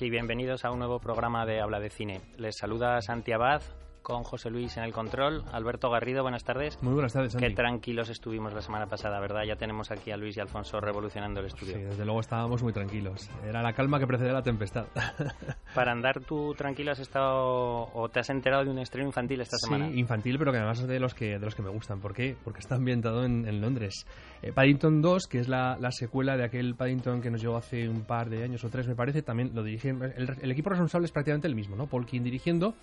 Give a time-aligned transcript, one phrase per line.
[0.00, 2.20] Y bienvenidos a un nuevo programa de Habla de Cine.
[2.36, 3.62] Les saluda Santi Abad
[4.04, 5.42] con José Luis en el control.
[5.50, 6.80] Alberto Garrido, buenas tardes.
[6.82, 7.48] Muy buenas tardes, Santi.
[7.48, 9.42] Qué tranquilos estuvimos la semana pasada, ¿verdad?
[9.44, 11.74] Ya tenemos aquí a Luis y Alfonso revolucionando el estudio.
[11.74, 13.28] Sí, desde luego estábamos muy tranquilos.
[13.44, 14.84] Era la calma que precede a la tempestad.
[15.74, 19.56] Para andar tú tranquilo has estado o te has enterado de un estreno infantil esta
[19.56, 19.88] semana.
[19.88, 22.00] Sí, infantil, pero que además es de los que, de los que me gustan.
[22.00, 22.36] ¿Por qué?
[22.44, 24.06] Porque está ambientado en, en Londres.
[24.42, 27.88] Eh, Paddington 2, que es la, la, secuela de aquel Paddington que nos llegó hace
[27.88, 29.88] un par de años o tres, me parece, también lo dirige...
[29.88, 31.86] El, el equipo responsable es prácticamente el mismo, ¿no?
[31.86, 32.74] Paul King dirigiendo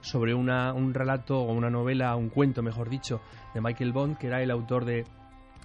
[0.00, 3.20] sobre una, un relato o una novela, un cuento, mejor dicho,
[3.54, 5.04] de Michael Bond, que era el autor de,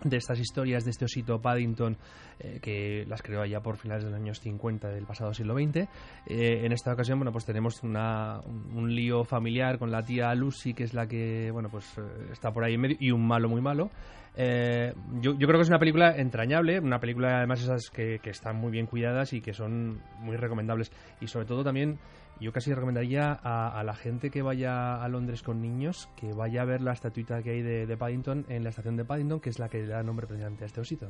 [0.04, 1.98] de estas historias de este osito Paddington
[2.40, 5.88] eh, que las creó allá por finales de los años 50 del pasado siglo XX.
[6.28, 10.74] Eh, en esta ocasión, bueno, pues tenemos una, un, lío familiar con la tía Lucy,
[10.74, 13.50] que es la que, bueno, pues eh, está por ahí en medio, y un malo
[13.50, 13.92] muy malo.
[14.36, 18.56] Yo, yo, creo que es una película entrañable, una película además esas que, que, están
[18.56, 20.92] muy bien cuidadas y que son muy recomendables.
[21.22, 22.00] Y sobre todo también
[22.40, 26.62] yo casi recomendaría a, a, la gente que vaya a Londres con niños que vaya
[26.62, 29.50] a ver la estatuita que hay de, de, Paddington en la estación de Paddington, que
[29.50, 31.10] es la que le da nombre precisamente a este osito.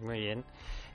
[0.00, 0.44] Muy bien.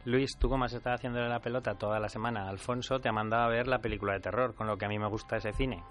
[0.06, 3.44] Luis, tú como has estado haciéndole la pelota toda la semana, Alfonso te ha mandado
[3.44, 5.84] a ver la película de terror, con lo que a mí me gusta ese cine.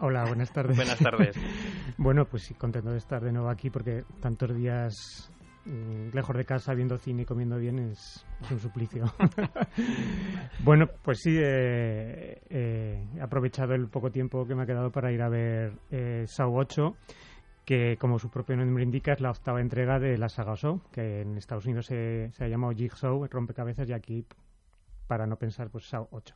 [0.00, 0.76] Hola, buenas tardes.
[0.76, 1.36] buenas tardes.
[1.96, 5.30] bueno, pues sí, contento de estar de nuevo aquí porque tantos días
[5.64, 9.04] lejos de casa viendo cine y comiendo bien es, es un suplicio.
[10.64, 15.12] bueno, pues sí, eh, eh, he aprovechado el poco tiempo que me ha quedado para
[15.12, 16.96] ir a ver eh, Saw 8
[17.64, 21.20] que como su propio nombre indica es la octava entrega de la saga Saw, que
[21.20, 24.26] en Estados Unidos se, se ha llamado Jigsaw, rompecabezas, y aquí,
[25.06, 26.34] para no pensar, pues Saw 8.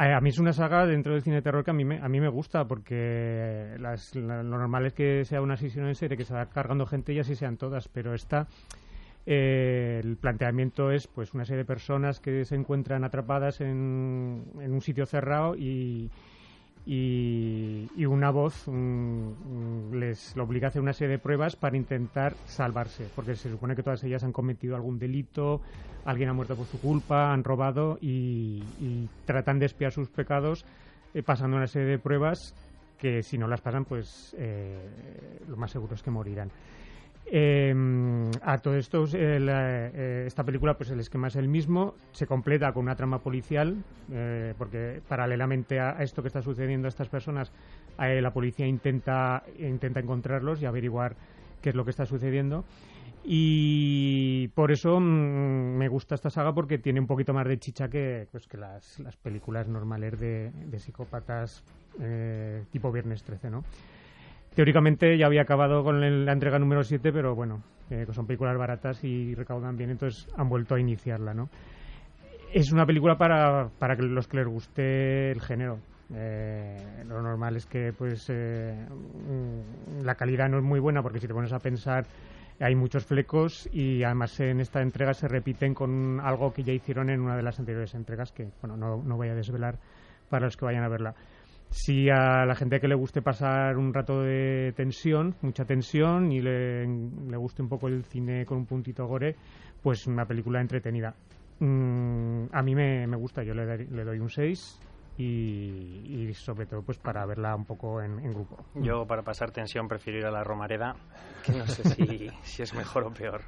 [0.00, 2.08] A mí es una saga dentro del cine de terror que a mí me, a
[2.08, 6.16] mí me gusta porque las, la, lo normal es que sea una sesión en serie
[6.16, 8.46] que se va cargando gente y así sean todas, pero esta
[9.26, 14.80] eh, el planteamiento es pues una serie de personas que se encuentran atrapadas en un
[14.82, 16.12] sitio cerrado y,
[16.90, 21.76] y, y, una voz um, les lo obliga a hacer una serie de pruebas para
[21.76, 25.60] intentar salvarse, porque se supone que todas ellas han cometido algún delito,
[26.06, 30.64] alguien ha muerto por su culpa, han robado y, tratan de espiar sus pecados
[31.12, 32.54] eh, pasando una serie de pruebas
[32.96, 34.88] que si no las pasan, pues eh,
[35.46, 36.50] lo más seguro es que morirán.
[37.30, 37.74] Eh,
[38.42, 42.72] a todo esto, eh, eh, esta película, pues el esquema es el mismo, se completa
[42.72, 47.52] con una trama policial, eh, porque paralelamente a, esto que está sucediendo a estas personas,
[47.98, 51.16] la policía intenta, intenta encontrarlos y averiguar
[51.60, 52.64] qué es lo que está sucediendo.
[53.24, 57.88] Y por eso mmm, me gusta esta saga porque tiene un poquito más de chicha
[57.88, 61.62] que, pues, que las, las películas normales de, psicópatas
[62.00, 63.64] eh, tipo Viernes 13, ¿no?
[64.58, 69.04] Teóricamente ya había acabado con la entrega número 7, pero bueno, eh, son películas baratas
[69.04, 71.48] y recaudan bien, entonces han vuelto a iniciarla, ¿no?
[72.52, 75.78] Es una película para, para los que les guste el género.
[76.12, 78.84] Eh, lo normal es que pues eh,
[80.02, 82.06] la calidad no es muy buena porque si te pones a pensar
[82.58, 87.10] hay muchos flecos y además en esta entrega se repiten con algo que ya hicieron
[87.10, 89.76] en una de las anteriores entregas que bueno no, no voy a desvelar
[90.30, 91.14] para los que vayan a verla
[91.70, 96.40] si a la gente que le guste pasar un rato de tensión, mucha tensión, y
[96.40, 99.36] le, le guste un poco el cine con un puntito gore,
[99.82, 101.14] pues una película entretenida.
[101.60, 104.80] Mm, a mí me, me, gusta, yo le, le doy un 6
[105.18, 108.64] y, y, sobre todo pues para verla un poco en, en, grupo.
[108.74, 110.94] Yo para pasar tensión prefiero ir a la Romareda,
[111.44, 113.42] que no sé si, si es mejor o peor.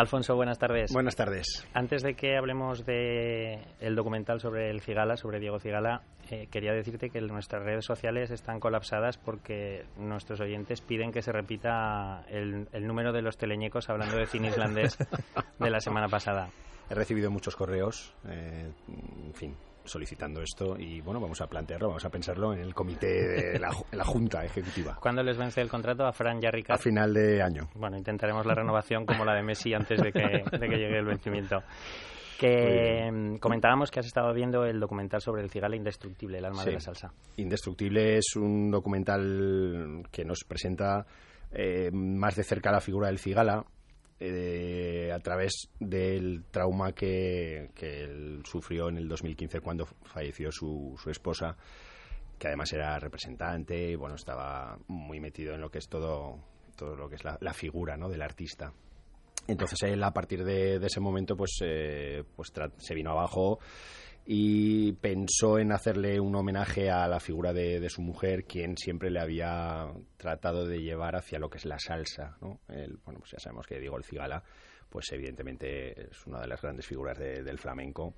[0.00, 0.92] Alfonso, buenas tardes.
[0.92, 1.66] Buenas tardes.
[1.74, 6.00] Antes de que hablemos de el documental sobre el Cigala, sobre Diego Cigala,
[6.30, 11.32] eh, quería decirte que nuestras redes sociales están colapsadas porque nuestros oyentes piden que se
[11.32, 14.96] repita el, el número de los teleñecos hablando de cine islandés
[15.58, 16.48] de la semana pasada.
[16.88, 19.54] He recibido muchos correos, eh, en fin,
[19.84, 24.04] solicitando esto y bueno, vamos a plantearlo, vamos a pensarlo en el comité de la,
[24.04, 24.96] Junta Ejecutiva.
[25.00, 26.74] ¿Cuándo les vence el contrato a Fran y a?
[26.74, 27.68] A final de año.
[27.74, 31.06] Bueno, intentaremos la renovación como la de Messi antes de que, de que llegue el
[31.06, 31.62] vencimiento.
[32.38, 36.70] Que comentábamos que has estado viendo el documental sobre el cigala indestructible, el alma sí.
[36.70, 37.12] de la salsa.
[37.36, 41.04] Indestructible es un documental que nos presenta
[41.52, 43.64] eh, más de cerca la figura del cigala,
[44.20, 50.94] eh, a través del trauma que, que, él sufrió en el 2015 cuando falleció su,
[51.02, 51.56] su esposa,
[52.38, 56.38] que además era representante y bueno, estaba muy metido en lo que es todo,
[56.76, 58.10] todo lo que es la, la figura ¿no?
[58.10, 58.72] del artista.
[59.46, 63.58] Entonces él a partir de, ese momento pues, eh, pues se vino abajo
[64.26, 69.20] y pensó en hacerle un homenaje a la figura de, su mujer, quien siempre le
[69.20, 72.36] había tratado de llevar hacia lo que es la salsa.
[72.40, 72.60] ¿no?
[72.68, 74.42] El, bueno, pues ya sabemos que Diego El Cigala,
[74.88, 78.14] pues evidentemente es una de las grandes figuras de, del flamenco.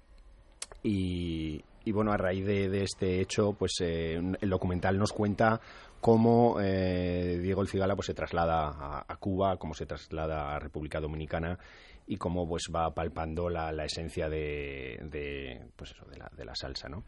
[0.83, 1.63] Y,
[1.93, 5.61] bueno, a raíz de, este hecho, pues eh, el documental nos cuenta
[6.01, 11.01] cómo eh, Diego El Cigala pues, se traslada a Cuba, cómo se traslada a República
[11.01, 11.59] Dominicana
[12.07, 16.45] y cómo pues va palpando la, la esencia de, de, pues eso, de, la, de
[16.45, 17.05] la salsa, ¿no?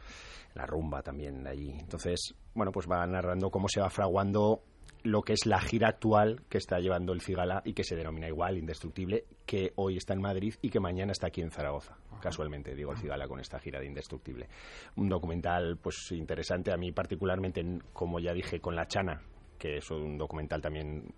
[0.54, 1.70] La rumba también de allí.
[1.78, 4.62] Entonces, bueno, pues va narrando cómo se va fraguando
[5.04, 8.26] lo que es la gira actual que está llevando el Cigala y que se denomina
[8.26, 11.98] igual, Indestructible, que hoy está en Madrid y que mañana está aquí en Zaragoza.
[12.10, 12.20] Ajá.
[12.22, 14.48] Casualmente, digo el Cigala con esta gira de Indestructible.
[14.96, 17.62] Un documental pues interesante, a mí particularmente,
[17.92, 19.20] como ya dije, con La Chana,
[19.58, 21.14] que es un documental también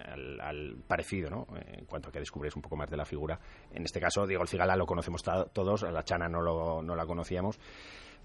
[0.00, 1.46] al, parecido, ¿no?
[1.56, 3.38] En cuanto a que descubres un poco más de la figura.
[3.72, 6.94] En este caso, Diego el Cigala lo conocemos todos, a la Chana no, lo, no
[6.94, 7.58] la conocíamos.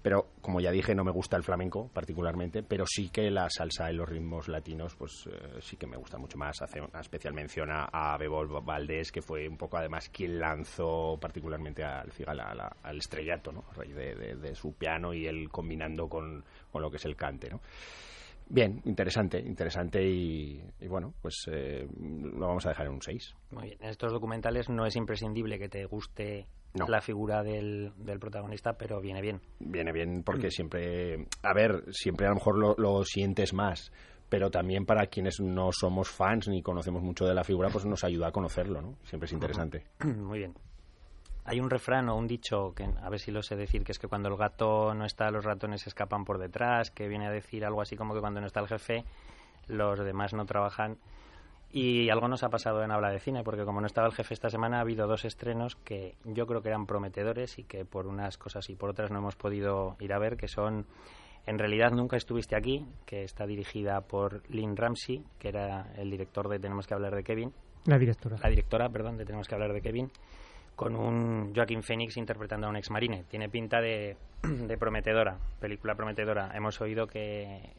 [0.06, 3.90] Pero, como ya dije, no me gusta el flamenco particularmente, pero sí que la salsa
[3.90, 6.62] y los ritmos latinos, pues eh, sí que me gusta mucho más.
[6.62, 11.18] Hace una especial mención a, a Bebol Valdés, que fue un poco además quien lanzó
[11.20, 13.64] particularmente al Cigala, la, al estrellato, ¿no?
[13.68, 17.50] A raíz de, su piano y él combinando con, con lo que es el cante,
[17.50, 17.60] ¿no?
[18.48, 23.34] Bien, interesante, interesante y, y bueno, pues eh, lo vamos a dejar en un 6.
[23.50, 26.86] Muy bien, en estos documentales no es imprescindible que te guste no.
[26.86, 29.40] la figura del, del, protagonista, pero viene bien.
[29.58, 33.90] Viene bien porque siempre, a ver, siempre a lo mejor lo, lo sientes más,
[34.28, 38.04] pero también para quienes no somos fans ni conocemos mucho de la figura, pues nos
[38.04, 38.96] ayuda a conocerlo, ¿no?
[39.02, 39.84] Siempre es interesante.
[40.04, 40.54] Muy bien.
[41.48, 44.00] Hay un refrán o un dicho, que a ver si lo sé decir, que es
[44.00, 47.64] que cuando el gato no está, los ratones escapan por detrás, que viene a decir
[47.64, 49.04] algo así como que cuando no está el jefe,
[49.68, 50.98] los demás no trabajan.
[51.70, 54.34] Y algo nos ha pasado en Habla de Cine, porque como no estaba el jefe
[54.34, 58.08] esta semana, ha habido dos estrenos que yo creo que eran prometedores y que por
[58.08, 60.86] unas cosas y por otras no hemos podido ir a ver, que son
[61.46, 66.48] En realidad nunca estuviste aquí, que está dirigida por Lynn Ramsey, que era el director
[66.48, 67.52] de Tenemos que hablar de Kevin.
[67.84, 68.36] La directora.
[68.42, 70.10] La directora, perdón, de Tenemos que hablar de Kevin
[70.76, 73.24] con un Joaquín Phoenix interpretando a un ex marine.
[73.28, 76.52] Tiene pinta de, de, prometedora, película prometedora.
[76.54, 77.72] Hemos oído que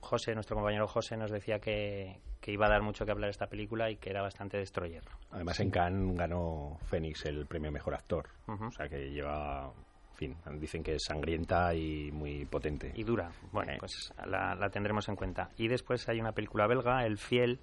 [0.00, 3.46] José, nuestro compañero José, nos decía que, que iba a dar mucho que hablar esta
[3.46, 5.04] película y que era bastante destroyer.
[5.30, 8.28] Además, en Cannes ganó Phoenix el premio Mejor Actor.
[8.48, 8.68] Uh -huh.
[8.68, 9.72] O sea que lleva
[10.14, 12.92] fin, dicen que es sangrienta y muy potente.
[12.94, 13.30] Y dura.
[13.52, 13.76] Bueno, eh.
[13.78, 15.50] pues la, la, tendremos en cuenta.
[15.56, 17.60] Y después hay una película belga, El Fiel,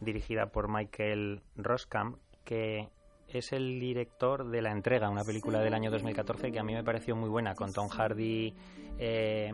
[0.00, 2.88] dirigida por Michael Roskam, que
[3.28, 6.82] es el director de La Entrega, una película del año 2014 que a mí me
[6.82, 8.54] pareció muy buena, con Tom Hardy,
[8.98, 9.50] eh,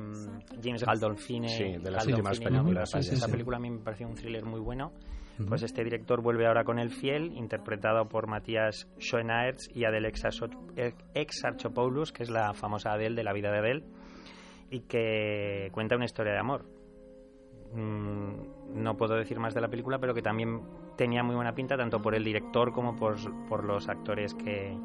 [0.63, 1.49] James Gandolfini.
[1.49, 2.91] Sí, de las últimas películas.
[2.91, 4.93] Sí, sí, Esa película a mí me pareció un thriller muy bueno.
[5.39, 5.49] Uh -huh.
[5.49, 10.13] Pues este director vuelve ahora con El Fiel, interpretado por Matías Schoenaerts y Adele
[11.15, 13.85] Exarchopoulos, que es la famosa Adele de la vida de Adele,
[14.71, 16.74] y que cuenta una historia de amor.
[17.75, 20.61] Mm, no puedo decir más de la película, pero que también
[20.97, 23.17] tenía muy buena pinta tanto por el director como por,
[23.49, 24.77] por los actores que,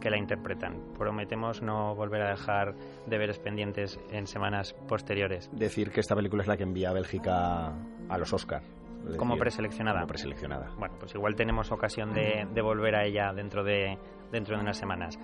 [0.00, 0.94] que, la interpretan.
[0.96, 2.74] Prometemos no volver a dejar
[3.06, 5.50] deberes pendientes en semanas posteriores.
[5.52, 7.74] Decir que esta película es la que envía a Bélgica
[8.08, 8.64] a los Oscars.
[9.16, 10.00] Como preseleccionada.
[10.00, 10.70] Como preseleccionada.
[10.76, 13.96] Bueno, pues igual tenemos ocasión de, de volver a ella dentro de,
[14.32, 15.18] dentro de unas semanas.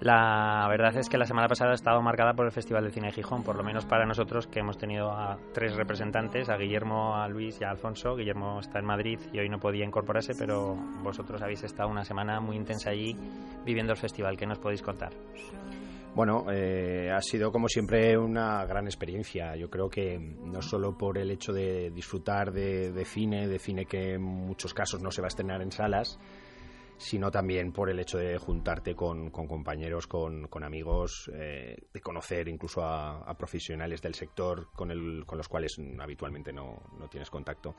[0.00, 3.06] La verdad es que la semana pasada ha estado marcada por el Festival de Cine
[3.06, 7.16] de Gijón, por lo menos para nosotros que hemos tenido a tres representantes, a Guillermo,
[7.16, 8.16] a Luis y a Alfonso.
[8.16, 12.40] Guillermo está en Madrid y hoy no podía incorporarse, pero vosotros habéis estado una semana
[12.40, 13.16] muy intensa allí
[13.64, 14.36] viviendo el festival.
[14.36, 15.12] ¿Qué nos podéis contar?
[16.14, 19.56] Bueno, eh, ha sido como siempre una gran experiencia.
[19.56, 23.84] Yo creo que no solo por el hecho de disfrutar de, de cine, de cine
[23.86, 26.18] que en muchos casos no se va a estrenar en salas,
[27.04, 32.00] sino también por el hecho de juntarte con, con compañeros, con, con amigos, eh, de
[32.00, 37.28] conocer incluso a, profesionales del sector con, el, con los cuales habitualmente no, no tienes
[37.28, 37.76] contacto.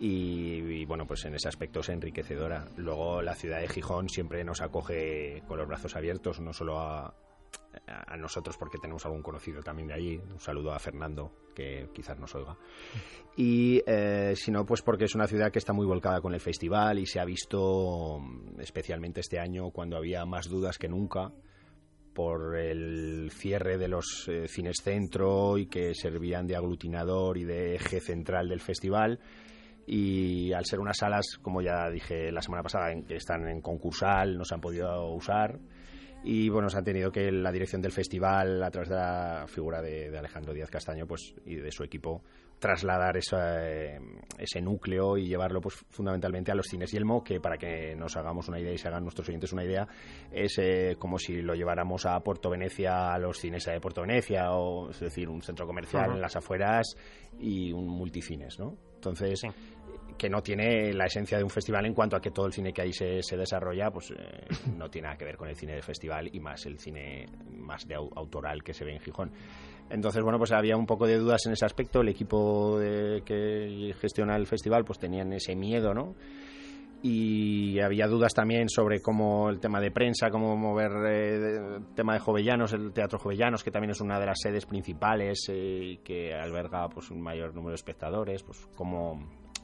[0.00, 2.66] Y, bueno, pues en ese aspecto es enriquecedora.
[2.76, 7.14] Luego la ciudad de Gijón siempre nos acoge con los brazos abiertos, no solo a,
[7.90, 10.16] a nosotros porque tenemos algún conocido también de allí.
[10.16, 12.56] Un saludo a Fernando, que quizás nos oiga.
[13.36, 16.40] Y eh, si no, pues porque es una ciudad que está muy volcada con el
[16.40, 18.20] festival y se ha visto,
[18.58, 21.32] especialmente este año, cuando había más dudas que nunca
[22.14, 27.76] por el cierre de los eh, cines centro y que servían de aglutinador y de
[27.76, 29.20] eje central del festival
[29.86, 33.60] y al ser unas salas, como ya dije la semana pasada, en que están en
[33.60, 35.58] concursal, no se han podido usar
[36.22, 39.80] y bueno, se han tenido que la dirección del festival, a través de la figura
[39.80, 42.22] de, Alejandro Díaz Castaño pues, y de su equipo,
[42.58, 43.98] trasladar eh,
[44.38, 46.92] ese núcleo y llevarlo pues, fundamentalmente a los cines.
[46.92, 49.88] Yelmo, que para que nos hagamos una idea y se hagan nuestros oyentes una idea,
[50.30, 54.52] es eh, como si lo lleváramos a Puerto Venecia, a los cines de Puerto Venecia,
[54.52, 56.96] o es decir, un centro comercial en las afueras
[57.38, 58.76] y un multicines, ¿no?
[58.96, 59.40] Entonces,
[60.16, 62.72] que no tiene la esencia de un festival en cuanto a que todo el cine
[62.72, 65.74] que ahí se, se desarrolla pues eh, no tiene nada que ver con el cine
[65.74, 67.26] de festival y más el cine
[67.56, 69.32] más de autoral que se ve en Gijón.
[69.90, 72.00] Entonces, bueno, pues había un poco de dudas en ese aspecto.
[72.00, 72.78] El equipo
[73.24, 76.14] que gestiona el festival pues tenían ese miedo, ¿no?
[77.02, 82.14] y había dudas también sobre cómo el tema de prensa, cómo mover eh, el tema
[82.14, 86.34] de Jovellanos, el Teatro Jovellanos, que también es una de las sedes principales eh, que
[86.34, 89.18] alberga pues un mayor número de espectadores, pues cómo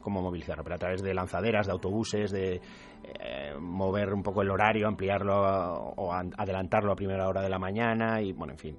[0.06, 2.60] cómo movilizarlo, pero a través de lanzaderas, de autobuses, de
[3.02, 8.22] eh, mover un poco el horario, ampliarlo o adelantarlo a primera hora de la mañana
[8.22, 8.78] y, bueno, en fin.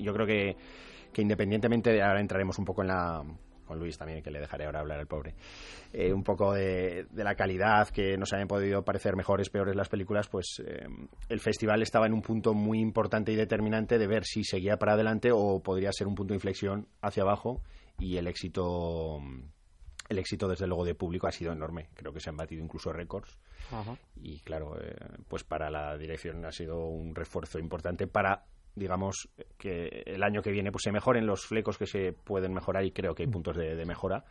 [0.00, 0.56] Yo creo que,
[1.12, 3.22] que independientemente, ahora entraremos un poco en la,
[3.66, 5.34] con Luis también, que le dejaré ahora hablar al pobre,
[5.92, 10.26] eh, un poco de, la calidad, que nos hayan podido parecer mejores, peores las películas,
[10.28, 10.86] pues eh,
[11.28, 14.94] el festival estaba en un punto muy importante y determinante de ver si seguía para
[14.94, 17.60] adelante o podría ser un punto de inflexión hacia abajo
[17.98, 19.20] y el éxito
[20.08, 21.88] el éxito, desde luego, de público ha sido enorme.
[21.94, 23.38] Creo que se han batido incluso récords.
[24.16, 24.94] Y claro, eh,
[25.28, 28.44] pues para la dirección ha sido un refuerzo importante para,
[28.74, 32.84] digamos, que el año que viene pues se mejoren los flecos que se pueden mejorar
[32.84, 33.32] y creo que hay mm.
[33.32, 34.24] puntos de mejora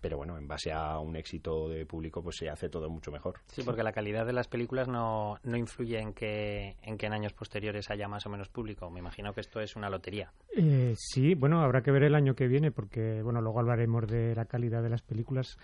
[0.00, 3.40] pero bueno, en base a un éxito de público, pues se hace todo mucho mejor.
[3.46, 7.12] Sí, porque la calidad de las películas no, no influye en que, en que en
[7.12, 8.90] años posteriores haya más o menos público.
[8.90, 10.32] Me imagino que esto es una lotería.
[10.56, 14.34] Eh, sí, bueno, habrá que ver el año que viene, porque bueno, luego hablaremos de
[14.34, 15.58] la calidad de las películas.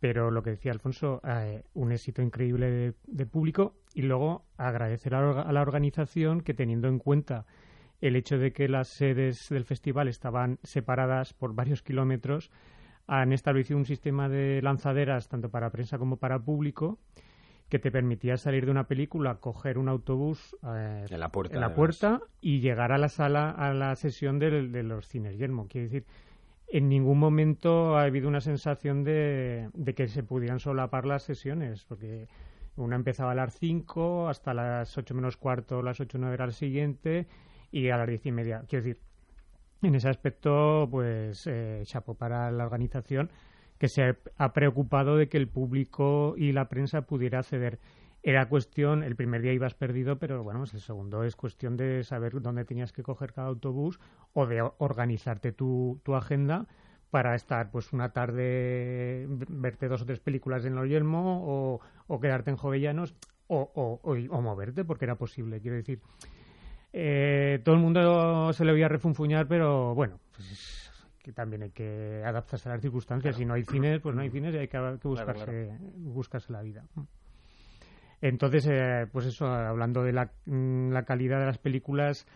[0.00, 5.52] Pero lo que decía Alfonso, eh, un éxito increíble de, público y luego agradecer a
[5.52, 7.46] la organización que teniendo en cuenta
[8.00, 12.50] el hecho de que las sedes del festival estaban separadas por varios kilómetros,
[13.08, 16.98] han establecido un sistema de lanzaderas tanto para prensa como para público
[17.68, 21.60] que te permitía salir de una película, coger un autobús eh, en la puerta, en
[21.60, 25.66] la puerta y llegar a la sala, a la sesión de, los cines Yermo.
[25.68, 26.06] Quiere decir,
[26.68, 31.84] en ningún momento ha habido una sensación de, de que se pudieran solapar las sesiones,
[31.84, 32.28] porque
[32.76, 36.52] una empezaba a las 5 hasta las 8 menos cuarto, las 8 9 era el
[36.52, 37.26] siguiente
[37.70, 38.64] y a las 10 y media.
[38.66, 39.02] Quiero decir,
[39.82, 43.30] en ese aspecto, pues, eh, chapo para la organización
[43.78, 47.78] que se ha preocupado de que el público y la prensa pudiera acceder.
[48.24, 52.02] Era cuestión, el primer día ibas perdido, pero bueno, pues el segundo es cuestión de
[52.02, 54.00] saber dónde tenías que coger cada autobús
[54.32, 56.66] o de organizarte tu, tu agenda
[57.10, 62.20] para estar pues una tarde, verte dos o tres películas en Los Yelmo o, o
[62.20, 63.14] quedarte en Jovellanos
[63.46, 65.60] o, o, o, moverte porque era posible.
[65.60, 66.00] Quiero decir,
[66.92, 70.90] eh, todo el mundo se le veía refunfuñar, pero bueno, pues
[71.28, 73.36] que también hay que adaptarse a las circunstancias.
[73.36, 76.84] Si no hay cines, pues no hay cines y hay que, buscarse, buscarse la vida.
[78.22, 82.26] Entonces, eh, pues eso, hablando de la, mm, la, calidad de las películas,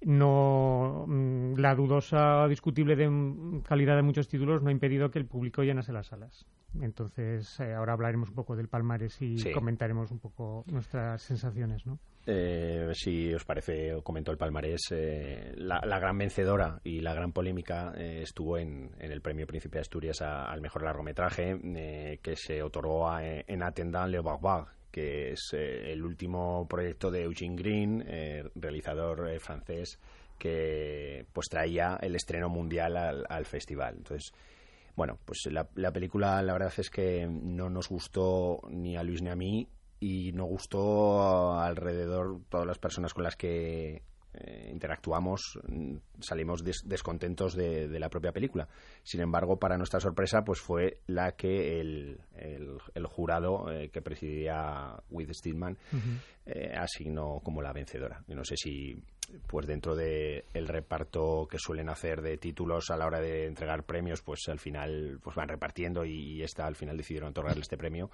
[0.00, 5.20] no mm, la dudosa o discutible de calidad de muchos títulos no ha impedido que
[5.20, 6.44] el público llenase las salas.
[6.80, 12.00] Entonces, eh, ahora hablaremos un poco del Palmares y comentaremos un poco nuestras sensaciones, ¿no?
[12.26, 17.92] Eh, si os parece, comentó el Palmarés, eh, la, gran vencedora y la gran polémica
[17.96, 23.10] eh, estuvo en, el Premio Príncipe de Asturias al mejor largometraje eh, que se otorgó
[23.20, 29.98] en Attendant Le Barbare, que es el último proyecto de Eugene Green, realizador francés,
[30.38, 33.96] que pues traía el estreno mundial al, al festival.
[33.98, 34.32] Entonces,
[34.96, 39.20] bueno, pues la, la, película la verdad es que no nos gustó ni a Luis
[39.20, 39.68] ni a mí
[40.00, 44.02] y no gustó alrededor todas las personas con las que
[44.36, 48.68] eh, interactuamos mm, salimos descontentos de, la propia película.
[49.04, 54.96] Sin embargo, para nuestra sorpresa, pues fue la que el, el, jurado eh, que presidía
[55.10, 55.78] With Stillman
[56.46, 58.24] eh, asignó como la vencedora.
[58.26, 59.00] Yo no sé si
[59.46, 63.84] pues dentro del el reparto que suelen hacer de títulos a la hora de entregar
[63.84, 67.78] premios, pues al final pues van repartiendo y, y esta al final decidieron otorgarle este
[67.78, 68.10] premio.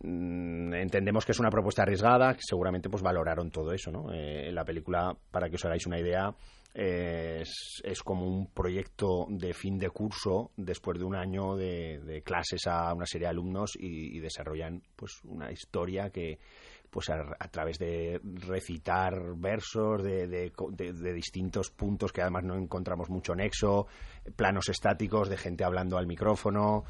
[0.00, 4.12] Mm, entendemos que es una propuesta arriesgada, seguramente pues valoraron todo eso, ¿no?
[4.12, 6.34] Eh, la película, para que os hagáis una idea,
[6.74, 12.94] es, como un proyecto de fin de curso después de un año de, clases a
[12.94, 16.38] una serie de alumnos y, desarrollan pues una historia que
[16.90, 23.34] pues a, través de recitar versos de, de, distintos puntos que además no encontramos mucho
[23.34, 23.86] nexo,
[24.36, 26.84] planos estáticos de gente hablando al micrófono,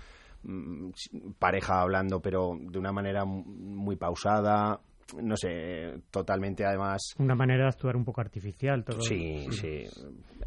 [1.38, 4.80] pareja hablando, pero de una manera muy pausada,
[5.20, 7.14] no sé, totalmente además.
[7.18, 8.84] Una manera de actuar un poco artificial.
[8.84, 9.00] Todo.
[9.00, 9.84] Sí, sí.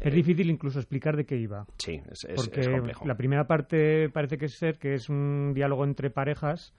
[0.00, 1.66] Es difícil incluso explicar de qué iba.
[1.78, 3.06] Sí, es, es, porque es complejo.
[3.06, 6.74] la primera parte parece que es ser que es un diálogo entre parejas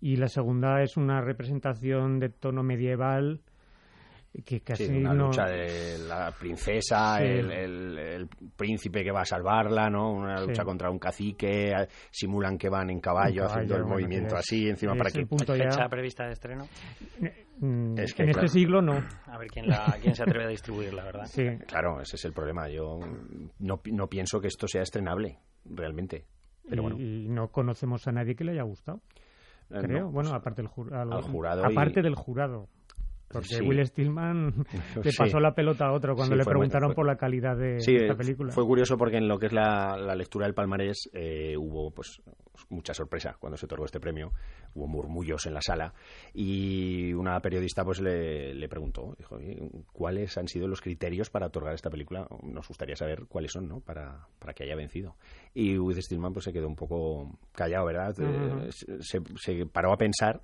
[0.00, 3.40] y la segunda es una representación de tono medieval
[4.44, 5.26] que casi sí, una no...
[5.26, 7.24] lucha de la princesa, Sí.
[7.24, 10.10] el, el- el príncipe que va a salvarla, ¿no?
[10.12, 10.46] Una Sí.
[10.48, 11.72] lucha contra un cacique,
[12.10, 15.26] simulan que van en caballo, haciendo el bueno, movimiento así, encima es para que...
[15.26, 16.66] punto ya- Fecha prevista de estreno.
[17.58, 18.46] Mm, Es que, en claro.
[18.46, 19.02] este siglo no.
[19.26, 21.26] A ver quién, la, quién se atreve a distribuirla, ¿verdad?
[21.26, 21.44] Sí.
[21.66, 22.68] Claro, ese es el problema.
[22.68, 22.98] Yo
[23.58, 26.24] no, no pienso que esto sea estrenable, realmente.
[26.68, 29.00] Pero y, bueno, y no conocemos a nadie que le haya gustado,
[29.70, 30.04] eh, creo.
[30.06, 32.68] no, bueno, pues, aparte del jur- al- al jurado aparte y- del jurado.
[33.32, 33.60] Porque Sí.
[33.64, 34.52] Will Stillman
[35.04, 35.16] le Sí.
[35.18, 37.80] pasó la pelota a otro cuando Sí, le muy- preguntaron fue- por la calidad de
[37.80, 38.52] Sí, esta eh, película.
[38.52, 42.20] fue curioso porque en lo que es la, la lectura del palmarés eh, hubo pues
[42.68, 44.30] mucha sorpresa cuando se otorgó este premio,
[44.74, 45.92] hubo murmullos en la sala
[46.34, 49.58] y una periodista pues le, le preguntó, dijo, "Oye,
[49.92, 52.26] ¿cuáles han sido los criterios para otorgar esta película?
[52.42, 53.80] Nos gustaría saber cuáles son, ¿no?
[53.80, 55.16] Para, para que haya vencido.
[55.54, 58.14] Y Will Stillman pues se quedó un poco callado, ¿verdad?
[58.20, 58.70] Eh,
[59.00, 60.40] se, se paró a pensar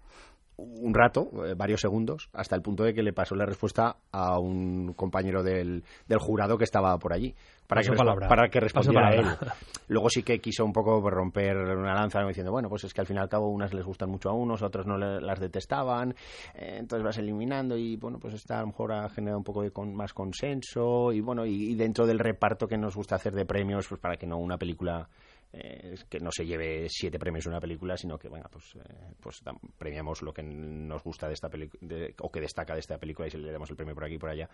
[0.58, 4.38] un rato, eh, varios segundos, hasta el punto de que le pasó la respuesta a
[4.40, 7.32] un compañero del, del jurado que estaba por allí,
[7.68, 8.26] para, que, palabra.
[8.28, 9.22] para que respondiera él.
[9.22, 9.54] palabra.
[9.86, 13.06] Luego sí que quiso un poco romper una lanza diciendo, bueno, pues es que al
[13.06, 16.10] fin y al cabo unas les gustan mucho a unos, otros no le- las detestaban,
[16.54, 19.62] eh, entonces vas eliminando y bueno, pues esta a lo mejor ha generado un poco
[19.62, 23.32] de con- más consenso y bueno, y, y dentro del reparto que nos gusta hacer
[23.34, 25.08] de premios, pues para que no una película
[25.52, 29.42] eh, que no se lleve siete premios una película, sino que, venga, pues, eh, pues
[29.78, 31.80] premiamos lo que nos gusta de esta película
[32.20, 34.18] o que destaca de esta película y se le damos el premio por aquí y
[34.18, 34.48] por allá.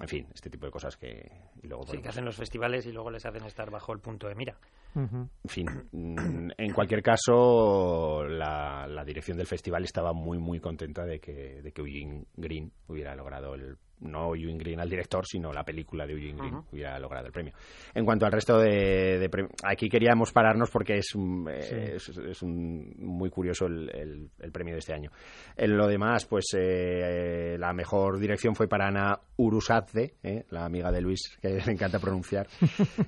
[0.00, 1.30] En fin, este tipo de cosas que.
[1.62, 4.28] Y luego, Sí, que hacen los festivales y luego les hacen estar bajo el punto
[4.28, 4.58] de mira.
[4.94, 11.04] En fin, mm, en cualquier caso, la, la dirección del festival estaba muy, muy contenta
[11.04, 13.76] de que, de que Eugene Green hubiera logrado el.
[14.00, 16.66] No Eugene Green al director, sino la película de Eugene Green Ujú.
[16.72, 17.52] hubiera logrado el premio.
[17.94, 21.62] En cuanto al resto de, de aquí queríamos pararnos porque es, un- eh,
[21.98, 22.10] Sí.
[22.10, 25.10] es, es un- muy curioso el, el- el premio de este año.
[25.56, 30.90] En lo demás, pues eh, la mejor dirección fue para Ana Urusadze, eh, la amiga
[30.92, 32.46] de Luis, que le encanta pronunciar,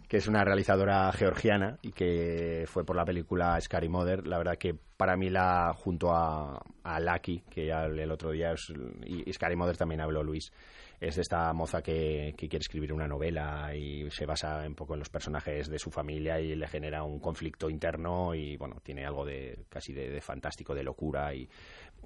[0.09, 4.27] que es una realizadora georgiana y que fue por la película Scary Mother.
[4.27, 8.53] La verdad que para mí la junto a, a Lucky, que ya el otro día,
[8.53, 8.73] es-
[9.07, 10.53] y Scary Mother también habló Luis,
[11.01, 15.01] es esta moza que, que quiere escribir una novela y se basa un poco en
[15.01, 19.25] los personajes de su familia y le genera un conflicto interno y bueno, tiene algo
[19.25, 21.49] de casi de, fantástico, de locura y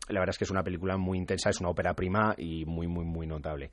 [0.09, 2.87] la verdad es que es una película muy intensa, es una ópera prima y muy,
[2.87, 3.71] muy, muy notable.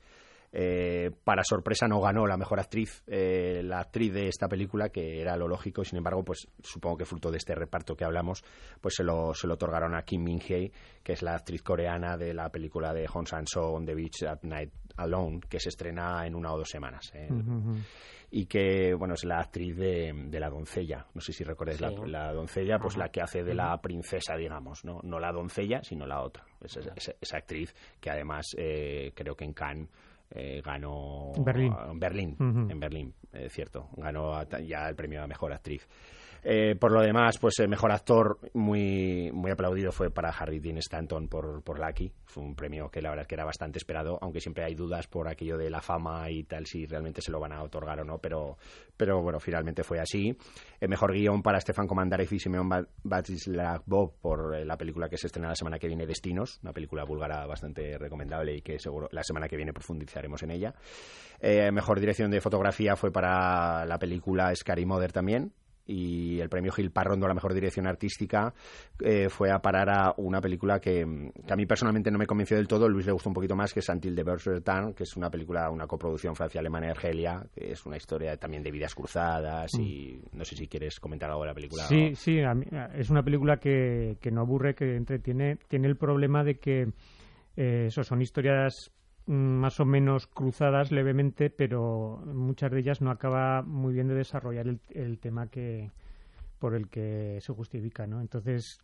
[0.52, 5.20] Eh, para sorpresa no ganó la mejor actriz, eh, la actriz de esta película, que
[5.20, 8.42] era lo lógico, sin embargo, pues supongo que fruto de este reparto que hablamos,
[8.80, 10.72] pues se lo, se lo otorgaron a Kim Min-hye,
[11.04, 14.42] que es la actriz coreana de la película de Hong Sang-soo on the Beach at
[14.42, 17.10] Night Alone, que se estrena en una o dos semanas.
[17.14, 17.28] eh,
[18.32, 21.04] y que bueno es la actriz de, de la doncella.
[21.14, 21.84] No sé si recordáis Sí.
[21.84, 23.04] la, la doncella pues Ajá.
[23.06, 26.44] la que hace de la princesa digamos no no la doncella sino la otra.
[26.62, 29.88] Es esa, esa- esa actriz que además eh, creo que en Cannes
[30.30, 31.74] eh, ganó Berlín.
[31.90, 33.88] en Berlín en Berlín eh, cierto.
[33.96, 35.88] Ganó a- ya el premio a mejor actriz
[36.42, 40.78] Eh, por lo demás, pues el mejor actor muy, muy aplaudido fue para Harry Dean
[40.78, 42.12] Stanton por, por Lucky.
[42.24, 45.28] Fue un premio que la verdad que era bastante esperado, aunque siempre hay dudas por
[45.28, 48.18] aquello de la fama y tal, si realmente se lo van a otorgar o no,
[48.18, 48.56] pero,
[48.96, 50.36] pero bueno, finalmente fue así.
[50.80, 55.18] El mejor guion para Stefan Komandarev y Simeon Ba- Batislavov por eh, la película que
[55.18, 59.08] se estrena la semana que viene, Destinos, una película búlgara bastante recomendable y que seguro
[59.12, 60.74] la semana que viene profundizaremos en ella.
[61.40, 65.52] Eh, mejor dirección de fotografía fue para la película Scary Mother también.
[65.92, 68.54] Y el premio Gil Parrondo a la mejor dirección artística
[69.00, 71.04] eh, fue a parar a una película que,
[71.46, 72.88] que a mí personalmente no me convenció del todo.
[72.88, 75.28] Luis le gustó un poquito más, que es Until the Birds Return, que es una
[75.30, 79.70] película, una coproducción Francia-Alemana y Argelia, que es una historia también de vidas cruzadas.
[79.78, 81.82] Y no sé si quieres comentar algo de la película.
[81.84, 85.56] Sí, sí, a mí- es una película que, que no aburre, que entretiene.
[85.68, 86.82] Tiene el problema de que
[87.56, 88.99] eh, eso son historias mm,
[89.30, 94.66] más o menos cruzadas levemente, pero muchas de ellas no acaba muy bien de desarrollar
[94.66, 95.90] el, el tema que
[96.58, 98.20] por el que se justifica, ¿no?
[98.20, 98.80] Entonces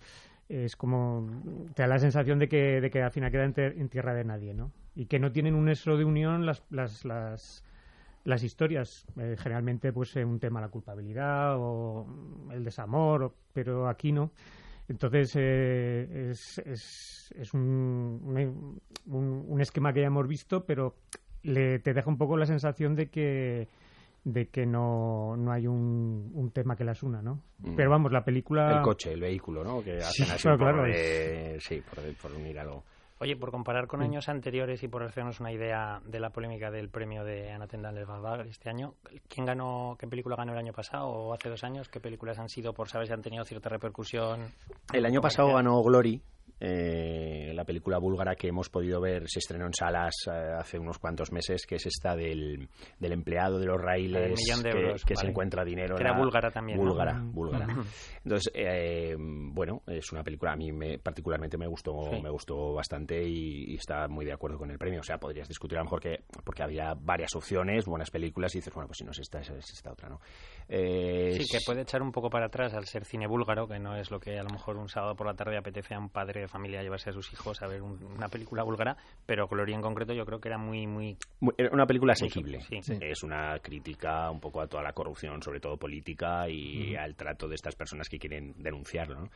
[0.48, 1.28] es como
[1.74, 4.14] te da la sensación de que, de que al final queda en, ter- en tierra
[4.14, 4.70] de nadie, ¿no?
[4.94, 7.64] Y que no tienen un nexo de unión las, las, las,
[8.24, 9.04] las historias.
[9.18, 12.06] Eh, generalmente, pues eh, un tema la culpabilidad o
[12.52, 14.30] el desamor, pero aquí no.
[14.88, 20.94] Entonces, eh, es, es, es un, un, un- esquema que ya hemos visto, pero
[21.42, 23.68] le, te deja un poco la sensación de que
[24.25, 27.40] de que no, no hay un, un tema que las una, ¿no?
[27.61, 27.77] Mm.
[27.77, 28.72] Pero vamos, la película...
[28.77, 29.85] El coche, el vehículo, ¿no?
[29.85, 32.83] Que Sí, hacen así claro, por, claro, de- sí, por, por unir algo.
[33.18, 36.90] Oye, por comparar con años anteriores y por hacernos una idea de la polémica del
[36.90, 37.96] premio de Anna Tendal
[38.46, 38.94] este año,
[39.29, 41.88] ¿quién ganó, qué película ganó el año pasado o hace dos años?
[41.88, 44.52] ¿Qué películas han sido por saber si han tenido cierta repercusión?
[44.92, 46.20] El año pasado ganó Glory,
[46.61, 50.99] eh, la película búlgara que hemos podido ver, se estrenó en salas eh, hace unos
[50.99, 55.14] cuantos meses, que es esta del, del empleado de los raíles de que, euros, que
[55.14, 55.31] se vale.
[55.31, 55.97] encuentra dinero.
[55.97, 56.79] Que era búlgara también.
[56.79, 57.33] Búlgara, Mm.
[57.33, 57.66] búlgara.
[58.25, 62.21] Entonces, eh, bueno, es una película a mí me, particularmente me gustó, Sí.
[62.23, 65.01] me gustó bastante y, y está muy de acuerdo con el premio.
[65.01, 68.59] O sea, podrías discutir a lo mejor que porque había varias opciones, buenas películas y
[68.59, 70.21] dices, bueno, pues si no es esta, es esta otra, ¿no?
[70.69, 73.97] Eh, Sí, que puede echar un poco para atrás al ser cine búlgaro, que no
[73.97, 76.45] es lo que a lo mejor un sábado por la tarde apetece a un padre
[76.46, 79.82] de familia llevarse a sus hijos a ver un- una película búlgara, pero Gloria en
[79.82, 81.16] concreto yo creo que era muy, muy...
[81.40, 82.61] Muy- era Una película asequible.
[82.62, 82.80] sí.
[82.82, 82.98] Sí.
[83.00, 87.48] Es una crítica un poco a toda la corrupción, sobre todo política, y al trato
[87.48, 89.20] de estas personas que quieren denunciarlo.
[89.20, 89.28] ¿no?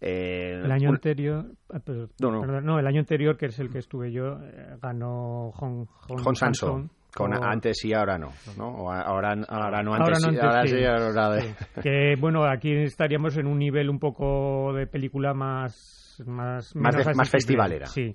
[0.00, 1.80] Eh, El año un- anterior, ah,
[2.20, 2.40] No, no.
[2.40, 6.18] perdón, no, el año anterior, que es el que estuve yo, eh, ganó Hong, Hong,
[6.18, 8.32] Hong Sanso, Sanson con antes sí, ahora no.
[8.56, 8.68] ¿no?
[8.68, 10.76] O ahora, ahora no, Ahora antes no, sí, antes ahora sí.
[10.76, 11.80] sí, ahora de- Sí.
[11.82, 17.14] Que bueno, aquí estaríamos en un nivel un poco de película más más Más de-
[17.14, 17.86] más festivalera.
[17.86, 18.14] Sí.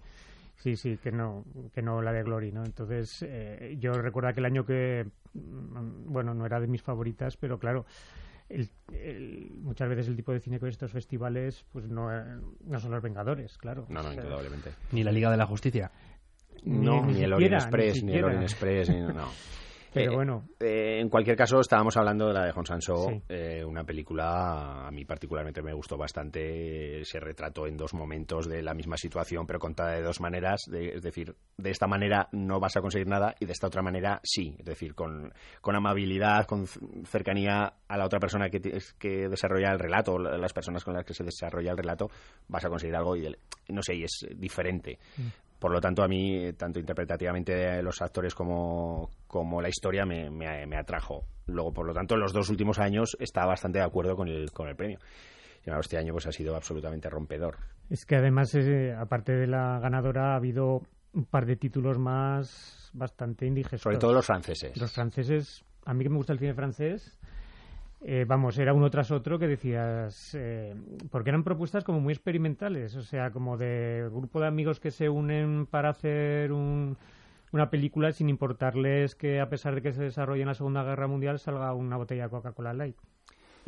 [0.55, 2.65] Sí, sí, que no, que no la de Glory, ¿no?
[2.65, 7.57] Entonces, eh, yo recuerdo aquel año que, mm, bueno, no era de mis favoritas, pero
[7.57, 7.85] claro,
[8.49, 12.23] el- el- muchas veces el tipo de cine que ve estos festivales, pues no, eh,
[12.65, 13.85] no son los Vengadores, claro.
[13.87, 14.71] No, no, O sea, indudablemente.
[14.91, 15.89] Ni la Liga de la Justicia.
[16.63, 18.25] No, Ni- ni, ni el Orient Express, ni ni, el.
[18.25, 19.27] Orient Express, ni- no.
[19.91, 23.23] Pero Eh, bueno, Eh, en cualquier caso, estábamos hablando de la de Hong Sanso, Sí.
[23.27, 27.03] eh, una película a mí particularmente me gustó bastante.
[27.05, 30.61] Se retrató en dos momentos de la misma situación, pero contada de dos maneras.
[30.69, 33.81] de- es decir, de esta manera no vas a conseguir nada y de esta otra
[33.81, 34.55] manera sí.
[34.59, 36.67] Es decir, con, con amabilidad, con
[37.05, 38.61] cercanía a la otra persona que,
[38.99, 42.11] que desarrolla el relato, la- las personas con las que se desarrolla el relato,
[42.47, 44.99] vas a conseguir algo y el- no sé, y es diferente.
[45.59, 50.65] Por lo tanto, a mí, tanto interpretativamente los actores como, como la historia me, me,
[50.65, 51.25] me atrajo.
[51.47, 54.51] Luego, por lo tanto, en los dos últimos años está bastante de acuerdo con el,
[54.51, 54.99] con el premio.
[55.65, 57.57] Y este año pues ha sido absolutamente rompedor.
[57.89, 60.81] Es que además, eh, aparte de la ganadora, ha habido
[61.13, 63.81] un par de títulos más bastante indigestos.
[63.81, 64.79] Sobre todo los franceses.
[64.79, 67.18] Los franceses, a mí que me gusta el cine francés,
[68.01, 70.75] eh, vamos, era uno tras otro que decías, eh,
[71.11, 75.09] porque eran propuestas como muy experimentales, o sea, como de grupo de amigos que se
[75.09, 76.97] unen para hacer un-
[77.51, 81.07] una película sin importarles que a pesar de que se desarrolle en la Segunda Guerra
[81.07, 82.97] Mundial salga una botella de Coca-Cola Light.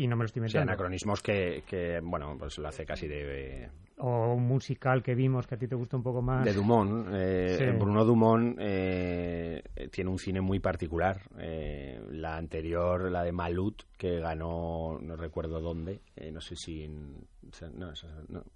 [0.02, 0.72] Y no me lo estoy Sí, inventando.
[0.72, 5.54] anacronismos que, que, bueno, pues lo hace casi de, o un musical que vimos que
[5.54, 6.44] a ti te gusta un poco más.
[6.44, 7.08] de Dumont.
[7.14, 7.78] Eh, Sí.
[7.78, 9.62] Bruno Dumont eh,
[9.92, 11.22] tiene un cine muy particular.
[11.38, 16.84] Eh, la anterior, la de Malut, que ganó, no recuerdo dónde, eh, no sé si
[16.84, 17.28] en-
[17.76, 17.92] no,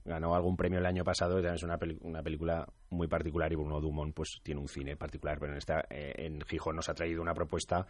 [0.04, 1.38] ganó algún premio el año pasado.
[1.38, 5.38] Es una, peli- una película muy particular y Bruno Dumont pues tiene un cine particular.
[5.40, 7.86] Pero en esta, eh, en Gijón nos ha traído una propuesta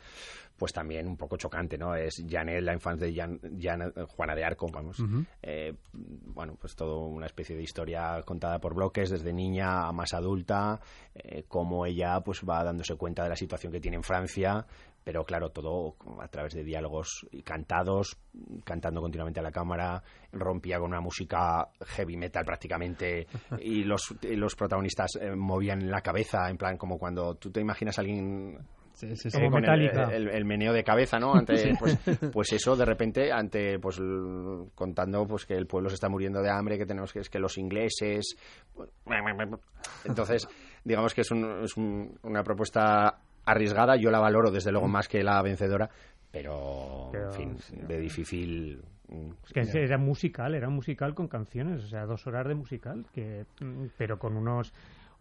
[0.58, 1.95] pues también un poco chocante, ¿no?
[1.95, 4.97] Es Janet, la infancia de Jan- Jan- Juana de Arco, vamos.
[5.41, 10.13] Eh, bueno, pues todo una especie de historia contada por bloques, desde niña a más
[10.13, 10.79] adulta,
[11.13, 14.65] eh, cómo ella pues va dándose cuenta de la situación que tiene en Francia,
[15.06, 18.18] pero claro, todo a través de diálogos y cantados,
[18.65, 23.28] cantando continuamente a la cámara, rompía con una música heavy metal prácticamente,
[23.62, 27.62] y los, y los protagonistas eh, movían la cabeza, en plan como cuando tú te
[27.62, 28.58] imaginas a alguien
[28.96, 29.38] Sí, sí, sí.
[29.38, 30.15] Como eh, con el, Metallica.
[30.15, 31.36] el- el meneo de cabeza, ¿no?
[31.36, 31.98] Ante, pues,
[32.32, 36.41] pues eso, de repente, ante pues l- contando pues que el pueblo se está muriendo
[36.41, 38.38] de hambre, que tenemos que es que los ingleses,
[40.06, 40.48] entonces
[40.84, 43.95] digamos que es, un- es un- una propuesta arriesgada.
[43.95, 45.89] Yo la valoro desde luego más que la vencedora,
[46.31, 47.75] pero, Pero, en fin, sí.
[47.88, 48.81] de difícil.
[49.08, 53.05] mm, Es que era musical, era musical con canciones, o sea, dos horas de musical,
[53.13, 54.73] que, mm, pero con unos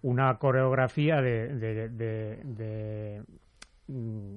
[0.03, 3.23] una coreografía de, de, de, de,
[3.89, 4.37] mm,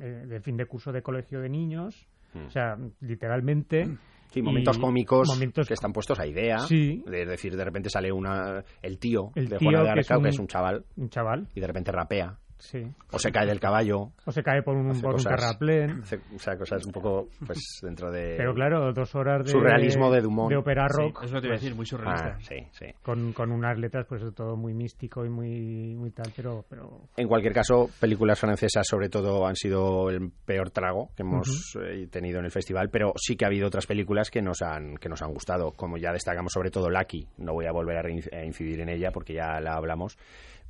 [0.00, 2.46] eh, de fin de curso de colegio de niños, Mm.
[2.46, 3.86] o sea, literalmente.
[4.30, 6.58] Sí, momentos y cómicos momentos que están puestos a idea.
[6.60, 7.04] Sí.
[7.06, 10.10] De decir, de repente sale una el tío El de tío Juana de que es
[10.10, 12.36] Arcao, que es un chaval, Un chaval, y de repente rapea.
[12.64, 12.82] Sí.
[13.12, 14.10] O se cae del caballo.
[14.24, 16.00] O se cae por un, Hace por un terraplén.
[16.02, 18.34] hace- o sea, cosas un poco, pues, dentro de...
[18.36, 19.50] Pero claro, dos horas de.
[19.52, 20.50] Surrealismo de Dumont.
[20.50, 21.22] De ópera Sí, rock.
[21.24, 22.36] eso te iba a pues, decir, muy surrealista.
[22.36, 22.86] Ah, sí, sí.
[23.02, 26.64] con, con unas letras, pues todo muy místico y muy, muy tal, pero.
[26.68, 31.76] pero En cualquier caso, películas francesas sobre todo han sido el peor trago que hemos
[31.82, 34.96] eh, tenido en el festival, pero sí que ha habido otras películas que nos han
[34.96, 38.38] que nos han gustado, como ya destacamos sobre todo Lucky, no voy a volver a,
[38.38, 40.16] a incidir en ella porque ya la hablamos,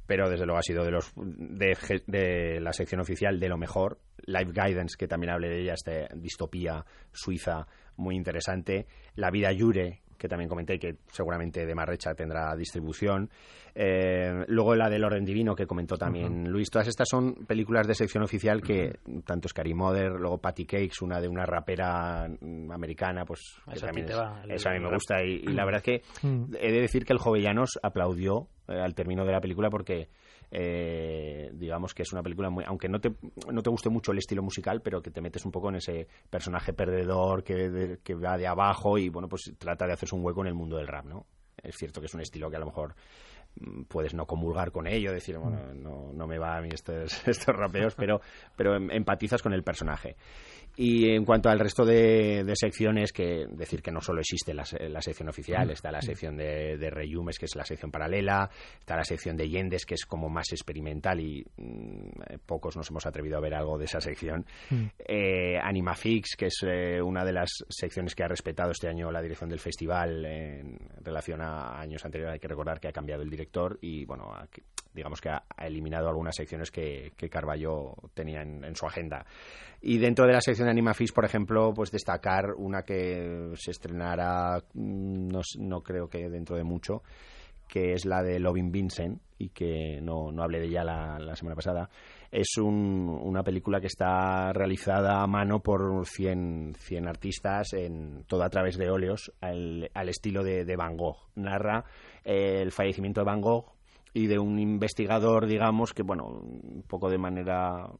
[0.06, 3.98] pero desde luego ha sido de los de, de, la sección oficial de lo mejor.
[4.26, 8.86] Life Guidance, que también hablé de ella, esta distopía suiza muy interesante.
[9.16, 13.30] La vida Yure, que también comenté que seguramente de Marrecha tendrá distribución.
[13.74, 16.70] Eh, luego la del Orden Divino, que comentó también Luis.
[16.70, 21.20] Todas estas son películas de sección oficial que, tanto Scary Mother, luego Patty Cakes, una
[21.20, 23.40] de una rapera americana, pues
[23.80, 24.08] también
[24.48, 25.22] eso a mí me gusta.
[25.22, 29.24] Y, la verdad es que he de decir que el Jovellanos aplaudió eh, al término
[29.24, 30.09] de la película porque
[30.50, 33.12] eh, digamos que es una película muy aunque no te,
[33.50, 36.07] no te guste mucho el estilo musical pero que te metes un poco en ese
[36.31, 40.42] personaje perdedor que, que va de abajo y bueno pues trata de hacerse un hueco
[40.42, 41.27] en el mundo del rap no
[41.64, 42.94] es cierto que es un estilo que a lo mejor
[43.57, 45.83] mm, puedes no comulgar con ello, decir, bueno, mm.
[45.83, 48.20] no, no me va a mí estos, estos rapeos, pero,
[48.57, 50.16] pero em, empatizas con el personaje.
[50.76, 55.28] Y en cuanto al resto de, secciones, que decir que no solo existe la, sección
[55.28, 59.37] oficial, está la sección de, de, Reyumes, que es la sección paralela, está la sección
[59.37, 63.54] de Yendes, que es como más experimental y mm, pocos nos hemos atrevido a ver
[63.54, 64.44] algo de esa sección.
[64.70, 64.84] Mm.
[64.98, 69.22] Eh, Animafix, que es eh, una de las secciones que ha respetado este año la
[69.22, 72.34] dirección del festival en relación a años anteriores.
[72.34, 74.32] Hay que recordar que ha cambiado el director y, bueno,
[74.92, 79.24] digamos que ha, eliminado algunas secciones que, que Carballo tenía en su agenda.
[79.87, 84.57] Y dentro de la sección de Animafix, por ejemplo, pues destacar una que se estrenará,
[84.73, 87.03] mm, no, no creo que dentro de mucho,
[87.68, 91.55] que es la de Loving Vincent, y que no, no hablé de ella la, semana
[91.55, 91.90] pasada.
[92.31, 98.49] Es una película que está realizada a mano por 100, 100 artistas, en, todo a
[98.49, 101.29] través de óleos, al, al estilo de, de, Van Gogh.
[101.35, 101.85] Narra
[102.25, 103.75] eh, el fallecimiento de Van Gogh
[104.14, 107.90] y de un investigador, digamos, que, bueno, un poco de manera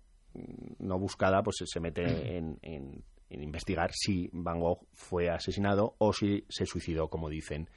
[0.79, 2.59] no buscada, pues se mete en,
[3.31, 7.68] investigar si Van Gogh fue asesinado o si se suicidó, como dicen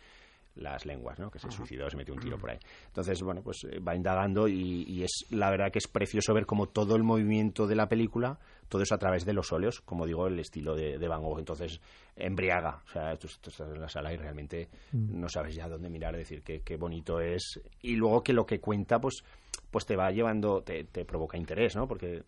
[0.55, 1.29] las lenguas, ¿no?
[1.29, 2.57] Que se suicidó, se metió un tiro por ahí.
[2.87, 6.67] Entonces, bueno, pues eh, va indagando y, es la verdad que es precioso ver como
[6.67, 10.27] todo el movimiento de la película, todo eso a través de los óleos, como digo,
[10.27, 11.39] el estilo de, Van Gogh.
[11.39, 11.79] Entonces,
[12.15, 12.81] embriaga.
[12.87, 15.19] O sea, tú, estás en la sala y realmente mm.
[15.19, 17.61] no sabes ya dónde mirar, decir qué, qué bonito es.
[17.81, 19.23] Y luego que lo que cuenta, pues
[19.71, 21.87] pues te va llevando, te, te provoca interés, ¿no?
[21.87, 22.23] Porque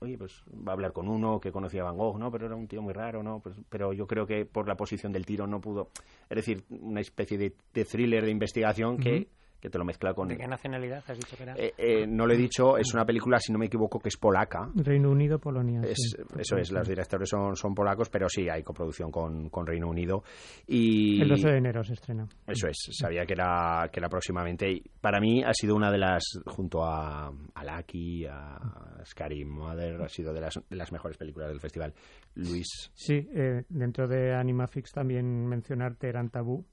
[0.00, 2.30] oye, pues va a hablar con uno que conocía a Van Gogh, ¿no?
[2.30, 3.40] Pero era un tío muy raro, ¿no?
[3.40, 5.90] Pues, pero yo creo que por la posición del tiro no pudo.
[6.30, 9.28] Es decir, una especie de, thriller de investigación que
[9.62, 10.26] que te lo mezcla con...
[10.26, 11.54] ¿De qué nacionalidad has dicho que era?
[11.56, 14.16] Eh, eh, no lo he dicho, es una película, si no me equivoco, que es
[14.16, 14.68] polaca.
[14.74, 15.82] Reino Unido, Polonia.
[15.82, 20.24] Eso es, los directores son, son polacos, pero sí, hay coproducción con, con Reino Unido.
[20.66, 22.26] Y, El 12 de enero se estrena.
[22.44, 24.68] Eso es, sabía que era, que era próximamente.
[24.68, 28.58] Y para mí ha sido una de las, junto a, a Lucky, a
[29.04, 31.94] Scary Mother, ha sido de las, de las mejores películas del festival.
[32.34, 32.90] Luis.
[32.94, 36.64] Sí, eh, dentro de Animafix también mencionar Teherán Tabú,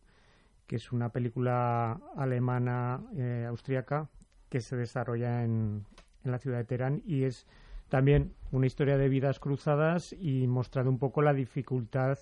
[0.69, 4.07] que es una película alemana eh, austríaca
[4.49, 5.83] que se desarrolla en,
[6.23, 7.47] en, la ciudad de Teherán y es
[7.89, 12.19] también una historia de vidas cruzadas y mostrando un poco la dificultad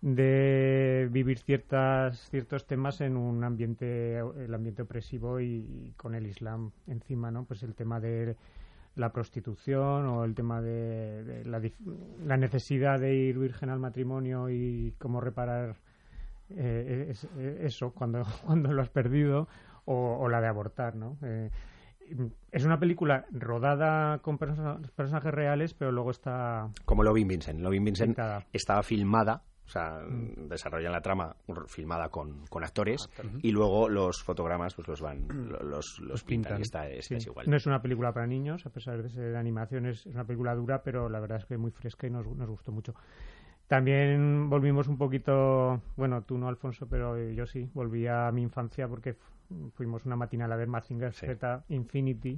[0.00, 6.72] de vivir ciertas ciertos temas en un ambiente el ambiente opresivo y, con el Islam
[6.88, 8.36] encima no pues el tema de
[8.96, 11.62] la prostitución o el tema de, la,
[12.24, 15.76] la, necesidad de ir virgen al matrimonio y cómo reparar
[16.56, 19.48] eh, es, eh, eso cuando, cuando lo has perdido
[19.84, 21.18] o, la de abortar, ¿no?
[21.22, 21.50] Eh,
[22.50, 26.68] es una película rodada con personajes reales, pero luego está...
[26.84, 27.60] Como Loving Vincent.
[27.60, 28.18] Loving Vincent
[28.52, 30.48] estaba filmada o sea, mm.
[30.48, 31.36] desarrollan la trama
[31.68, 33.08] filmada con, con actores
[33.40, 35.28] y luego los fotogramas pues los van
[35.62, 37.48] los, los, pintan, y está, es, igual.
[37.48, 40.56] No es una película para niños, a pesar de ser de animación, es, una película
[40.56, 42.94] dura, pero la verdad es que muy fresca y nos, nos gustó mucho.
[43.70, 48.88] También volvimos un poquito, bueno, tú no, Alfonso, pero yo sí, volví a mi infancia
[48.88, 49.14] porque
[49.74, 52.36] fuimos una matinal a ver Mazinger Z Infinity,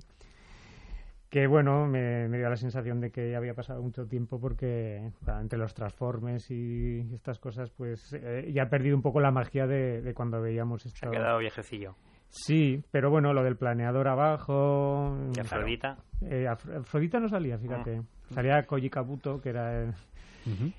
[1.31, 5.59] que bueno, me, dio la sensación de que ya había pasado mucho tiempo porque entre
[5.59, 10.13] los transformes y estas cosas, pues eh, ya ha perdido un poco la magia de,
[10.15, 10.99] cuando veíamos esto.
[10.99, 11.95] Se ha quedado viejecillo.
[12.29, 15.17] Sí, pero bueno, lo del planeador abajo...
[15.35, 15.97] ¿Y Afrodita?
[16.21, 18.03] Eh, Afrodita no salía, fíjate.
[18.03, 18.35] Ah.
[18.35, 19.83] Salía Koji Kabuto, que era...
[19.83, 19.95] El,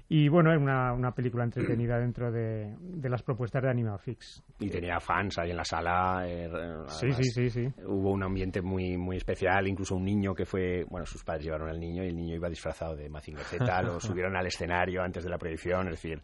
[0.10, 4.43] y bueno, es una, una película entretenida dentro de, de, las propuestas de Animafix.
[4.60, 6.23] Y tenía fans ahí en la sala.
[6.28, 6.49] Eh,
[6.88, 7.73] sí, sí, sí, sí.
[7.86, 11.69] Hubo un ambiente muy, muy especial, incluso un niño que fue, bueno, sus padres llevaron
[11.69, 15.23] al niño y el niño iba disfrazado de Mazinger Z, lo subieron al escenario antes
[15.23, 16.21] de la proyección, es decir,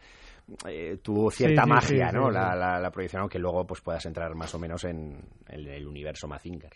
[0.67, 2.29] eh, tuvo cierta magia, ¿no?
[2.29, 6.71] La, la, proyección, aunque luego pues puedas entrar más o menos en, el universo Mazinger.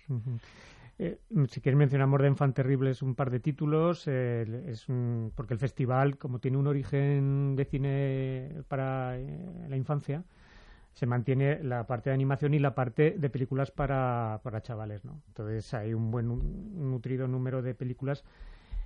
[0.99, 4.85] Eh, si quieres mencionamos de Enfant Terribles un par de títulos, eh, es
[5.35, 10.23] porque el festival, como tiene un origen de cine para eh, la infancia,
[10.93, 15.23] se mantiene la parte de animación y la parte de películas para, para chavales, ¿no?
[15.29, 18.23] Entonces hay un buen un nutrido número de películas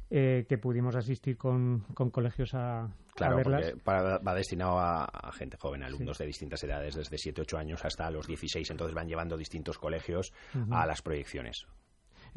[0.10, 3.74] eh, que pudimos asistir con, con colegios a, claro, verlas.
[3.84, 8.10] Porque va destinado a, gente joven, alumnos de distintas edades, desde 7, 8 años hasta
[8.10, 10.32] los 16, entonces van llevando distintos colegios
[10.72, 11.68] a las proyecciones.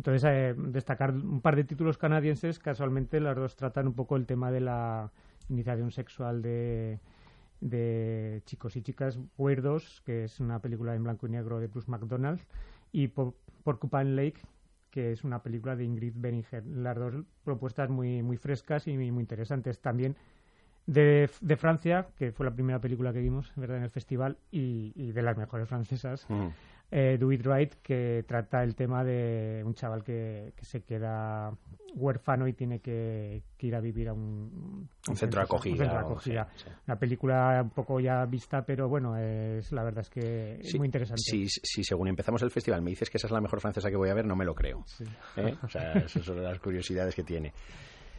[0.01, 4.25] Entonces, eh, destacar un par de títulos canadienses, casualmente las dos tratan un poco el
[4.25, 5.13] tema de la
[5.51, 7.01] iniciación sexual de,
[7.61, 11.91] de chicos y chicas Weirdos, que es una película en blanco y negro de Bruce
[11.91, 12.41] McDonald,
[12.93, 14.41] y Porcupine Lake,
[14.91, 16.65] que es una película de Ingrid Beniger.
[16.65, 19.83] Las dos propuestas muy, muy frescas y muy, interesantes.
[19.83, 20.17] También
[20.87, 23.77] de, Francia, que fue la primera película que vimos ¿verdad?
[23.77, 26.25] en el festival, y, de las mejores francesas.
[26.31, 26.49] Mm
[26.91, 31.53] eh, Do It Right, que trata el tema de un chaval que, que se queda
[31.95, 36.49] huérfano y tiene que, ir a vivir a un, centro de acogida.
[36.87, 40.87] Una película un poco ya vista, pero bueno, es la verdad es que es muy
[40.87, 41.21] interesante.
[41.23, 43.97] Si, si según empezamos el festival me dices que esa es la mejor francesa que
[43.97, 44.85] voy a ver, no me lo creo.
[45.37, 45.55] ¿Eh?
[45.63, 47.53] O sea, esas son las curiosidades que tiene.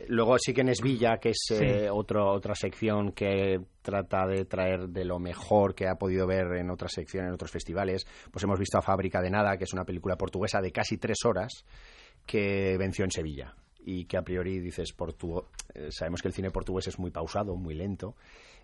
[0.07, 5.05] Luego sí que en Esvilla, que es eh, otra sección que trata de traer de
[5.05, 8.77] lo mejor que ha podido ver en otras secciones, en otros festivales, pues hemos visto
[8.77, 11.65] a Fábrica de Nada, que es una película portuguesa de casi tres horas
[12.25, 13.55] que venció en Sevilla.
[13.83, 14.93] Y que a priori dices,
[15.73, 18.15] eh, sabemos que el cine portugués es muy pausado, muy lento,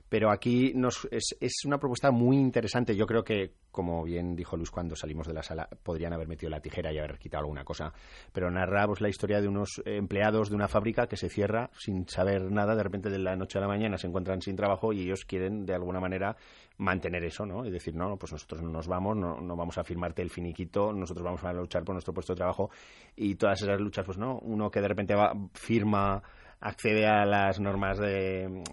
[0.09, 2.95] pero aquí nos, es, es, una propuesta muy interesante.
[2.95, 6.49] Yo creo que, como bien dijo Luis cuando salimos de la sala, podrían haber metido
[6.49, 7.93] la tijera y haber quitado alguna cosa.
[8.31, 12.51] Pero narramos la historia de unos empleados de una fábrica que se cierra sin saber
[12.51, 12.75] nada.
[12.75, 15.65] De repente, de la noche a la mañana se encuentran sin trabajo y ellos quieren,
[15.65, 16.37] de alguna manera,
[16.77, 17.65] mantener eso, ¿no?
[17.65, 20.93] Y decir, no, pues nosotros no nos vamos, no, no vamos a firmarte el finiquito,
[20.93, 22.69] nosotros vamos a luchar por nuestro puesto de trabajo.
[23.15, 26.21] Y todas esas luchas, pues no, uno que de repente va, firma
[26.59, 28.63] accede a las normas de,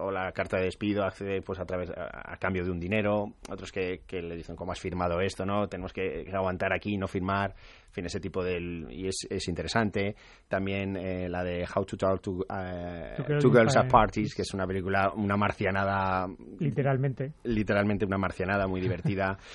[0.00, 3.70] o la carta de despido, accede pues a través a, cambio de un dinero, otros
[3.70, 7.54] que, que, le dicen cómo has firmado esto, no, tenemos que, aguantar aquí, no firmar,
[7.98, 8.58] fin, ese tipo de
[8.90, 10.14] y es, es interesante.
[10.48, 14.66] También eh, la de How to Talk to, uh, Girls at Parties, que es una
[14.66, 16.26] película, una marcianada,
[16.58, 19.36] literalmente, literalmente una marcianada muy divertida.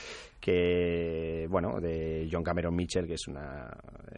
[0.43, 3.71] que, bueno, de John Cameron Mitchell, que es una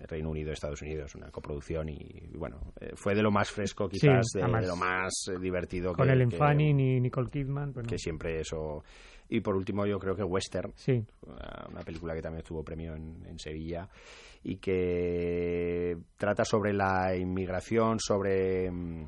[0.08, 4.26] Reino Unido, Estados Unidos, una coproducción y, bueno, eh, fue de lo más fresco quizás,
[4.34, 5.94] de, lo más eh, divertido.
[5.94, 7.74] Con el Fanning y Nicole Kidman.
[7.88, 8.84] Que siempre eso...
[9.30, 11.04] Y por último yo creo que Western, sí.
[11.70, 13.90] una película que también tuvo premio en, en Sevilla
[14.44, 19.08] y que trata sobre la inmigración, sobre mm,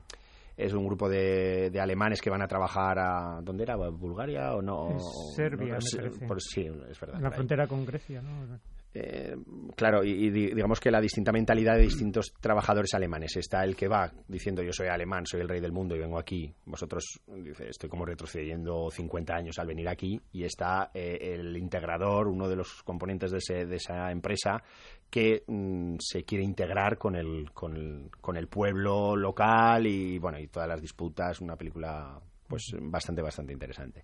[0.57, 3.75] es un grupo de, de, alemanes que van a trabajar a ¿dónde era?
[3.75, 4.97] ¿Bulgaria o no?
[5.35, 5.77] Serbia,
[6.19, 6.49] me parece.
[6.49, 7.17] sí, es verdad.
[7.17, 8.59] En la frontera con Grecia, ¿no?
[8.99, 9.35] Eh,
[9.75, 13.35] claro, y, digamos que la distinta mentalidad de distintos trabajadores alemanes.
[13.37, 16.17] Está el que va diciendo yo soy alemán, soy el rey del mundo y vengo
[16.17, 16.51] aquí.
[16.65, 20.19] Vosotros, dice, estoy como retrocediendo 50 años al venir aquí.
[20.31, 24.63] Y está eh, el integrador, uno de los componentes de, de esa empresa,
[25.11, 30.39] que mm, se quiere integrar con el, con el, con el pueblo local y bueno,
[30.39, 31.39] y todas las disputas.
[31.39, 34.03] Una película pues bastante, bastante interesante.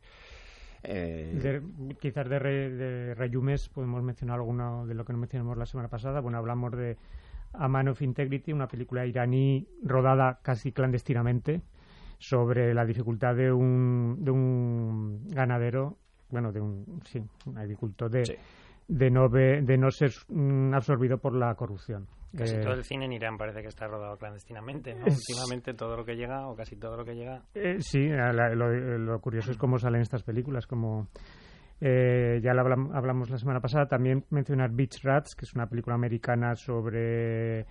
[0.84, 1.62] Eh,
[2.00, 6.19] quizás de, de Reyumes podemos mencionar alguno de lo que no mencionamos la semana pasada.
[6.19, 6.98] Bueno, hablamos de
[7.54, 11.62] A Man of Integrity, una película iraní rodada casi clandestinamente
[12.19, 15.98] sobre la dificultad de un, de un ganadero,
[16.30, 18.39] bueno, de un, sí, un agricultor de,
[18.88, 22.08] de, no, de no ser mm, absorbido por la corrupción.
[22.36, 25.06] Casi todo eh, el cine en Irán parece que está rodado clandestinamente, ¿no?
[25.06, 27.43] Últimamente todo lo que llega, o casi todo lo que llega...
[27.54, 31.10] Eh, sí, lo, curioso es cómo salen estas películas, como...
[31.80, 35.96] Eh, ya lo hablamos, la semana pasada, también mencionar Beach Rats, que es una película
[35.96, 37.65] americana sobre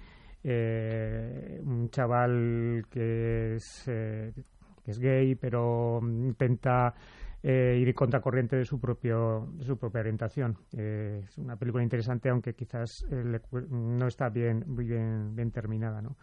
[0.44, 6.94] un chaval que es, que es gay, pero intenta
[7.42, 10.56] eh, ir contracorriente de su propio de su propia orientación.
[10.76, 16.00] Eh, es una película interesante, aunque quizás eh, no está bien muy bien, bien terminada.
[16.00, 16.16] ¿no?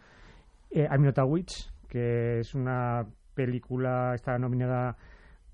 [0.70, 4.96] Eh, I'm Not a Witch, que es una película, está nominada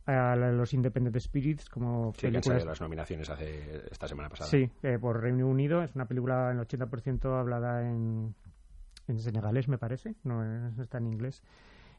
[0.06, 2.64] a los Independent Spirits como sí, película.
[2.64, 4.48] las nominaciones hace esta semana pasada.
[4.48, 5.82] Sí, eh, por Reino Unido.
[5.82, 8.32] Es una película en 80% hablada en,
[9.08, 10.14] en senegalés, me parece.
[10.22, 11.42] No está en inglés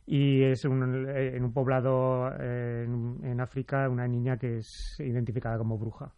[0.07, 6.11] y es un, en un poblado en, África una niña que es identificada como bruja.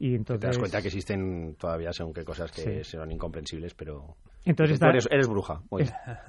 [0.00, 4.16] Y entonces, te das cuenta que existen todavía según qué cosas que son incomprensibles, pero
[4.44, 5.60] entonces eres, bruja.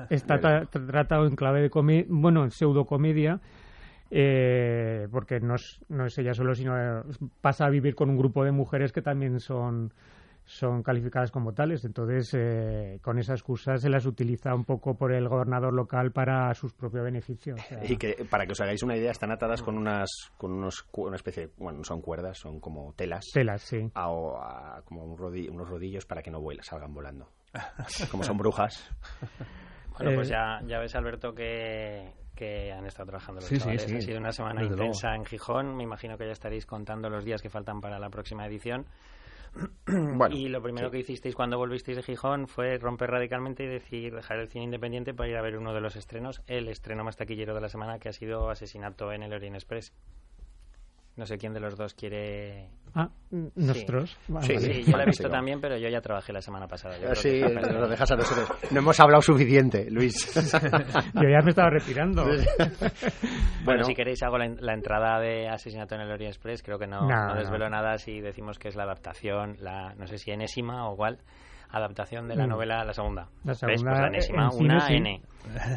[0.10, 3.40] está tratado en clave de comedia, bueno, pseudo comedia,
[4.12, 6.74] eh, porque no es, no es ella solo, sino
[7.42, 9.94] pasa a vivir con un grupo de mujeres que también son
[10.50, 11.86] son calificadas como tales.
[11.86, 16.52] Entonces, eh, con esa excusa se las utiliza un poco por el gobernador local para
[16.56, 17.60] sus propios beneficios.
[17.84, 21.16] Y que, para que os hagáis una idea, están atadas con unas, con unos, una
[21.16, 23.26] especie, de, bueno, no son cuerdas, son como telas.
[23.32, 23.92] Telas, sí.
[23.94, 27.30] A, como un unos rodillos para que no vuelen, salgan volando.
[28.12, 28.90] como son brujas.
[29.98, 33.84] Bueno, pues eh, ya, ya ves, Alberto, que, que han estado trabajando los chavales.
[33.94, 35.76] Ha sido una semana intensa en Gijón.
[35.76, 38.88] Me imagino que ya estaréis contando los días que faltan para la próxima edición.
[40.32, 44.40] y lo primero que hicisteis cuando volvisteis de Gijón fue romper radicalmente y decir dejar
[44.40, 47.56] el cine independiente para ir a ver uno de los estrenos, el estreno más taquillero
[47.56, 49.94] de la semana que ha sido Asesinato en el Orient Express.
[51.20, 52.70] No sé quién de los dos quiere.
[52.96, 54.18] Ah, nosotros.
[54.40, 56.96] Sí, sí, yo la he visto también, pero yo ya trabajé la semana pasada.
[57.14, 58.50] sí, lo dejas a nosotros.
[58.72, 60.34] No hemos hablado suficiente, Luis.
[61.14, 62.24] yo ya me estaba retirando.
[63.66, 66.64] bueno, si queréis hago la, entrada de Asesinato en el Orient Express.
[66.64, 70.18] Creo que no, no, desvelo nada si decimos que es la adaptación, la no sé
[70.18, 71.20] si enésima o igual
[71.72, 72.50] adaptación de la mm.
[72.50, 73.30] novela, la segunda.
[73.44, 75.22] La segunda, pues la enésima, una N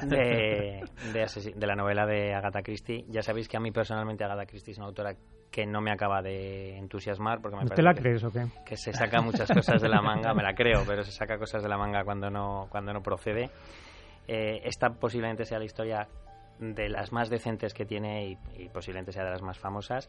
[0.05, 3.05] de, de, la novela de Agatha Christie.
[3.09, 5.15] Ya sabéis que a mí personalmente Agatha Christie es una autora
[5.51, 8.47] que no me acaba de entusiasmar porque me ¿Te la crees o qué?
[8.65, 11.63] Que se saca muchas cosas de la manga, me la creo, pero se saca cosas
[11.63, 13.51] de la manga cuando no, cuando no procede.
[14.27, 16.09] Eh, esta posiblemente sea la historia
[16.59, 20.09] de las más decentes que tiene y, y posiblemente sea de las más famosas.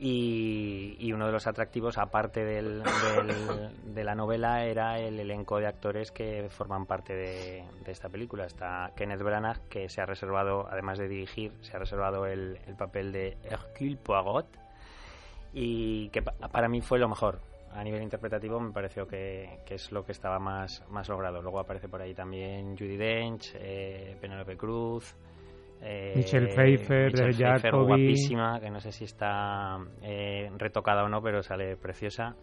[0.00, 2.84] Y, uno de los atractivos, aparte del,
[3.84, 8.46] de la novela, era el elenco de actores que forman parte de, esta película.
[8.46, 13.10] Está Kenneth Branagh, que se ha reservado, además de dirigir, se ha reservado el, papel
[13.10, 14.46] de Hercule Poirot,
[15.52, 17.40] y que para mí fue lo mejor.
[17.72, 21.42] A nivel interpretativo me pareció que, es lo que estaba más, más logrado.
[21.42, 25.16] Luego aparece por ahí también Judy Dench, eh, Penelope Cruz,
[25.82, 31.22] eh, Michelle Pfeiffer, Michelle Pfeiffer guapísima, que no sé si está eh, retocada o no,
[31.22, 32.34] pero sale preciosa.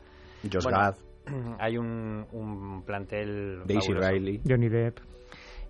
[0.51, 0.95] Josh Gad.
[1.59, 3.63] Hay un, un plantel.
[3.65, 4.41] Daisy Riley.
[4.47, 4.99] Johnny Depp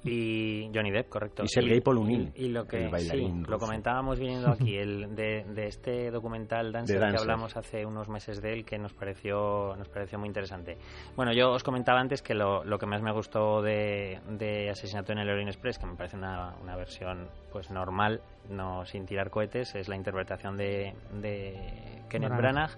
[0.06, 1.43] y Johnny Depp, correcto.
[1.43, 6.72] Y Sergei Polunin, y, lo que sí, lo comentábamos viniendo aquí el de, este documental
[6.72, 10.78] Dancer, que hablamos hace unos meses de él que nos pareció nos pareció muy interesante.
[11.16, 15.12] Bueno, yo os comentaba antes que lo, lo que más me gustó de, de Asesinato
[15.12, 19.30] en el Orient Express, que me parece una, una versión pues normal, no sin tirar
[19.32, 22.72] cohetes, es la interpretación de, de Kenneth Branagh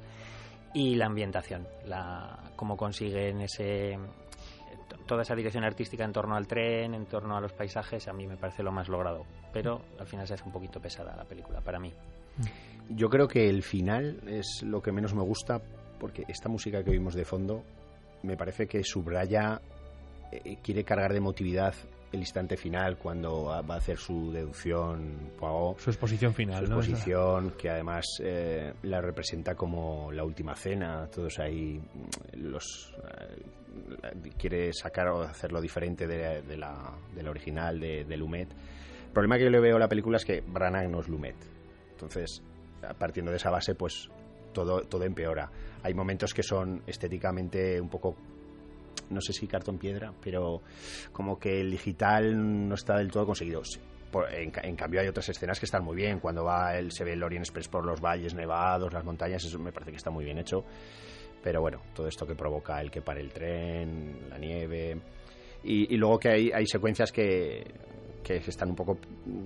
[0.73, 3.97] y la ambientación, la cómo consiguen ese
[5.07, 8.27] toda esa dirección artística en torno al tren, en torno a los paisajes, a mí
[8.27, 9.25] me parece lo más logrado.
[9.51, 11.91] Pero al final se hace un poquito pesada la película, para mí.
[12.89, 15.59] Yo creo que el final es lo que menos me gusta,
[15.99, 17.63] porque esta música que oímos de fondo
[18.21, 19.61] me parece que subraya,
[20.31, 21.73] eh, quiere cargar de emotividad
[22.11, 25.33] el instante final cuando va a hacer su deducción
[25.77, 31.37] su exposición final su exposición que además eh, la representa como la última cena todos
[31.39, 31.81] ahí
[32.33, 33.43] los eh,
[34.37, 36.93] quiere sacar o hacerlo diferente de, la,
[37.29, 40.89] original de, Lumet el problema que yo le veo a la película es que Branagh
[40.89, 41.35] no es Lumet
[41.91, 42.41] entonces
[42.97, 44.09] partiendo de esa base pues
[44.53, 45.49] todo todo empeora
[45.83, 48.15] hay momentos que son estéticamente un poco
[49.09, 50.61] no sé si cartón piedra, pero
[51.11, 53.61] como que el digital no está del todo conseguido.
[54.31, 57.23] en, cambio hay otras escenas que están muy bien, cuando va el, se ve el
[57.23, 60.37] Orient Express por los valles nevados, las montañas, eso me parece que está muy bien
[60.37, 60.63] hecho.
[61.47, 64.99] Pero bueno, todo esto que provoca el que pare el tren, la nieve...
[65.63, 67.63] Y, luego que hay, secuencias que,
[68.21, 68.97] que están un poco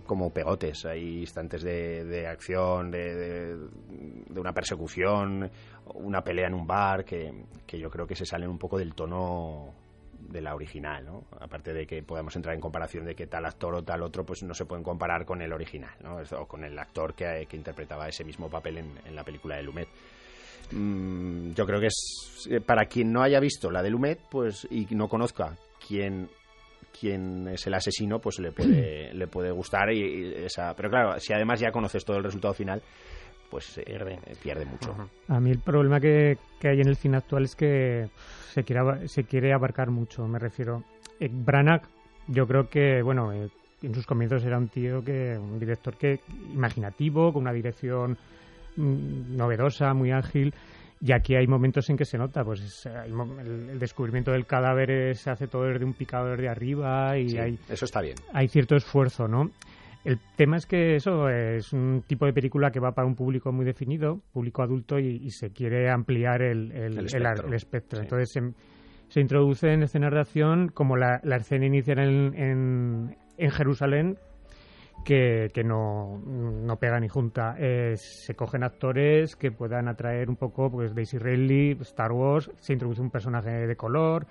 [0.07, 0.83] como pegotes.
[0.85, 5.47] Hay instantes de, acción, de, de, una persecución,
[5.93, 7.31] una pelea en un bar, que,
[7.67, 9.71] yo creo que se salen un poco del tono
[10.19, 11.25] de la original, ¿no?
[11.39, 14.41] Aparte de que podemos entrar en comparación de que tal actor o tal otro, pues
[14.41, 16.17] no se pueden comparar con el original, ¿no?
[16.39, 19.87] O con el actor que, interpretaba ese mismo papel en, la película de Lumet.
[20.71, 24.67] Mm, yo creo que es eh, para quien no haya visto la de Lumet, pues
[24.69, 26.29] y no conozca quién
[26.97, 30.73] quién es el asesino, pues le puede, le puede gustar y, esa.
[30.75, 32.81] Pero claro, si además ya conoces todo el resultado final,
[33.49, 34.95] pues eh, pierde, pierde mucho.
[35.27, 38.09] A mí el problema que, hay en el cine actual es que
[38.49, 40.83] se quiere, se quiere abarcar mucho, me refiero.
[41.19, 41.83] Eh, Branagh,
[42.27, 43.49] yo creo que, bueno, eh,
[43.81, 46.19] en sus comienzos era un tío que, un director que
[46.53, 48.17] imaginativo, con una dirección
[48.77, 50.53] novedosa, muy ágil.
[51.03, 55.47] Y aquí hay momentos en que se nota, pues el, descubrimiento del cadáver se hace
[55.47, 57.57] todo desde un picador de arriba y hay...
[57.67, 58.17] Eso está bien.
[58.33, 59.49] Hay cierto esfuerzo, ¿no?
[60.03, 63.51] El tema es que eso es un tipo de película que va para un público
[63.51, 66.71] muy definido, público adulto, y, se quiere ampliar el,
[67.53, 68.01] espectro.
[68.01, 68.53] Entonces
[69.09, 74.17] se, introduce en escenas de acción como la, escena inicial en, en, Jerusalén,
[75.03, 77.55] que, que no, no pega ni junta.
[77.57, 82.73] Eh, se cogen actores que puedan atraer un poco, pues Daisy Ridley, Star Wars, se
[82.73, 84.25] introduce un personaje de color.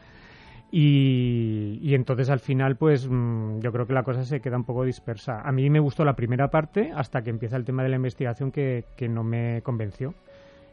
[0.73, 4.65] Y, y entonces al final, pues mm, yo creo que la cosa se queda un
[4.65, 5.41] poco dispersa.
[5.41, 8.53] A mí me gustó la primera parte hasta que empieza el tema de la investigación
[8.53, 10.15] que, que no me convenció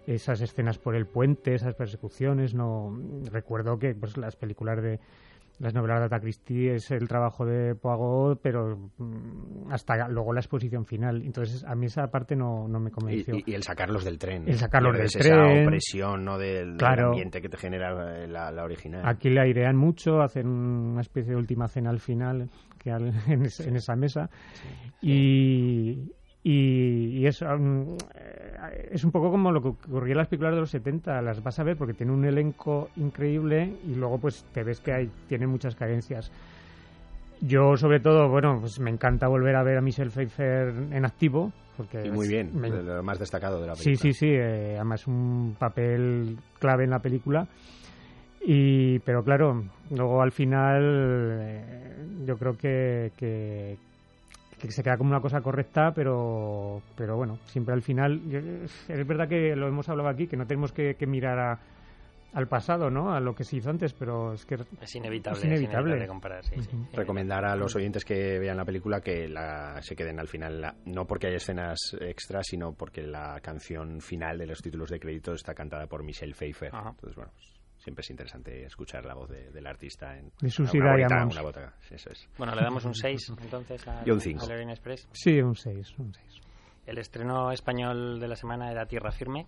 [0.07, 2.97] esas escenas por el puente, esas persecuciones, no
[3.29, 4.99] recuerdo que pues las películas de
[5.59, 10.39] las novelas de Agatha Christie es el trabajo de Poirot, pero mm, hasta luego la
[10.39, 11.23] exposición final.
[11.23, 13.35] Entonces, a mí esa parte no, no me convenció.
[13.35, 14.43] Y, y, el sacarlos del tren.
[14.47, 15.65] El sacarlos del esa tren.
[15.67, 16.37] opresión ¿no?
[16.37, 17.07] del, Claro.
[17.09, 19.01] ambiente que te genera eh, la, la original.
[19.05, 23.43] Aquí le airean mucho, hacen una especie de última cena al final que al- en,
[23.45, 24.29] es- en esa mesa.
[25.01, 26.11] Y,
[26.49, 30.53] y, y eso mm, eh, es un poco como lo que ocurría en las películas
[30.55, 31.21] de los 70.
[31.21, 34.93] Las vas a ver porque tiene un elenco increíble y luego pues te ves que
[34.93, 36.31] hay, tiene muchas carencias.
[37.41, 41.51] Yo, sobre todo, bueno, pues me encanta volver a ver a Michelle Pfeiffer en activo.
[41.75, 44.01] Porque Y muy es- bien, me- lo más destacado de la Sí, película.
[44.01, 44.27] sí, sí.
[44.31, 47.47] eh, además un papel clave en la película.
[48.43, 50.81] Y, pero claro, luego al final
[51.41, 51.95] eh,
[52.25, 53.77] yo creo que, que,
[54.59, 58.19] que se queda como una cosa correcta, pero, pero bueno, siempre al final.
[58.29, 61.59] yo- es verdad que lo hemos hablado aquí, que no tenemos que, que mirar a-
[62.33, 63.13] al pasado, ¿no?
[63.13, 64.55] A lo que se hizo antes, pero es que.
[64.81, 66.07] Es inevitable, Es inevitable.
[66.07, 66.75] comparar, sí, sí.
[66.75, 66.87] Ujú.
[66.93, 70.75] recomendar a los oyentes que vean la película que la, se queden al final, la-
[70.85, 75.33] no porque hay escenas extras, sino porque la canción final de los títulos de crédito
[75.33, 76.75] está cantada por Michelle Pfeiffer.
[76.75, 76.89] Ajá.
[76.89, 77.56] Entonces, bueno, pues,
[77.87, 81.35] siempre es interesante escuchar la voz de- del artista en De Susie una bonita- Diamonds.
[81.35, 81.73] una bota.
[81.87, 82.27] Sí, eso es.
[82.37, 84.45] Bueno, le damos un 6 entonces a, Y un cinco.
[84.51, 85.07] Express.
[85.13, 86.41] Sí, un 6, un 6.
[86.85, 89.45] El estreno español de la semana era Tierra Firme.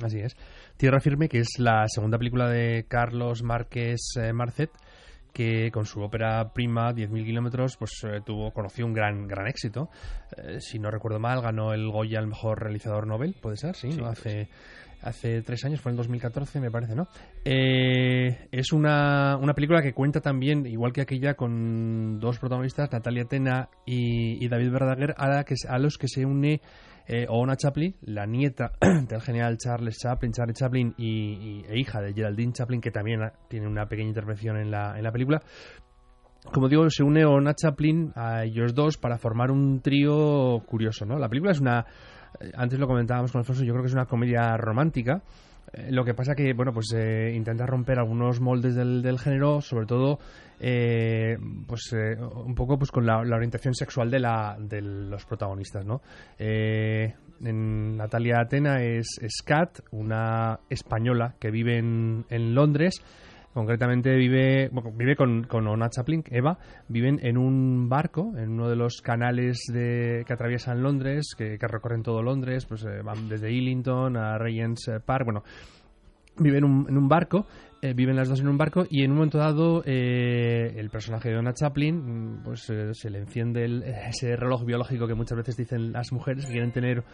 [0.00, 0.36] Así es.
[0.76, 4.70] Tierra Firme, que es la segunda película de Carlos Márquez eh, Marcet,
[5.32, 9.90] que con su ópera prima, 10.000 kilómetros, pues eh, tuvo, conoció un gran, gran éxito.
[10.36, 13.88] Eh, si no recuerdo mal, ganó el Goya al mejor realizador Nobel, puede ser, sí,
[13.90, 14.06] ¿no?
[14.06, 14.48] hace,
[15.02, 17.08] hace tres años, fue en 2014, me parece, ¿no?
[17.44, 23.24] Eh, es una, una película que cuenta también, igual que aquella, con dos protagonistas, Natalia
[23.24, 26.60] Tena y, y David Verdaguer, a, la que, a los que se une
[27.06, 27.26] eh,
[27.56, 32.80] Chaplin, la nieta del general Charles Chaplin, Charlie Chaplin y, e hija de Geraldine Chaplin,
[32.80, 35.40] que también tiene una pequeña intervención en la, en la película.
[36.52, 41.16] Como digo, se une Oona Chaplin a ellos dos para formar un trío curioso, ¿no?
[41.18, 41.86] La película es una,
[42.54, 45.22] antes lo comentábamos con Alfonso, yo creo que es una comedia romántica.
[45.72, 49.60] Eh, Lo que pasa que, bueno, pues eh, intenta romper algunos moldes del, del género,
[49.60, 50.18] sobre todo,
[50.60, 51.36] eh,
[51.66, 56.02] pues eh, un poco pues con la, orientación sexual de, la, de los protagonistas, ¿no?
[56.38, 57.14] Eh,
[57.44, 63.02] en Natalia Atena es, Kat, una española que vive en, en Londres.
[63.54, 68.68] Concretamente vive, bueno, vive con, con Ona Chaplin, Eva, viven en un barco, en uno
[68.68, 73.52] de los canales de, que atraviesan Londres, que, recorren todo Londres, pues eh, van desde
[73.52, 75.42] Islington a Regent's Park, bueno,
[76.38, 77.46] vive en un, barco,
[77.82, 81.28] eh, viven las dos en un barco y en un momento dado eh, el personaje
[81.28, 81.96] de Donna Chaplin
[82.38, 86.10] mm, pues eh, se le enciende el- ese reloj biológico que muchas veces dicen las
[86.12, 87.04] mujeres que quieren tener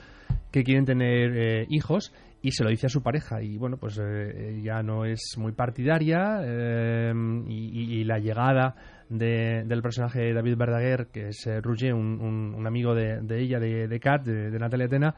[0.53, 2.13] que quieren tener eh, hijos
[2.43, 5.53] y se lo dice a su pareja y bueno pues eh, ya no es muy
[5.53, 7.13] partidaria eh,
[7.49, 8.75] y, la llegada
[9.09, 11.61] de- del personaje de David Verdaguer que es eh,
[11.93, 15.15] un, un- un amigo de, ella de, de Kat de, de Natalia Atena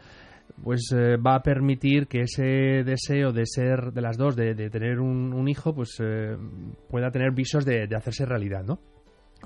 [0.64, 4.98] pues eh, va a permitir que ese deseo de ser de las dos, de, tener
[4.98, 6.36] un, un hijo, pues eh,
[6.88, 8.80] pueda tener visos de hacerse realidad, ¿no?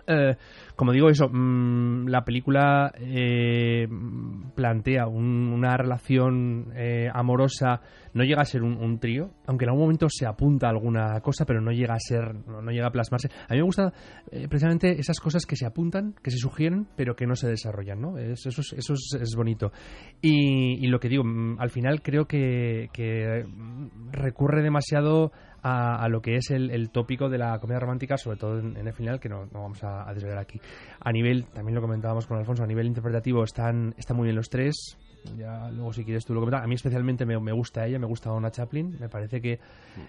[0.07, 0.37] Eh,
[0.77, 3.87] como digo eso, mm, la película eh,
[4.55, 7.81] plantea un- una relación eh, amorosa,
[8.13, 11.45] no llega a ser un, trío, aunque en algún momento se apunta a alguna cosa,
[11.45, 13.29] pero no llega a ser, no, llega a plasmarse.
[13.49, 13.93] A mí me gustan
[14.31, 18.01] eh, precisamente esas cosas que se apuntan, que se sugieren, pero que no se desarrollan,
[18.01, 18.19] ¿no?
[18.19, 18.63] Es- eso
[18.95, 19.73] es, bonito.
[20.21, 25.33] Y, lo que digo, mm, al final creo que, que mm, recurre demasiado
[25.65, 28.77] a, a lo que es el, el tópico de la comedia romántica, sobre todo en,
[28.77, 30.61] el final, que no, no vamos a, a desvelar aquí.
[31.01, 34.51] A nivel, también lo comentábamos con Alfonso, a nivel interpretativo están, están muy bien los
[34.51, 34.99] tres.
[35.37, 36.63] Ya luego si quieres tú lo comentas.
[36.63, 38.97] A mí especialmente me, me gusta ella, me gusta Ona Chaplin.
[39.01, 39.53] Me parece que,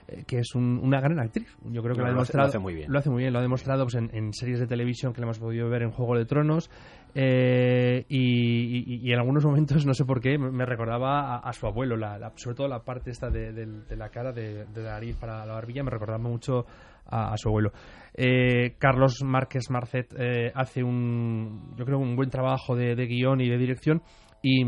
[0.08, 1.48] eh, que es un- una gran actriz.
[1.64, 2.46] Yo creo que No, lo ha demostrado.
[2.46, 2.92] lo hace muy bien.
[2.92, 5.26] Lo hace muy bien, lo ha demostrado pues, en, en series de televisión que le
[5.26, 6.70] hemos podido ver en Juego de Tronos.
[7.18, 11.54] eh, y, y- y en algunos momentos, no sé por qué, me recordaba a, a
[11.54, 14.66] su abuelo, la, la- sobre todo la parte esta de, del- de la cara, de,
[14.66, 16.66] de la nariz para la barbilla, me recordaba mucho
[17.06, 17.72] a, a su abuelo.
[18.14, 23.40] Eh, Carlos Márquez Marcet eh, hace un, yo creo, un buen trabajo de, de guion
[23.40, 24.02] y de dirección
[24.42, 24.66] y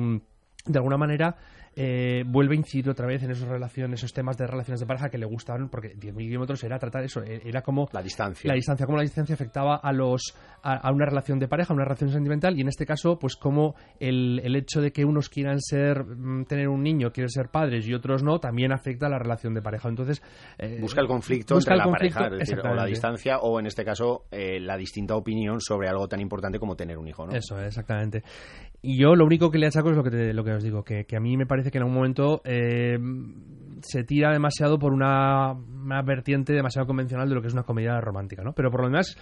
[0.68, 1.36] de alguna manera
[1.80, 5.10] eh, vuelve a incidir otra vez en esas relaciones, esos temas de relaciones de pareja
[5.10, 7.88] que le gustaban, porque 10.000 kilómetros era tratar eso, e-, era como...
[7.92, 8.48] La distancia.
[8.48, 11.84] La distancia, cómo la distancia afectaba a los a, una relación de pareja, a una
[11.86, 15.62] relación sentimental, y en este caso, pues como el, el hecho de que unos quieran
[15.62, 19.20] ser, mm, tener un niño, quieren ser padres y otros no, también afecta a la
[19.20, 19.88] relación de pareja.
[19.88, 20.24] Entonces...
[20.58, 22.30] Eh, busca el conflicto entre la pareja,
[22.64, 26.58] o la distancia, o en este caso, eh, la distinta opinión sobre algo tan importante
[26.58, 27.36] como tener un hijo, ¿no?
[27.36, 28.24] Eso, exactamente.
[28.82, 31.06] Y yo lo único que le achaco es lo que, lo que os digo, que,
[31.06, 32.98] que, a mí me parece que en algún momento eh,
[33.82, 38.00] se tira demasiado por una, una, vertiente demasiado convencional de lo que es una comedia
[38.02, 38.54] romántica, ¿no?
[38.54, 39.16] Pero por lo demás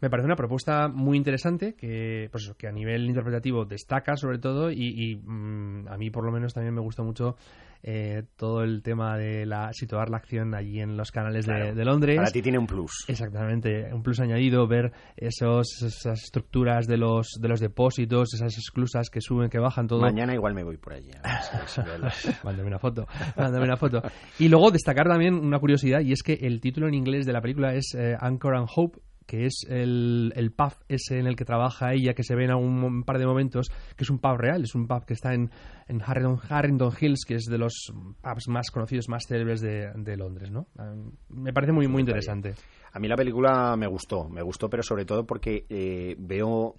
[0.00, 4.70] me parece una propuesta muy interesante que, pues que a nivel interpretativo destaca sobre todo
[4.70, 7.36] y, mm, a mí por lo menos también me gusta mucho
[7.82, 12.16] eh, todo el tema de la situar la acción allí en los canales de, Londres.
[12.16, 13.04] Para ti tiene un plus.
[13.08, 19.08] Exactamente, un plus añadido, ver esos, esas estructuras de los, de los depósitos, esas esclusas
[19.08, 20.00] que suben, que bajan, todo.
[20.00, 21.10] Mañana igual me voy por allí.
[22.44, 23.06] mándame una foto,
[23.36, 24.02] mándame una foto.
[24.38, 27.40] Y luego destacar también una curiosidad y es que el título en inglés de la
[27.40, 29.00] película es eh, Anchor and Hope,
[29.30, 32.52] que es el, el pub ese en el que trabaja ella, que se ve en
[32.52, 35.52] un par de momentos, que es un pub real, es un pub que está en,
[35.86, 40.50] en Harrington, Hills, que es de los pubs más conocidos, más célebres de, de Londres,
[40.50, 40.66] ¿no?
[40.76, 40.96] Ah,
[41.28, 42.54] me parece muy, muy interesante.
[42.92, 46.74] A mí la película me gustó, me gustó, pero sobre todo porque eh, veo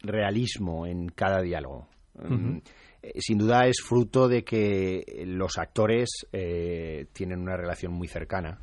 [0.00, 1.86] realismo en cada diálogo.
[2.14, 2.60] Mm,
[3.02, 8.58] eh, sin duda es fruto de que los actores eh, tienen una relación muy cercana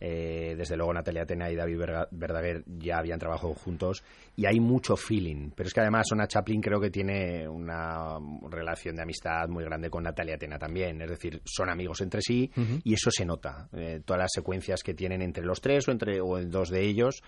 [0.00, 1.80] eh, desde luego Natalia Atena y David
[2.10, 4.02] Verdaguer ya habían trabajado juntos
[4.36, 5.50] y hay mucho feeling.
[5.54, 8.18] Pero es que además Ona Chaplin creo que tiene una
[8.50, 11.00] relación de amistad muy grande con Natalia Atena también.
[11.00, 12.50] Es decir, son amigos entre sí
[12.84, 13.68] y eso se nota.
[13.72, 17.22] Eh, todas las secuencias que tienen entre los tres o entre o dos de ellos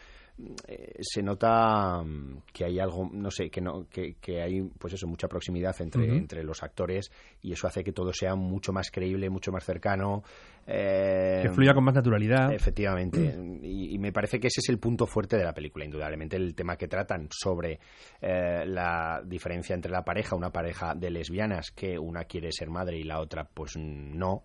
[0.66, 5.06] eh, se nota mm, que hay algo, no sé, que no, que, hay, pues eso,
[5.06, 7.10] mucha proximidad entre, entre los actores
[7.42, 10.22] y eso hace que todo sea mucho más creíble, mucho más cercano.
[10.66, 12.52] Eh, que fluya con más naturalidad.
[12.52, 13.34] Efectivamente.
[13.62, 16.76] Y, me parece que ese es el punto fuerte de la película, indudablemente, el tema
[16.76, 17.80] que tratan sobre
[18.20, 22.98] eh, la diferencia entre la pareja, una pareja de lesbianas, que una quiere ser madre
[22.98, 24.44] y la otra, pues no.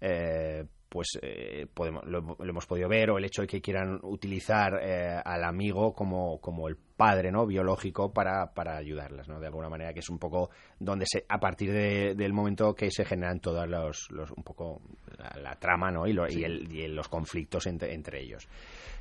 [0.00, 0.64] Eh,
[0.94, 5.20] pues eh, podemos, lo, hemos podido ver, o el hecho de que quieran utilizar eh,
[5.24, 9.40] al amigo como, como el padre no biológico para, para ayudarlas, ¿no?
[9.40, 13.04] De alguna manera, que es un poco donde se, a partir del momento que se
[13.04, 14.82] generan todos los, los un poco
[15.18, 16.06] la, trama, ¿no?
[16.06, 18.46] Y, y, el, y los conflictos entre, entre ellos.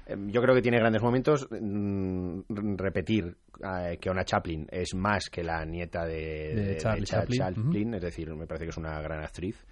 [0.08, 1.48] Em, yo creo que tiene grandes momentos.
[1.52, 2.42] Mm,
[2.76, 8.34] repetir eh, que Ona Chaplin es más que la nieta de, Charlie, Chaplin, es decir,
[8.34, 9.64] me parece que es una gran actriz.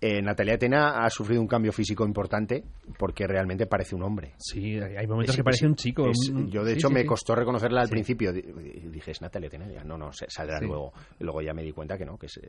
[0.00, 2.62] Eh, Natalia Atena ha sufrido un cambio físico importante
[2.98, 4.34] porque realmente parece un hombre.
[4.38, 6.10] Sí, hay momentos que parece un chico.
[6.48, 8.32] yo, de hecho, me costó reconocerla al principio.
[8.32, 9.66] Dije, es Natalia Atena.
[9.84, 10.92] no, no, saldrá luego.
[11.18, 12.40] Luego ya me di cuenta que no, que es,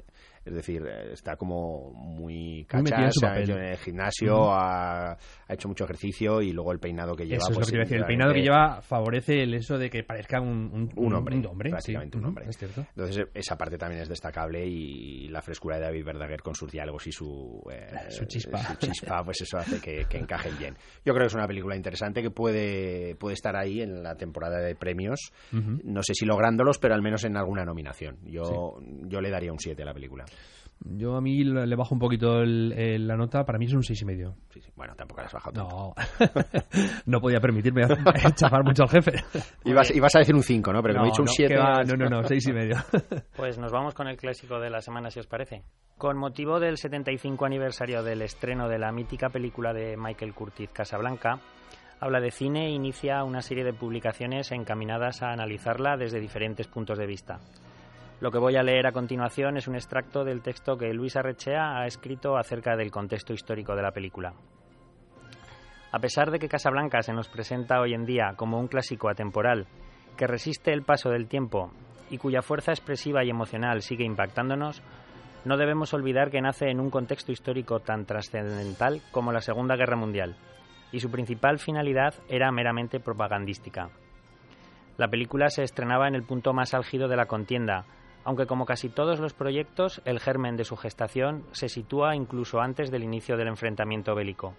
[0.45, 5.67] es decir, está como muy cacha, se ha hecho en el gimnasio, ha, ha hecho
[5.67, 7.45] mucho ejercicio y luego el peinado que lleva.
[7.53, 11.37] Pues, el peinado que lleva favorece el eso de que parezca un, un, hombre.
[11.37, 12.45] Un hombre prácticamente un hombre.
[12.45, 17.07] Entonces, esa parte también es destacable y la frescura de David Verdaguer con sus diálogos
[17.07, 18.77] y su, eh, su chispa.
[18.77, 20.75] chispa, pues eso hace que, que encajen bien.
[21.05, 24.59] Yo creo que es una película interesante que puede, puede estar ahí en la temporada
[24.59, 25.31] de premios.
[25.51, 28.17] No sé si lográndolos, pero al menos en alguna nominación.
[28.25, 30.25] Yo, yo le daría un 7 a la película.
[30.85, 34.05] Yo a mí le bajo un poquito la nota, para mí es un seis y
[34.05, 34.35] medio.
[34.49, 34.69] Sí, sí.
[34.75, 35.75] Bueno, tampoco la has bajado tanto.
[35.75, 35.93] No,
[37.05, 37.83] no podía permitirme
[38.35, 39.11] chafar mucho al jefe.
[39.63, 40.81] Ibas, ibas a decir un 5, ¿no?
[40.81, 41.55] Pero como he dicho un 7...
[41.55, 42.75] No, no, no, seis y medio.
[43.35, 45.63] Pues nos vamos con el clásico de la semana, si os parece.
[45.97, 51.39] Con motivo del 75 aniversario del estreno de la mítica película de Michael Curtiz, Casablanca,
[51.99, 56.97] habla de cine e inicia una serie de publicaciones encaminadas a analizarla desde diferentes puntos
[56.97, 57.39] de vista.
[58.19, 61.77] Lo que voy a leer a continuación es un extracto del texto que Luis Arrechea
[61.77, 64.33] ha escrito acerca del contexto histórico de la película.
[65.91, 69.67] A pesar de que Casablanca se nos presenta hoy en día como un clásico atemporal
[70.17, 71.71] que resiste el paso del tiempo
[72.09, 74.81] y cuya fuerza expresiva y emocional sigue impactándonos,
[75.45, 79.97] no debemos olvidar que nace en un contexto histórico tan trascendental como la Segunda Guerra
[79.97, 80.35] Mundial,
[80.91, 83.89] y su principal finalidad era meramente propagandística.
[84.97, 87.85] La película se estrenaba en el punto más álgido de la contienda,
[88.23, 92.91] aunque como casi todos los proyectos, el germen de su gestación se sitúa incluso antes
[92.91, 94.53] del inicio del enfrentamiento bélico.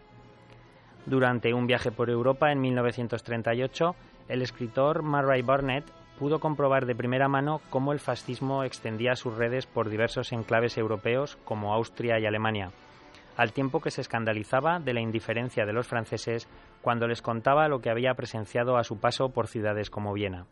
[1.07, 3.95] Durante un viaje por Europa en 1938,
[4.29, 5.85] el escritor Murray Burnett
[6.19, 11.37] pudo comprobar de primera mano cómo el fascismo extendía sus redes por diversos enclaves europeos
[11.45, 12.71] como Austria y Alemania,
[13.37, 16.49] al tiempo que se escandalizaba de la indiferencia de los franceses
[16.83, 20.47] cuando les contaba lo que había presenciado a su paso por ciudades como Viena.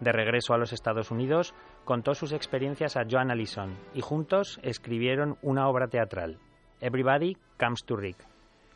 [0.00, 5.38] De regreso a los Estados Unidos, contó sus experiencias a Joan Allison y juntos escribieron
[5.42, 6.38] una obra teatral,
[6.80, 8.18] Everybody Comes to Rick,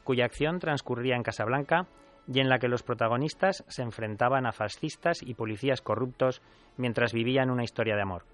[0.03, 1.87] cuya acción transcurría en Casablanca
[2.27, 6.43] y en la que los protagonistas se enfrentaban a fascistas y policías corruptos
[6.77, 8.25] mientras vivían una historia de amor.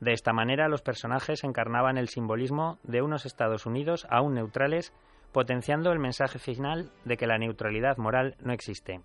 [0.00, 4.92] De esta manera, los personajes encarnaban el simbolismo de unos Estados Unidos aún neutrales,
[5.32, 9.00] potenciando el mensaje final de que la neutralidad moral no existe.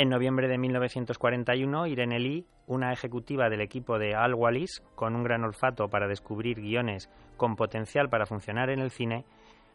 [0.00, 5.22] En noviembre de 1941, Irene Lee, una ejecutiva del equipo de Al Wallis, con un
[5.22, 9.26] gran olfato para descubrir guiones con potencial para funcionar en el cine,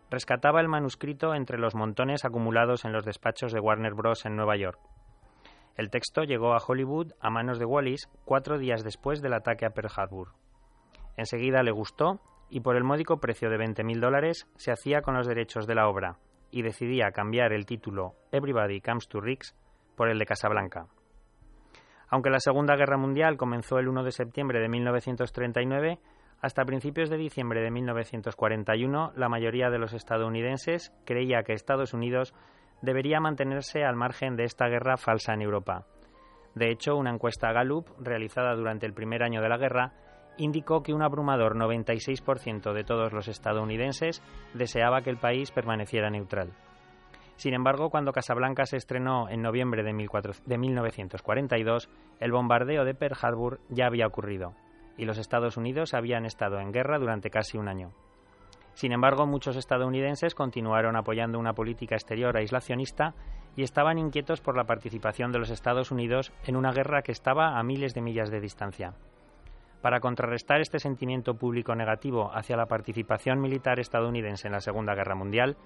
[0.09, 4.25] rescataba el manuscrito entre los montones acumulados en los despachos de Warner Bros.
[4.25, 4.79] en Nueva York.
[5.77, 9.75] El texto llegó a Hollywood a manos de Wallis cuatro días después del ataque a
[9.75, 10.29] Pearl Harbor.
[11.17, 12.19] Enseguida le gustó
[12.49, 15.87] y por el módico precio de 20.000 dólares se hacía con los derechos de la
[15.87, 16.17] obra
[16.49, 19.53] y decidía cambiar el título Everybody Comes to Ricks
[19.95, 20.87] por el de Casablanca.
[22.09, 25.99] Aunque la Segunda Guerra Mundial comenzó el 1 de septiembre de 1939,
[26.41, 32.33] hasta principios de diciembre de 1941 la mayoría de los estadounidenses creía que Estados Unidos
[32.81, 35.85] debería mantenerse al margen de esta guerra falsa en Europa.
[36.53, 39.93] De hecho, una encuesta Gallup realizada durante el primer año de la guerra
[40.37, 44.21] indicó que un abrumador 96% de todos los estadounidenses
[44.53, 46.51] deseaba que el país permaneciera neutral.
[47.35, 53.59] Sin embargo, cuando Casablanca se estrenó en noviembre de, 1942, el bombardeo de Pearl Harbor
[53.69, 54.53] ya había ocurrido
[54.97, 57.91] y los Estados Unidos habían estado en guerra durante casi un año.
[58.73, 63.13] Sin embargo, muchos estadounidenses continuaron apoyando una política exterior aislacionista
[63.55, 67.57] y estaban inquietos por la participación de los Estados Unidos en una guerra que estaba
[67.57, 68.93] a miles de millas de distancia.
[69.81, 75.15] Para contrarrestar este sentimiento público negativo hacia la participación militar estadounidense en la Segunda Guerra
[75.15, 75.57] Mundial,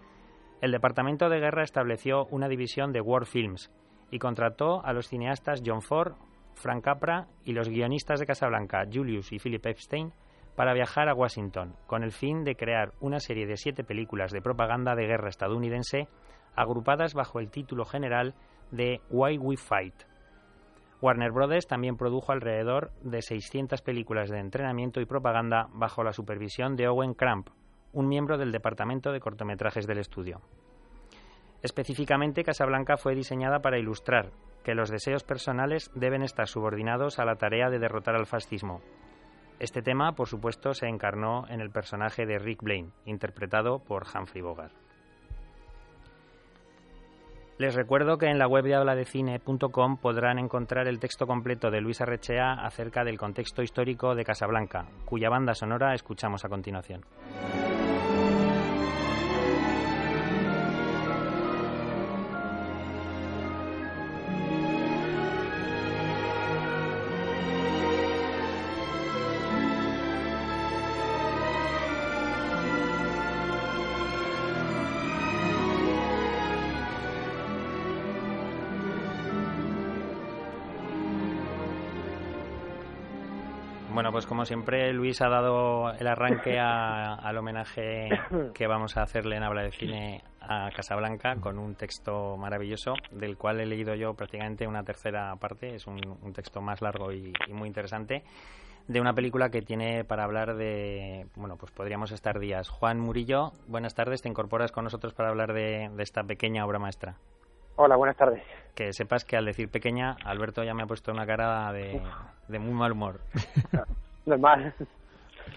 [0.62, 3.72] el Departamento de Guerra estableció una división de War Films
[4.12, 6.14] y contrató a los cineastas John Ford,
[6.56, 10.12] Frank Capra y los guionistas de Casablanca, Julius y Philip Epstein,
[10.56, 14.42] para viajar a Washington, con el fin de crear una serie de siete películas de
[14.42, 16.10] propaganda de guerra estadounidense
[16.56, 18.36] agrupadas bajo el título general
[18.72, 19.96] de Why We Fight.
[21.02, 26.76] Warner Brothers también produjo alrededor de 600 películas de entrenamiento y propaganda bajo la supervisión
[26.76, 27.50] de Owen Cramp,
[27.94, 30.42] un miembro del departamento de cortometrajes del estudio.
[31.62, 34.32] Específicamente, Casablanca fue diseñada para ilustrar
[34.64, 38.82] que los deseos personales deben estar subordinados a la tarea de derrotar al fascismo,
[39.60, 44.42] este tema, por supuesto, se encarnó en el personaje de Rick Blaine, interpretado por Humphrey
[44.42, 44.74] Bogart.
[47.58, 52.00] Les recuerdo que en la web de habladecine.com podrán encontrar el texto completo de Luis
[52.00, 57.04] Arrechea acerca del contexto histórico de Casablanca, cuya banda sonora escuchamos a continuación.
[84.30, 88.10] Como siempre, Luis ha dado el arranque al homenaje
[88.54, 93.38] que vamos a hacerle en Habla de Cine a Casablanca con un texto maravilloso del
[93.38, 95.76] cual he leído yo prácticamente una tercera parte.
[95.76, 96.00] Es un,
[96.34, 98.24] texto más largo y, muy interesante
[98.88, 102.70] de una película que tiene para hablar de, bueno, pues podríamos estar días.
[102.70, 107.18] Juan Murillo, buenas tardes, te incorporas con nosotros para hablar de esta pequeña obra maestra.
[107.82, 108.44] Hola, buenas tardes.
[108.76, 112.02] Que sepas que al decir pequeña, Alberto ya me ha puesto una cara de,
[112.60, 113.22] muy mal humor.
[114.30, 114.74] Normal.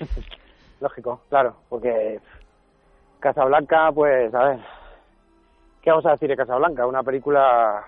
[0.81, 2.19] Lógico, claro, porque
[3.21, 4.59] Casablanca, pues, a ver,
[5.81, 6.87] ¿qué vamos a decir de Casablanca?
[6.87, 7.87] Una película,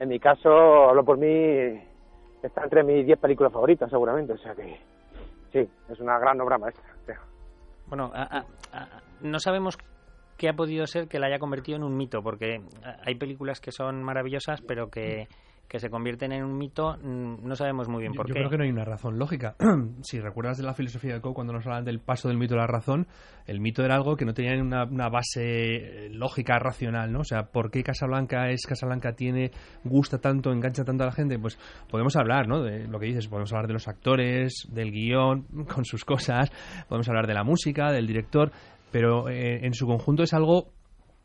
[0.00, 1.80] en mi caso, hablo por mí,
[2.42, 4.80] está entre mis 10 películas favoritas, seguramente, o sea que
[5.52, 6.84] sí, es una gran obra maestra.
[7.86, 8.10] Bueno,
[9.20, 9.76] no sabemos
[10.38, 12.62] qué ha podido ser que la haya convertido en un mito, porque
[13.04, 15.28] hay películas que son maravillosas, pero que
[15.72, 18.32] que se convierten en un mito, mm, no sabemos muy bien por qué.
[18.32, 19.56] Yo creo que no hay una razón lógica.
[20.02, 22.58] si recuerdas de la filosofía de Coe, cuando nos hablan del paso del mito a
[22.58, 23.06] la razón,
[23.46, 27.20] el mito era algo que no tenía una, una base lógica, racional, ¿no?
[27.20, 29.50] O sea, ¿por qué Casablanca es Casablanca tiene,
[29.82, 31.38] gusta tanto, engancha tanto a la gente?
[31.38, 31.58] Pues
[31.90, 32.62] podemos hablar, ¿no?
[32.62, 35.44] De lo que dices, podemos hablar de los actores, del guion,
[35.74, 36.52] con sus cosas,
[36.86, 38.52] podemos hablar de la música, del director,
[38.90, 40.74] pero eh, en su conjunto es algo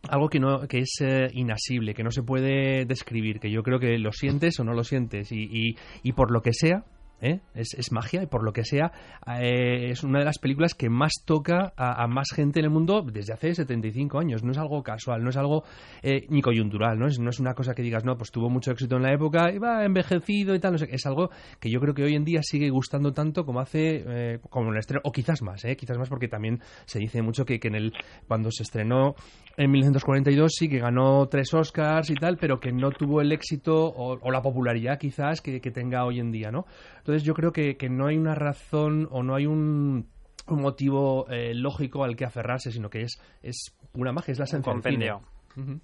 [0.10, 3.80] algo que no que es eh, inasible, que no se puede describir, que yo creo
[3.80, 6.84] que lo sientes o no lo sientes y, y, por lo que sea
[7.22, 7.39] ¿eh?
[7.53, 8.91] es, es, magia y por lo que sea
[9.39, 13.01] eh, es una de las películas que más toca a, más gente en el mundo
[13.01, 14.43] desde hace 75 años.
[14.43, 15.63] No es algo casual, no es algo
[16.01, 17.07] eh, ni coyuntural, ¿no?
[17.07, 19.51] Es, no es una cosa que digas, no, pues tuvo mucho éxito en la época
[19.57, 20.74] va envejecido y tal.
[20.74, 23.59] No sé, es algo que yo creo que hoy en día sigue gustando tanto como
[23.59, 25.76] hace, eh, como en el estreno, o quizás más, ¿eh?
[25.76, 27.93] quizás más porque también se dice mucho que, que en el
[28.28, 29.15] cuando se estrenó
[29.55, 33.76] en 1942 sí que ganó tres Oscars y tal, pero que no tuvo el éxito
[33.76, 36.65] o, o la popularidad quizás que, tenga hoy en día, ¿no?
[37.08, 40.10] Entonces yo creo que, que no hay una razón o no hay un,
[40.45, 44.43] un motivo eh, lógico al que aferrarse, sino que es, es pura magia, es la
[44.43, 45.22] esencia Un compendio.
[45.55, 45.80] Uh -huh.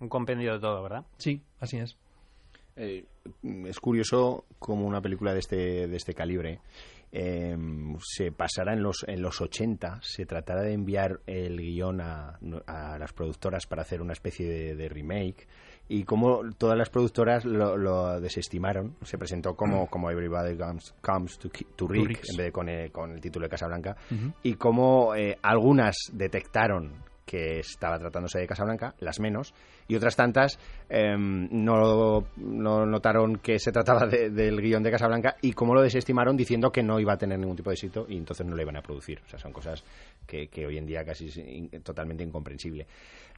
[0.00, 1.06] Un compendio de todo, ¿verdad?
[1.18, 1.96] Sí, así es.
[2.74, 3.04] Eh,
[3.64, 6.58] es curioso como una película de este, de este calibre
[7.12, 7.56] eh,
[8.02, 12.98] se pasara en los, en los 80, se tratara de enviar el guion a, a
[12.98, 15.46] las productoras para hacer una especie de, de remake
[15.88, 21.38] y como todas las productoras lo, lo, desestimaron, se presentó como, como Everybody Comes, comes
[21.38, 24.34] to, to, Rick, en vez de con el, con el título de Casablanca, uh -huh.
[24.42, 26.92] y como eh, algunas detectaron
[27.26, 29.52] que estaba tratándose de Casablanca, las menos,
[29.88, 30.58] y otras tantas
[30.88, 35.82] eh, no, no, notaron que se trataba de, del guion de Casablanca y como lo
[35.82, 38.62] desestimaron diciendo que no iba a tener ningún tipo de éxito y entonces no lo
[38.62, 39.20] iban a producir.
[39.26, 39.84] O sea, son cosas
[40.26, 42.86] que, que hoy en día casi es totalmente incomprensible.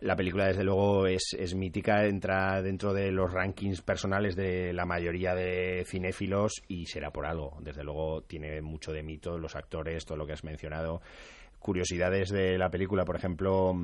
[0.00, 4.84] La película, desde luego, es, es mítica, entra dentro de los rankings personales de la
[4.84, 7.56] mayoría de cinéfilos y será por algo.
[7.60, 11.00] Desde luego, tiene mucho de mito, los actores, todo lo que has mencionado
[11.58, 13.74] curiosidades de la película, por ejemplo,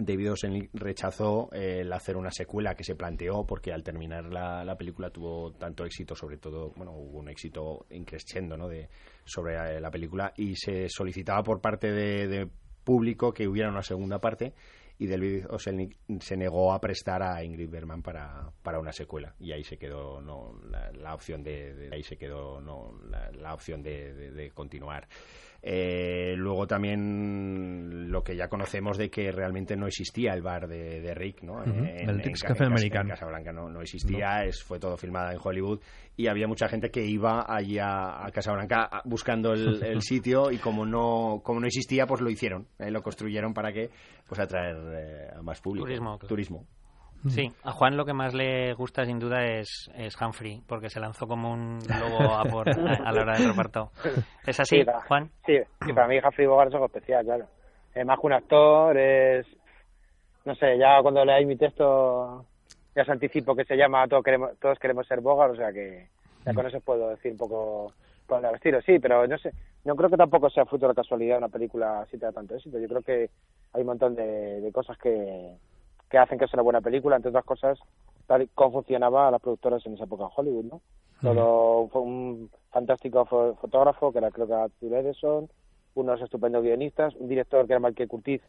[0.00, 4.76] David Osen rechazó el hacer una secuela que se planteó porque al terminar la, la,
[4.76, 8.68] película tuvo tanto éxito, sobre todo, bueno, hubo un éxito increciendo ¿no?
[8.68, 8.88] de,
[9.24, 12.48] sobre eh, la película y se solicitaba por parte de,
[12.84, 14.54] público que hubiera una segunda parte
[14.98, 19.52] y David Oselnik se negó a prestar a Ingrid Bergman para, para una secuela y
[19.52, 24.30] ahí se quedó no la, la opción de, ahí se quedó no la, opción de,
[24.30, 25.06] de continuar
[25.60, 31.00] eh, luego también lo que ya conocemos de que realmente no existía el bar de,
[31.00, 31.54] de Rick, ¿no?
[31.54, 32.00] Uh -huh.
[32.00, 33.04] en, el Tex Café en, Americano.
[33.04, 34.42] En Casablanca no, no existía, no.
[34.44, 35.80] Es, fue todo filmada en Hollywood
[36.16, 40.58] y había mucha gente que iba allí a, a Casablanca buscando el, el, sitio y
[40.58, 42.90] como no como no existía, pues lo hicieron, ¿eh?
[42.90, 43.90] lo construyeron para que
[44.26, 45.86] pues atraer eh, a más público.
[45.86, 46.18] Turismo.
[46.18, 46.66] Turismo.
[47.26, 51.00] Sí, a Juan lo que más le gusta sin duda es, es Humphrey, porque se
[51.00, 52.72] lanzó como un lobo a, por, a,
[53.04, 53.90] a la hora del reparto.
[54.46, 55.30] ¿Es así, sí, Juan?
[55.44, 57.46] Sí, sí, para mí Humphrey Bogart es algo especial, claro.
[57.94, 59.46] Es más que un actor, es...
[60.44, 62.46] No sé, ya cuando leáis mi texto
[62.94, 66.08] ya os anticipo que se llama Todos queremos, todos queremos ser Bogart, o sea que
[66.44, 67.92] ya con eso puedo decir un poco
[68.26, 68.80] por el estilo.
[68.82, 69.52] Sí, pero no sé,
[69.84, 72.78] no creo que tampoco sea fruto de la casualidad una película así de tanto éxito.
[72.78, 73.30] Yo creo que
[73.72, 75.56] hay un montón de, de cosas que
[76.08, 77.78] que hacen que sea una buena película, entre otras cosas,
[78.26, 80.80] tal y como funcionaba las productoras en esa época en Hollywood, ¿no?
[81.20, 85.48] Todo fue un fantástico fotógrafo, que era creo que Phil Edison,
[85.94, 88.42] unos estupendos guionistas, un director que era Michael Curtiz,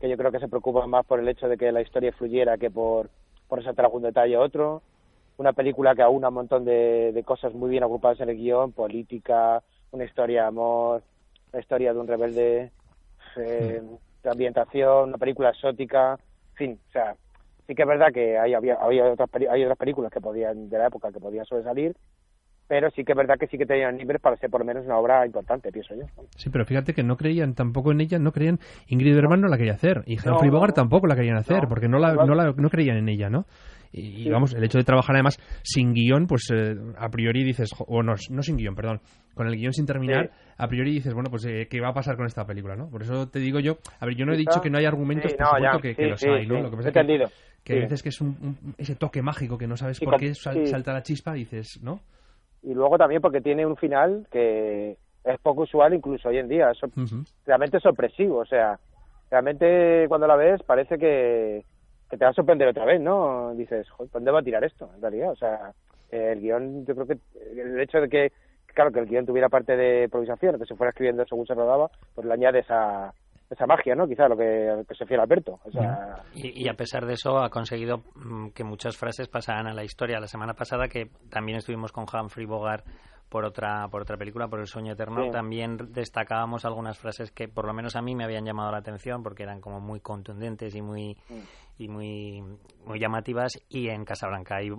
[0.00, 2.58] que yo creo que se preocupa más por el hecho de que la historia fluyera
[2.58, 3.08] que por,
[3.46, 4.82] por resaltar algún detalle a otro,
[5.36, 8.72] una película que aúna un montón de, de cosas muy bien agrupadas en el guion,
[8.72, 11.02] política, una historia de amor,
[11.52, 12.72] la historia de un rebelde,
[13.36, 13.82] eh,
[14.22, 16.18] de ambientación, una película exótica,
[16.58, 17.14] fin, o sea,
[17.66, 20.78] sí que es verdad que hay, había, había otras, hay otras películas que podían, de
[20.78, 21.96] la época, que podían sobresalir,
[22.66, 24.84] pero sí que es verdad que sí que tenían libres para ser por lo menos
[24.84, 26.04] una obra importante, pienso yo.
[26.36, 29.56] Sí, pero fíjate que no creían tampoco en ella, no creían, Ingrid Bergman no, la
[29.56, 32.34] quería hacer, y Humphrey no, Bogart tampoco la querían hacer, no, porque no, la, no,
[32.34, 33.46] la, no creían en ella, ¿no?
[33.92, 34.30] Y, sí.
[34.30, 38.14] vamos, el hecho de trabajar además sin guion, pues eh, a priori dices, o no,
[38.30, 39.00] no sin guion, perdón,
[39.34, 40.54] con el guion sin terminar, sí.
[40.58, 42.90] a priori dices, bueno, pues eh, ¿qué va a pasar con esta película, no?
[42.90, 45.30] Por eso te digo yo, a ver, yo no he dicho que no hay argumentos,
[45.30, 46.60] sí, por supuesto que, que, los hay, ¿no?
[46.60, 47.24] Lo que pasa Entendido.
[47.26, 47.32] es
[47.64, 50.16] que, que a veces que es un, un, ese toque mágico que no sabes por
[50.18, 52.00] qué sal, salta la chispa, dices, ¿no?
[52.62, 56.70] Y luego también porque tiene un final que es poco usual incluso hoy en día,
[56.70, 57.26] es uh -huh.
[57.46, 58.78] realmente sorpresivo, o sea,
[59.30, 61.64] realmente cuando la ves parece que
[62.08, 63.54] que te va a sorprender otra vez, ¿no?
[63.54, 64.90] Dices, joder, ¿dónde va a tirar esto?
[64.94, 65.72] En realidad, o sea,
[66.10, 67.18] el guion, yo creo que
[67.60, 68.32] el hecho de que,
[68.66, 71.90] claro, que el guion tuviera parte de improvisación, que se fuera escribiendo según se rodaba,
[72.14, 73.12] pues le añade esa,
[73.50, 74.06] esa magia, ¿no?
[74.06, 75.58] Quizá lo que, que se fiera Alberto.
[76.34, 78.02] Y, y, a pesar de eso ha conseguido
[78.54, 80.20] que muchas frases pasaran a la historia.
[80.20, 82.84] La semana pasada que también estuvimos con Humphrey Bogart
[83.28, 85.30] por otra por otra película, por El sueño eterno, sí.
[85.30, 89.22] también destacábamos algunas frases que por lo menos a mí me habían llamado la atención
[89.22, 91.42] porque eran como muy contundentes y muy sí.
[91.78, 92.42] y muy
[92.84, 93.52] muy llamativas.
[93.68, 94.70] Y en Casablanca hay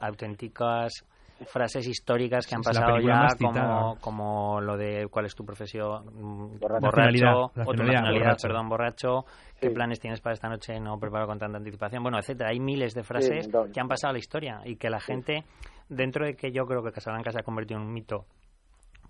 [0.00, 1.04] auténticas
[1.46, 6.80] frases históricas que han pasado ya como, como lo de cuál es tu profesión borracho,
[6.80, 8.48] borracho o tu nacionalidad, borracho.
[8.48, 9.24] perdón, borracho,
[9.60, 12.50] qué planes tienes para esta noche, no preparo con tanta anticipación, bueno, etcétera.
[12.50, 15.44] Hay miles de frases sí, que han pasado a la historia y que la gente,
[15.88, 18.26] dentro de que yo creo que Casablanca se ha convertido en un mito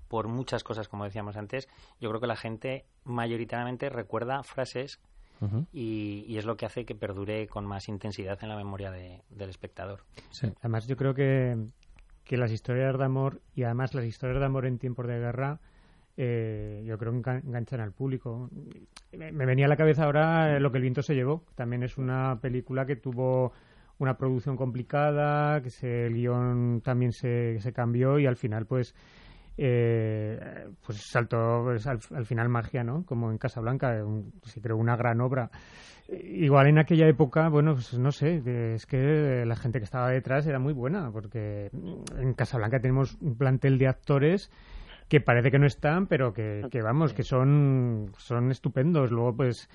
[0.09, 1.69] por muchas cosas, como decíamos antes,
[2.01, 5.01] yo creo que la gente mayoritariamente recuerda frases
[5.73, 9.23] y, y, es lo que hace que perdure con más intensidad en la memoria de,
[9.31, 10.01] del espectador.
[10.31, 10.53] Sí.
[10.59, 11.57] Además, yo creo que,
[12.25, 15.61] que las historias de amor y además las historias de amor en tiempos de guerra
[16.21, 18.51] eh, yo creo que enganchan al público.
[19.13, 21.45] Me, me, venía a la cabeza ahora lo que el viento se llevó.
[21.55, 23.53] También es una película que tuvo
[23.99, 28.95] una producción complicada, que se, el guion también se, se cambió y al final pues
[29.61, 33.05] eh, pues saltó pues, al, al, final magia, ¿no?
[33.05, 35.51] Como en Casablanca, un, se creó una gran obra.
[36.09, 38.41] Igual en aquella época, bueno, pues no sé,
[38.75, 41.71] es que la gente que estaba detrás era muy buena, porque
[42.17, 44.51] en Casablanca tenemos un plantel de actores
[45.09, 49.11] que parece que no están, pero que, que vamos, que son, son estupendos.
[49.11, 49.69] Luego, pues,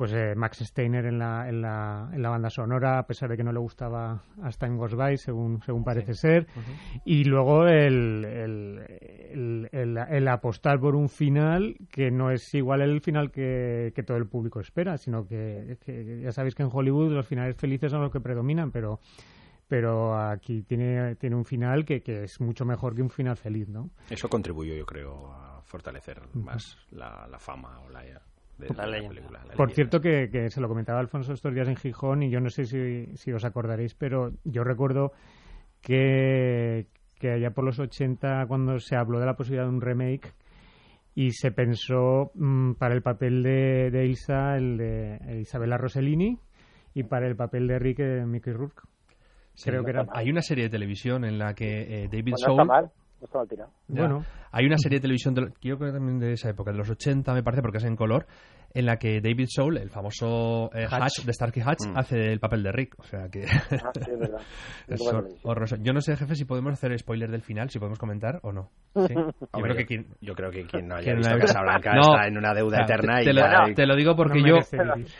[0.00, 3.36] pues eh, Max Steiner en la, en, la, en la banda sonora, a pesar de
[3.36, 6.20] que no le gustaba hasta en Ghost By, según, según parece sí.
[6.20, 6.46] ser.
[6.56, 7.02] Uh -huh.
[7.04, 13.02] Y luego el, el, el, el, apostar por un final que no es igual el
[13.02, 17.12] final que, que todo el público espera, sino que, que, ya sabéis que en Hollywood
[17.12, 19.00] los finales felices son los que predominan, pero
[19.68, 23.68] pero aquí tiene, tiene un final que, que es mucho mejor que un final feliz,
[23.68, 23.90] ¿no?
[24.08, 26.42] Eso contribuyó, yo creo, a fortalecer uh -huh.
[26.42, 28.02] más la, la, fama o la,
[28.60, 29.44] de la, la película.
[29.46, 32.40] La Por cierto, que, que, se lo comentaba Alfonso estos días en Gijón y yo
[32.40, 35.12] no sé si, si os acordaréis, pero yo recuerdo
[35.80, 36.86] que,
[37.18, 40.32] que allá por los 80, cuando se habló de la posibilidad de un remake,
[41.14, 46.38] y se pensó mmm, para el papel de, de Ilsa, el de Isabella Rossellini,
[46.94, 48.82] y para el papel de Rick, eh, Mickey Rourke.
[49.54, 50.06] Sí, Creo que era...
[50.12, 52.90] Hay una serie de televisión en la que eh, David bueno, Soul...
[53.20, 53.70] No está mal tirado.
[53.88, 56.88] Bueno, hay una serie de televisión, de, creo que también de esa época, de los
[56.88, 58.26] 80 me parece, porque es en color,
[58.72, 61.02] en la que David Soul, el famoso eh, Hatch.
[61.18, 61.24] Hatch.
[61.26, 61.98] de Starkey Hatch, mm.
[61.98, 62.94] hace el papel de Rick.
[62.98, 63.44] O sea que.
[63.44, 64.40] Ah, sí, es verdad.
[64.88, 65.00] es
[65.42, 65.76] horroroso.
[65.80, 68.70] Yo no sé, jefe, si podemos hacer spoiler del final, si podemos comentar o no.
[68.94, 69.14] ¿Sí?
[69.14, 71.40] Yo, creo que quien, yo creo que quien no haya visto la...
[71.40, 73.16] Casablanca no, está en una deuda eterna.
[73.16, 73.74] Te, y te, lo, hay...
[73.74, 74.54] te, lo, digo porque no yo.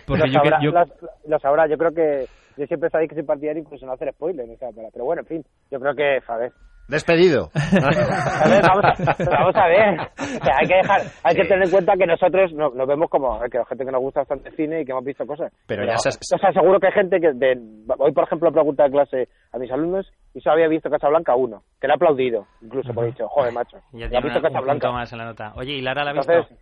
[0.07, 0.85] Porque lo, yo, sabrá, yo, lo,
[1.27, 2.27] lo sabrá, yo creo que.
[2.57, 4.49] Yo siempre sabéis que soy partidario incluso no hacer spoiler.
[4.49, 6.53] O sea, pero bueno, en fin, yo creo que, a ver,
[6.91, 7.51] Despedido.
[7.55, 8.95] a ver, vamos, a,
[9.31, 10.01] vamos, a, ver.
[10.01, 11.41] O sea, hay que dejar, hay sí.
[11.41, 14.21] que tener en cuenta que nosotros nos, nos vemos como que gente que nos gusta
[14.21, 15.53] bastante cine y que hemos visto cosas.
[15.69, 16.09] Pero, Pero ya se...
[16.09, 17.57] O sea, seguro que hay gente que de,
[17.97, 21.63] hoy, por ejemplo, pregunta de clase a mis alumnos y solo había visto Casablanca uno,
[21.81, 23.79] que le ha aplaudido, incluso, por dicho, joder, macho.
[23.93, 24.91] Ya ha visto Casablanca.
[24.91, 25.53] más en la nota.
[25.55, 26.33] Oye, ¿y Lara la ha visto?
[26.33, 26.59] Entonces,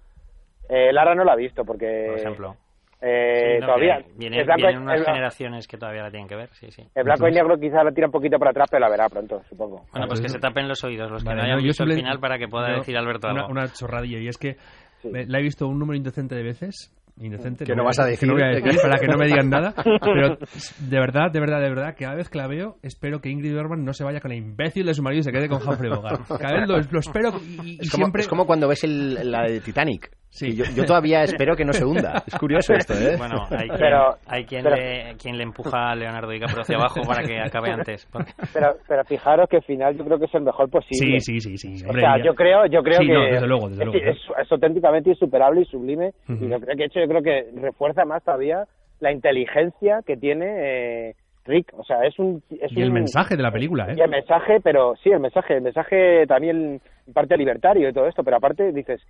[0.69, 2.09] eh, Lara no la ha visto porque...
[2.11, 2.55] Por ejemplo.
[3.01, 6.49] Eh, sí, no, todavía viene, blanco, vienen unas generaciones que todavía la tienen que ver
[6.55, 6.83] sí sí.
[6.97, 9.41] El blanco y negro quizá la tira un poquito para atrás pero la verá pronto
[9.49, 9.85] supongo.
[9.93, 12.19] Bueno pues que se tapen los oídos los que vale, no hayan visto el final
[12.19, 13.53] para que pueda decir Alberto una, algo.
[13.53, 14.57] una chorradilla y es que
[15.01, 15.11] sí.
[15.13, 18.27] la he visto un número indecente de veces indecente que no, vas a decir, que
[18.27, 21.61] no voy a decir para que no me digan nada pero de verdad de verdad
[21.61, 24.33] de verdad cada vez que la veo espero que Ingrid Bergman no se vaya con
[24.33, 26.27] el imbécil de su marido y se quede con Humphrey Bogart.
[26.27, 29.31] Cada vez lo, lo espero y, y es, como, siempre es como cuando ves el,
[29.31, 30.55] la de Titanic Sí.
[30.55, 32.23] Yo, yo, todavía espero que no se hunda.
[32.27, 33.17] Es curioso esto, ¿eh?
[33.17, 36.77] Bueno, hay quien, pero, hay quien, pero, le, quien le empuja a Leonardo DiCaprio hacia
[36.77, 38.07] abajo para que acabe antes.
[38.13, 38.33] Porque...
[38.53, 41.21] Pero, pero fijaros que al final yo creo que es el mejor posible.
[41.21, 41.77] Sí, sí, sí.
[41.77, 43.87] sí hombre, o sea, yo creo, yo creo sí, que no, desde luego, desde es,
[43.87, 44.11] luego.
[44.11, 46.13] Es, es, auténticamente insuperable y sublime.
[46.29, 46.47] Uh -huh.
[46.47, 48.65] Y yo creo que, de hecho, yo creo que refuerza más todavía
[49.01, 51.09] la inteligencia que tiene...
[51.09, 51.15] Eh,
[51.49, 52.43] Rick, o sea, es un...
[52.51, 53.95] Es y el un, mensaje de la película, ¿eh?
[53.97, 58.07] Y el mensaje, pero sí, el mensaje, el mensaje también en parte libertario y todo
[58.07, 59.01] esto, pero aparte dices,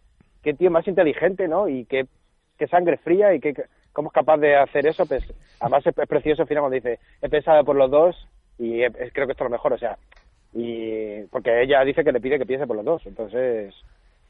[0.49, 1.69] qué tío más inteligente, ¿no?
[1.69, 2.07] Y qué,
[2.57, 3.55] qué sangre fría y qué,
[3.93, 5.23] cómo es capaz de hacer eso, pues
[5.61, 8.17] además es, es precioso al final cuando dice, he pensado por los dos
[8.59, 9.99] y he, creo que esto es lo mejor, o sea,
[10.55, 13.75] y porque ella dice que le pide que piense por los dos, entonces...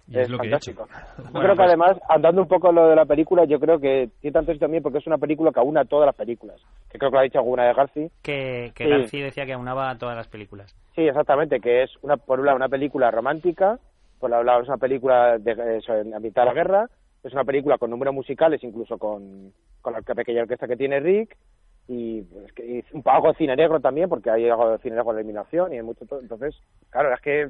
[0.08, 0.86] Y es, lo fantástico.
[0.86, 1.04] Que he hecho.
[1.18, 1.68] Yo bueno, creo que pues...
[1.68, 4.82] además, andando un poco lo de la película, yo creo que tiene tanto éxito también
[4.82, 6.56] porque es una película que aúna todas las películas.
[6.90, 8.10] Que creo que lo ha dicho alguna de Garci.
[8.22, 8.90] Que, que sí.
[8.90, 10.74] Garci decía que aunaba todas las películas.
[10.94, 13.78] Sí, exactamente, que es una por un lado una película romántica,
[14.18, 16.90] por otro lado es una película de, en la mitad de la guerra,
[17.22, 21.36] es una película con números musicales, incluso con, con la pequeña orquesta que tiene Rick,
[21.88, 25.14] y, pues, y un poco de cine negro también, porque hay algo de cine negro
[25.14, 26.04] de eliminación y hay mucho.
[26.20, 26.54] Entonces,
[26.90, 27.48] claro, es que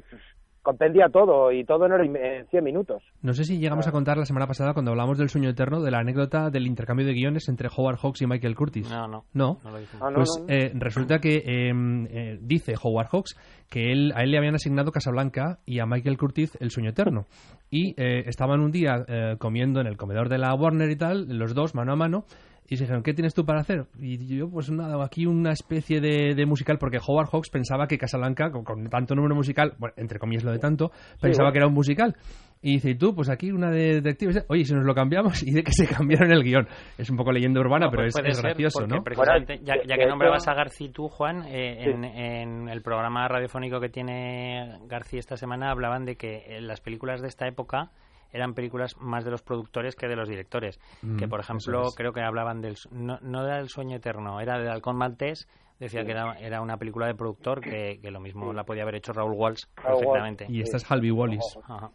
[0.61, 3.03] compendia todo y todo en 100 minutos.
[3.21, 5.91] No sé si llegamos a contar la semana pasada cuando hablamos del sueño eterno de
[5.91, 8.89] la anécdota del intercambio de guiones entre Howard Hawks y Michael Curtis.
[8.89, 9.25] No, no.
[9.33, 9.59] No.
[9.63, 11.71] no ah, no pues no, eh, resulta que eh,
[12.09, 13.35] eh, dice Howard Hawks
[13.69, 17.25] que él, a él le habían asignado Casablanca y a Michael Curtis el sueño eterno.
[17.69, 19.05] Y estaban un día
[19.37, 22.25] comiendo en el comedor de la Warner y tal, los dos mano a mano,
[22.69, 23.87] Y se dijeron, ¿qué tienes tú para hacer?
[23.99, 27.97] Y yo, pues nada, aquí una especie de, de musical, porque Howard Hawks pensaba que
[27.97, 31.67] Casablanca, con, con tanto número musical, bueno, entre comillas lo de tanto, pensaba que era
[31.67, 32.15] un musical.
[32.61, 33.15] Y dice, ¿y tú?
[33.15, 34.45] Pues aquí una de detectives.
[34.49, 36.67] Oye, si nos lo cambiamos, y de que se cambiaron el guion.
[36.97, 39.03] Es un poco leyenda urbana, No, pero pues es, puede es ser, gracioso, ¿no?
[39.03, 41.89] precisamente, ya, ya que nombrabas a García tú, Juan, eh, Sí.
[41.89, 46.81] en, en el programa radiofónico que tiene García esta semana hablaban de que eh, las
[46.81, 47.91] películas de esta época
[48.31, 50.79] eran películas más de los productores que de los directores.
[51.01, 51.95] Mm, que, por ejemplo, es.
[51.95, 52.75] creo que hablaban del...
[52.91, 55.47] No, no era El sueño eterno, era de Halcón Maltés.
[55.79, 58.95] Decía que era, era una película de productor que, que lo mismo la podía haber
[58.95, 60.45] hecho Raúl Walsh perfectamente.
[60.49, 61.57] Y esta es Halby Wallis.
[61.63, 61.89] Ajá.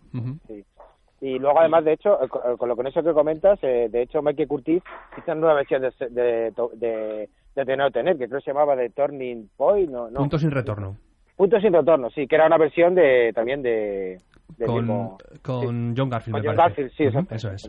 [1.21, 4.21] Y luego, además, de hecho, eh, con, lo con eso que comentas, eh, de hecho,
[4.21, 4.83] Michael Curtis
[5.17, 8.51] hizo una nueva versión de, de, de, de Tener o Tener, que creo que se
[8.51, 10.21] llamaba de Turning Point, no, no.
[10.21, 10.97] Punto sin retorno.
[11.37, 14.19] Punto sin retorno, sí, que era una versión de también de...
[14.65, 16.83] Con, con John Garfield, Con me John parece.
[16.83, 17.35] Garfield, sí, exacto.
[17.35, 17.63] Eso es.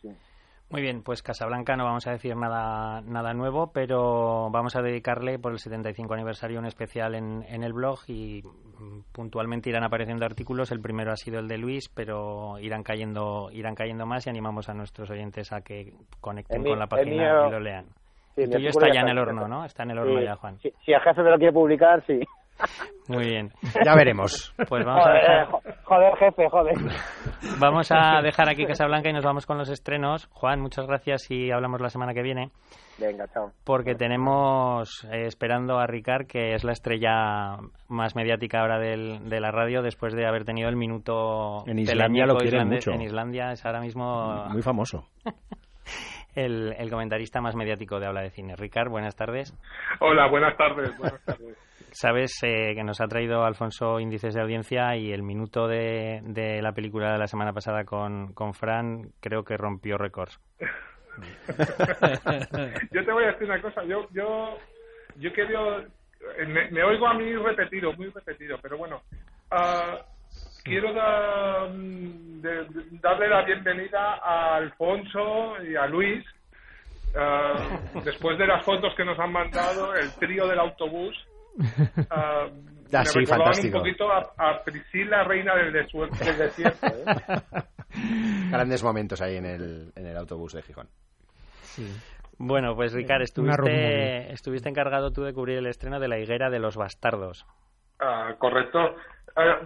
[0.00, 0.08] Sí.
[0.70, 5.38] Muy bien, pues Casablanca no vamos a decir nada, nada nuevo, pero vamos a dedicarle
[5.38, 10.26] por el 75 aniversario un especial en, en el blog y mm, puntualmente irán apareciendo
[10.26, 10.70] artículos.
[10.70, 14.68] El primero ha sido el de Luis, pero irán cayendo, irán cayendo más y animamos
[14.68, 17.10] a nuestros oyentes a que conecten El con la página
[17.40, 17.86] mío- y lo lean.
[18.34, 19.64] Sí, el tuyo está ya en el horno, ¿no?
[19.64, 20.58] Está en el horno Sí, ya, Juan.
[20.60, 22.20] Si, si el jefe me lo quiere publicar, sí.
[23.08, 23.50] Muy bien.
[23.84, 24.54] Ya veremos.
[24.68, 26.74] Pues vamos a Joder, dejar, jo- joder, jefe, joder.
[27.58, 30.26] vamos a dejar aquí Casablanca y nos vamos con los estrenos.
[30.32, 32.50] Juan, muchas gracias y hablamos la semana que viene.
[32.98, 33.52] Venga, chao.
[33.64, 37.56] porque tenemos eh, esperando a Ricard, que es la estrella
[37.88, 42.26] más mediática ahora del, de la radio, después de haber tenido el minuto En Islandia
[42.26, 42.90] lo quieren mucho.
[42.90, 45.06] En Islandia es ahora mismo Muy famoso.
[46.34, 48.56] el, el comentarista más mediático de habla de cine.
[48.56, 49.56] Ricard, buenas tardes.
[50.00, 50.96] Hola, buenas tardes.
[50.98, 51.56] Buenas tardes.
[51.92, 56.60] Sabes eh, que nos ha traído Alfonso índices de audiencia y el minuto de, de
[56.62, 60.38] la película de la semana pasada con, con Fran creo que rompió récords.
[62.92, 63.82] yo te voy a decir una cosa.
[63.84, 64.58] Yo, yo,
[65.16, 65.84] yo quiero,
[66.46, 69.02] me, me oigo a mí repetido, muy repetido, pero bueno.
[69.50, 69.98] ah,
[70.64, 72.66] quiero de-
[73.00, 76.24] darle la bienvenida a Alfonso y a Luis.
[77.16, 81.16] ah, después de las fotos que nos han mandado, el trío del autobús.
[82.10, 82.46] Ah,
[82.90, 83.76] Ah, me sí, fantástico.
[83.76, 86.86] un poquito a, a Priscila, reina del, del desierto.
[86.86, 87.04] ¿eh?
[88.50, 90.88] Grandes momentos ahí en el, en el autobús de Gijón.
[92.38, 96.60] Bueno, pues Ricard, estuviste, estuviste encargado tú de cubrir el estreno de La higuera de
[96.60, 97.46] los bastardos.
[98.00, 98.78] Ah, correcto.
[99.36, 99.60] Ah,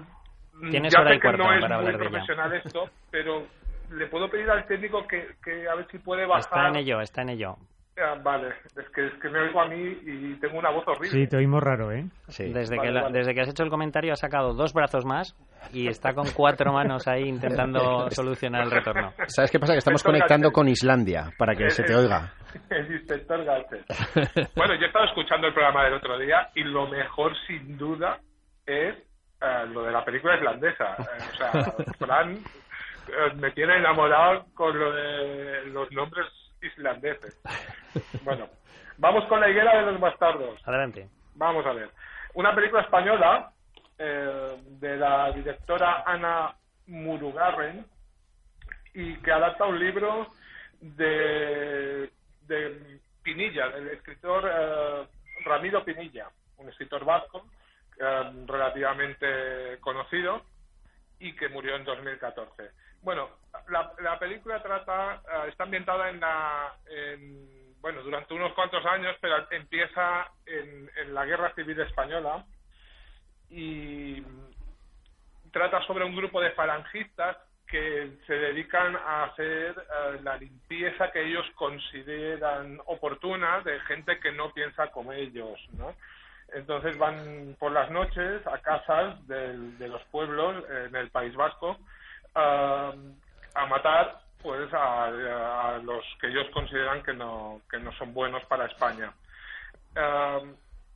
[0.70, 2.10] Tienes ya hora sé y que cuarto no es para muy hablar de ella.
[2.10, 3.46] profesional esto, pero
[3.92, 6.40] le puedo pedir al técnico que, que a ver si puede bajar.
[6.40, 7.56] Está en ello, está en ello.
[7.98, 11.10] Ah, vale, es que, es que me oigo a mí y tengo una voz horrible.
[11.10, 12.06] Sí, te oímos raro, ¿eh?
[12.28, 12.44] Sí.
[12.50, 13.18] Desde, Vale, que la- vale.
[13.18, 15.36] desde que has hecho el comentario ha sacado dos brazos más
[15.74, 19.12] y está con cuatro manos ahí intentando solucionar el retorno.
[19.26, 19.74] ¿Sabes qué pasa?
[19.74, 22.32] Que estamos Inspector conectando con Islandia para que Eh, se te eh, oiga.
[22.70, 23.84] El inspector Gadget.
[24.56, 28.18] Bueno, yo he estado escuchando el programa del otro día y lo mejor, sin duda,
[28.66, 30.96] es eh, lo de la película islandesa.
[30.98, 31.52] O sea,
[31.98, 32.38] Fran
[33.36, 36.26] me tiene enamorado con lo de los nombres
[36.62, 37.40] islandeses.
[38.22, 38.48] Bueno,
[38.98, 40.60] vamos con la higuera de los bastardos.
[40.66, 41.08] Adelante.
[41.34, 41.90] Vamos a ver.
[42.34, 43.52] Una película española
[43.98, 46.54] eh, de la directora Ana
[46.86, 47.84] Murugarren
[48.94, 50.28] y que adapta un libro
[50.80, 52.10] de,
[52.46, 55.06] de Pinilla, del escritor eh,
[55.44, 57.46] Ramiro Pinilla, un escritor vasco
[57.98, 60.42] eh, relativamente conocido
[61.18, 62.70] y que murió en 2014.
[63.02, 63.28] Bueno,
[63.68, 69.16] la, la película trata, eh, está ambientada en la, en, bueno, durante unos cuantos años,
[69.20, 72.44] pero empieza en, la Guerra Civil Española
[73.50, 74.22] y
[75.52, 77.36] trata sobre un grupo de falangistas
[77.66, 84.30] que se dedican a hacer eh, la limpieza que ellos consideran oportuna de gente que
[84.32, 85.94] no piensa como ellos, ¿no?
[86.54, 91.78] Entonces van por las noches a casas del- de los pueblos en el País Vasco
[92.34, 92.92] ah,
[93.54, 98.44] a matar pues a, a los que ellos consideran que no que no son buenos
[98.46, 99.12] para España.
[99.96, 100.40] Ah,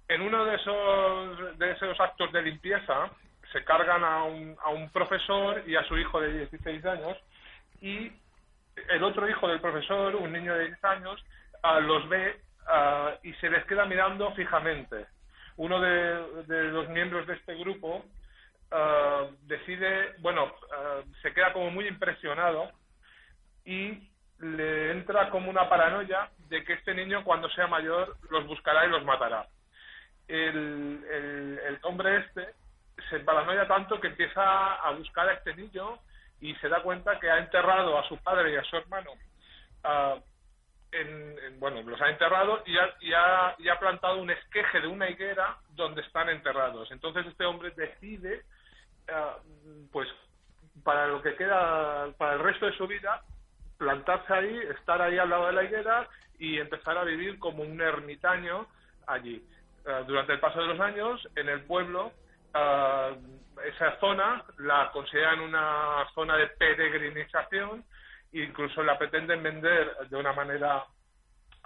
[0.09, 3.11] en uno de esos de esos actos de limpieza
[3.53, 7.16] se cargan a un, a un profesor y a su hijo de 16 años
[7.80, 8.11] y
[8.89, 11.24] el otro hijo del profesor, un niño de 10 años,
[11.62, 15.07] ah, los ve ah, y se les queda mirando fijamente.
[15.57, 18.05] Uno de los miembros de este grupo
[18.71, 22.71] ah, decide, bueno, ah, se queda como muy impresionado
[23.64, 28.87] y le entra como una paranoia de que este niño cuando sea mayor los buscará
[28.87, 29.47] y los matará.
[30.29, 32.55] El, el, hombre este
[33.11, 35.99] se paranoia tanto que empieza a buscar a este niño
[36.40, 39.12] y se da cuenta que ha enterrado a su padre y a su hermano
[39.85, 40.16] ah,
[40.93, 44.89] en, bueno, los ha enterrado y ha, y, ha, y ha plantado un esqueje de
[44.89, 46.90] una higuera donde están enterrados.
[46.90, 48.43] Entonces este hombre decide,
[49.09, 50.09] eh, pues
[50.83, 53.23] para lo que queda, para el resto de su vida,
[53.78, 56.09] plantarse ahí, estar ahí al lado de la higuera
[56.39, 58.66] y empezar a vivir como un ermitaño
[59.07, 59.45] allí.
[59.85, 62.12] Eh, durante el paso de los años, en el pueblo,
[62.55, 63.16] eh,
[63.65, 67.85] esa zona la consideran una zona de peregrinización
[68.33, 70.85] incluso la pretenden vender de una manera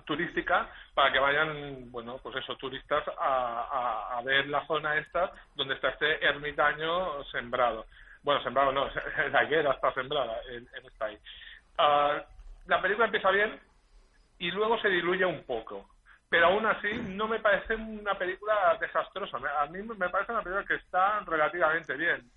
[0.05, 5.75] turística para que vayan, bueno, pues eso, turistas a, a, ver la zona esta donde
[5.75, 7.87] está este ermitaño sembrado.
[8.23, 8.89] Bueno, sembrado no,
[9.33, 11.19] la higuera está sembrada en, en ahí.
[11.79, 12.23] Ah,
[12.67, 13.59] la película empieza bien
[14.39, 15.89] y luego se diluye un poco.
[16.29, 19.39] Pero aún así no me parece una película desastrosa.
[19.61, 22.31] A mí me parece una película que está relativamente bien.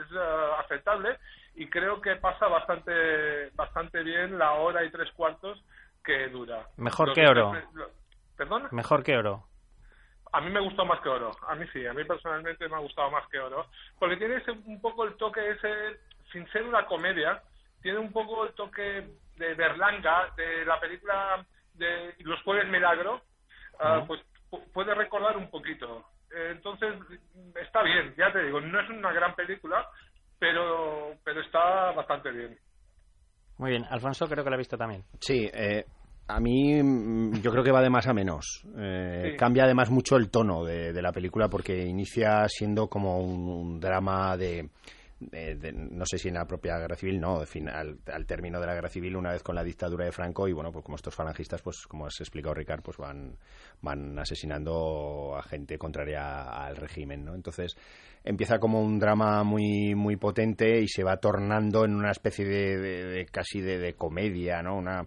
[0.00, 1.18] Es eh, aceptable
[1.54, 5.62] y creo que pasa bastante bastante bien la hora y tres cuartos
[6.04, 6.68] que dura.
[6.76, 7.52] Mejor que oro.
[8.36, 8.68] ¿Perdón?
[8.72, 9.46] Mejor que oro.
[10.32, 11.30] A mí me gustó más que oro.
[11.48, 13.66] A mí sí, a mí personalmente me ha gustado más que oro.
[13.98, 16.00] Porque tiene ese, un poco el toque ese,
[16.32, 17.42] sin ser una comedia,
[17.82, 21.44] tiene un poco el toque de Berlanga, de la película
[21.74, 23.20] de Los Jueves Milagro,
[23.80, 24.20] ah, pues
[24.72, 26.04] puede recordar un poquito.
[26.30, 26.94] Entonces,
[27.60, 29.88] está bien, ya te digo, no es una gran película,
[30.38, 32.58] pero, pero está bastante bien.
[33.58, 35.04] Muy bien, Alfonso creo que lo ha visto también.
[35.20, 35.84] Sí, eh,
[36.26, 38.64] a mí mm, yo creo que va de más a menos.
[38.76, 44.36] Eh, cambia además mucho el tono de, la película porque inicia siendo como un drama
[44.36, 44.68] de,
[45.20, 48.88] no sé si en la propia guerra civil, no, al, al, término de la guerra
[48.88, 51.86] civil, una vez con la dictadura de Franco, y bueno, pues como estos falangistas, pues
[51.86, 53.36] como has explicado Ricard, pues van,
[53.80, 57.34] van asesinando a gente contraria al régimen, ¿no?
[57.34, 57.76] Entonces
[58.24, 63.26] empieza como un drama muy, muy potente y se va tornando en una especie de,
[63.30, 64.76] casi de, comedia, ¿no?
[64.76, 65.06] Una,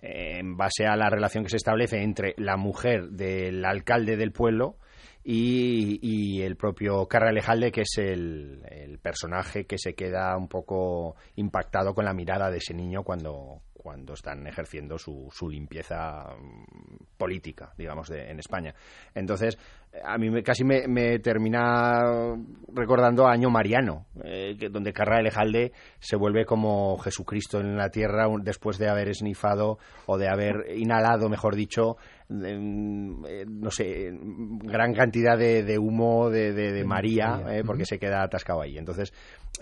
[0.00, 4.32] eh, en base a la relación que se establece entre la mujer del alcalde del
[4.32, 4.76] pueblo,
[5.24, 11.92] y, el propio Carra Alejalde, que es el, personaje que se queda un poco impactado
[11.94, 17.72] con la mirada de ese niño cuando, cuando están ejerciendo su, su limpieza mm, política,
[17.76, 18.74] digamos, de, en España.
[19.14, 19.58] Entonces,
[20.04, 22.34] a mí casi me, termina
[22.72, 28.26] recordando a Año Mariano, eh, donde Carra Alejalde se vuelve como Jesucristo en la tierra
[28.40, 31.96] después de haber esnifado o de haber inhalado, mejor dicho,
[32.28, 38.78] no sé, gran cantidad de, humo de, María, eh, porque se queda atascado ahí.
[38.78, 39.12] Entonces,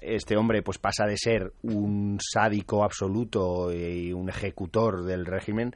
[0.01, 5.75] este hombre pues pasa de ser un sádico absoluto y un ejecutor del régimen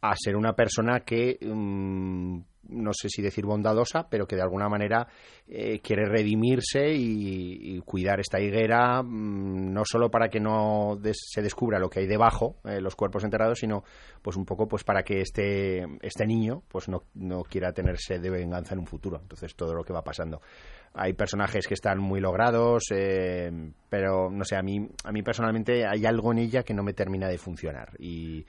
[0.00, 4.68] a ser una persona que mm, no sé si decir bondadosa, pero que de alguna
[4.68, 5.06] manera
[5.48, 11.78] eh, quiere redimirse y, cuidar esta higuera, mm, no solo para que no se descubra
[11.78, 13.82] lo que hay debajo, eh, los cuerpos enterrados, sino
[14.22, 18.30] pues un poco pues para que este, este niño pues no, no quiera tenerse de
[18.30, 19.18] venganza en un futuro.
[19.20, 20.40] Entonces todo lo que va pasando.
[20.94, 23.50] Hay personajes que están muy logrados, eh,
[23.88, 26.92] pero no sé, a mí, a mí personalmente hay algo en ella que no me
[26.92, 27.90] termina de funcionar.
[27.98, 28.44] Y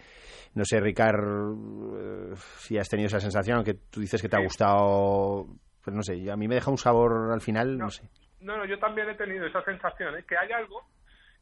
[0.56, 4.44] no sé, Ricard, eh, si has tenido esa sensación, aunque tú dices que te ha
[4.44, 5.48] gustado,
[5.84, 8.08] pues no sé, a mí me deja un sabor al final, no, sé.
[8.40, 10.24] No, no, yo también he tenido esa sensación, ¿eh?
[10.28, 10.84] que hay algo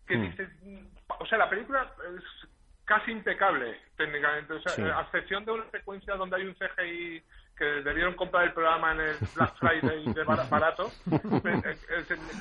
[0.07, 0.21] que mm.
[0.21, 0.49] dices,
[1.19, 2.49] o sea, la película es
[2.85, 7.23] casi impecable técnicamente, o sea, a excepción de una secuencia donde hay un CGI
[7.61, 10.89] que debieron comprar el programa en el Black Friday de barato,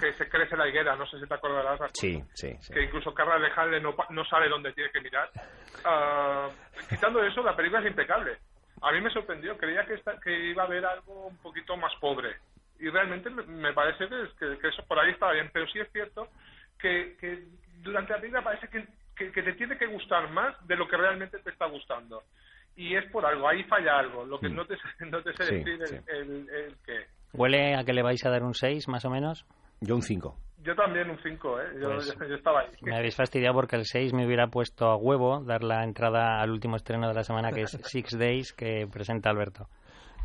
[0.01, 1.79] que se crece la higuera, no sé si te acordarás.
[1.93, 5.29] Sí, sí, Que incluso Carla Alejandre no, no sabe dónde tiene que mirar.
[5.85, 6.51] Uh,
[6.89, 8.39] quitando eso, la película es impecable.
[8.81, 12.37] A mí me sorprendió, creía que, que iba a haber algo un poquito más pobre.
[12.79, 16.29] Y realmente me, parece que, que, eso por ahí estaba bien, pero sí es cierto
[16.79, 17.45] que, que
[17.83, 18.87] durante la película parece que,
[19.31, 22.23] que te tiene que gustar más de lo que realmente te está gustando
[22.81, 24.55] y es por algo, ahí falla algo, lo que mm.
[24.55, 24.75] no te,
[25.05, 25.79] no te sé decir
[26.09, 27.05] El, el, que...
[27.35, 29.45] ¿Huele a que le vais a dar un 6 más o menos?
[29.83, 30.35] Yo un 5.
[30.63, 31.65] Yo también un 5, ¿eh?
[31.73, 32.69] Pues yo, estaba ahí.
[32.83, 36.51] Me habéis fastidiado porque el 6 me hubiera puesto a huevo dar la entrada al
[36.51, 39.69] último estreno de la semana que es Six Days que presenta Alberto.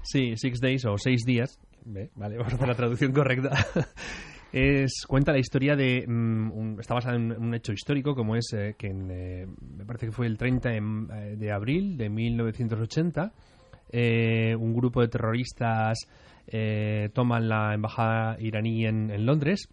[0.03, 1.60] Sí, Six Days o Seis Días.
[1.84, 3.49] Vale, vamos a hacer la traducción correcta.
[4.56, 8.76] Es cuenta la historia de mm, está basada en un hecho histórico como es eh,
[8.77, 9.45] que eh,
[9.77, 10.82] me parece que fue el 30 eh,
[11.36, 13.34] de abril de 1980
[14.57, 15.99] un grupo de terroristas
[17.14, 19.69] toman la embajada iraní en, Londres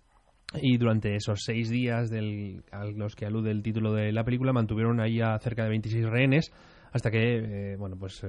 [0.61, 4.53] y durante esos seis días del, a los que alude el título de la película
[4.53, 6.53] mantuvieron ahí a cerca de 26 rehenes
[6.93, 8.25] hasta que, bueno, pues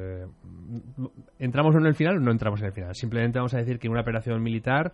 [1.37, 2.95] entramos en el final o no entramos en el final.
[2.95, 4.93] Simplemente vamos a decir que una operación militar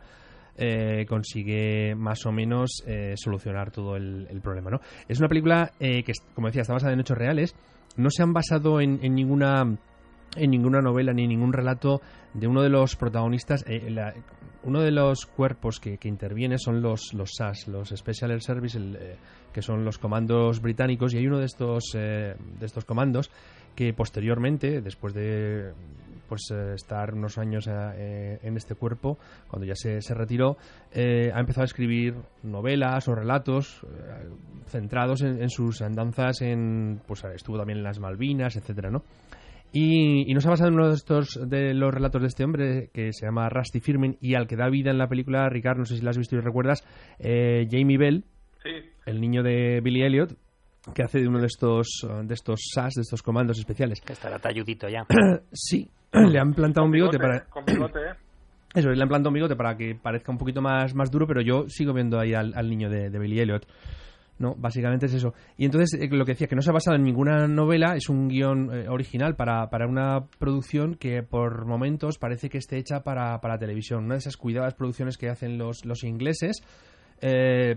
[0.62, 4.70] eh, consigue más o menos eh, solucionar todo el, problema.
[4.70, 4.82] ¿no?
[5.08, 7.56] Es una película eh, que, como decía, está basada en hechos reales.
[7.96, 9.78] no se han basado en, en ninguna
[10.36, 12.02] en ninguna novela ni ningún relato
[12.34, 13.64] de uno de los protagonistas.
[13.68, 13.92] Eh,
[14.64, 18.78] uno de los cuerpos que, interviene son los, los SAS, los Special Air Service,
[19.54, 23.32] que son los comandos británicos, y hay uno de estos, de estos comandos
[23.74, 25.72] que posteriormente, después de
[26.30, 30.56] pues eh, estar unos años eh, eh, en este cuerpo, cuando ya se, se retiró,
[30.94, 34.30] eh, ha empezado a escribir novelas o relatos eh,
[34.68, 39.04] centrados en, en sus andanzas en, pues estuvo también en las Malvinas, etcétera, ¿no?
[39.72, 42.90] Y, y nos ha basado en uno de estos de los relatos de este hombre
[42.92, 45.86] que se llama Rusty Firmin y al que da vida en la película, Ricard, no
[45.86, 46.84] sé si la has visto y recuerdas,
[47.20, 48.24] eh, Jamie Bell,
[48.64, 48.72] Sí,
[49.06, 50.36] el niño de Billy Elliot,
[50.94, 54.02] que hace de uno de estos de estos SAS, de estos comandos especiales.
[54.02, 55.06] Que estará talludito ya.
[55.54, 58.14] Sí, le han plantado un bigote bigote, para Con bigote, ¿eh?
[58.76, 61.42] eso, le han plantado un bigote para que parezca un poquito más, más duro, pero
[61.42, 63.66] yo sigo viendo ahí al, al niño de, de Billy Elliot.
[64.40, 65.34] No, básicamente es eso.
[65.58, 68.08] Y entonces, eh, lo que decía, que no se ha basado en ninguna novela, es
[68.08, 73.04] un guion eh, original para, para una producción que por momentos parece que esté hecha
[73.04, 74.06] para, para televisión.
[74.06, 76.64] Una de esas cuidadas producciones que hacen los, los ingleses,
[77.22, 77.76] eh,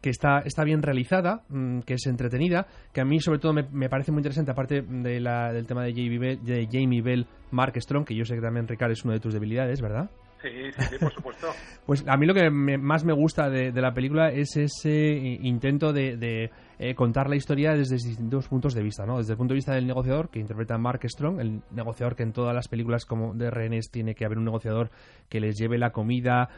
[0.00, 3.64] que está, está bien realizada, mm, que es entretenida, que a mí sobre todo me,
[3.70, 7.26] me parece muy interesante, aparte de la- del tema de Jamie, Bell, de Jamie Bell,
[7.50, 10.10] Mark Strong, que yo sé que también, Ricard, es una de tus debilidades, ¿verdad?
[10.40, 11.48] Sí, sí, sí, por supuesto.
[11.84, 15.16] Pues a mí lo que me- más me gusta de, de la película es ese
[15.40, 19.16] intento de, de, eh, contar la historia desde distintos puntos de vista, ¿no?
[19.16, 22.32] Desde el punto de vista del negociador, que interpreta Mark Strong, el negociador que en
[22.32, 24.90] todas las películas como de rehenes tiene que haber un negociador
[25.30, 26.50] que les lleve la comida,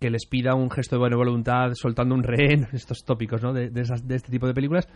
[0.00, 3.52] que les pida un gesto de buena voluntad soltando un rehén, estos tópicos, ¿no?
[3.52, 4.88] De, de esas- de este tipo de películas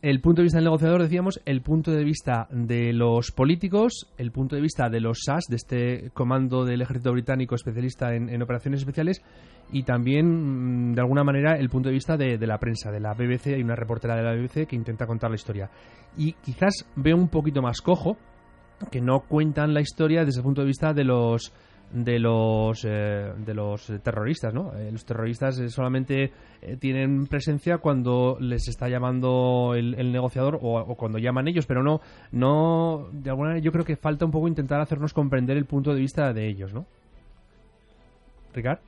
[0.00, 4.30] el punto de vista del negociador, decíamos, el punto de vista de los políticos, el
[4.30, 8.78] punto de vista de los SAS, de este comando del ejército británico especialista en, operaciones
[8.78, 9.22] especiales,
[9.72, 13.00] y también, mm, de alguna manera, el punto de vista de, de la prensa, de
[13.00, 13.54] la BBC.
[13.54, 15.68] Hay una reportera de la BBC que intenta contar la historia.
[16.16, 18.16] Y quizás veo un poquito más cojo
[18.92, 21.52] que no cuentan la historia desde el punto de vista de los
[21.90, 24.72] de los eh, de los terroristas, ¿no?
[24.74, 30.58] Eh, los terroristas eh, solamente eh, tienen presencia cuando les está llamando el, el negociador
[30.60, 32.00] o, cuando llaman ellos, pero no
[32.32, 35.94] no de alguna manera yo creo que falta un poco intentar hacernos comprender el punto
[35.94, 36.86] de vista de ellos, ¿no?
[38.54, 38.80] Ricard.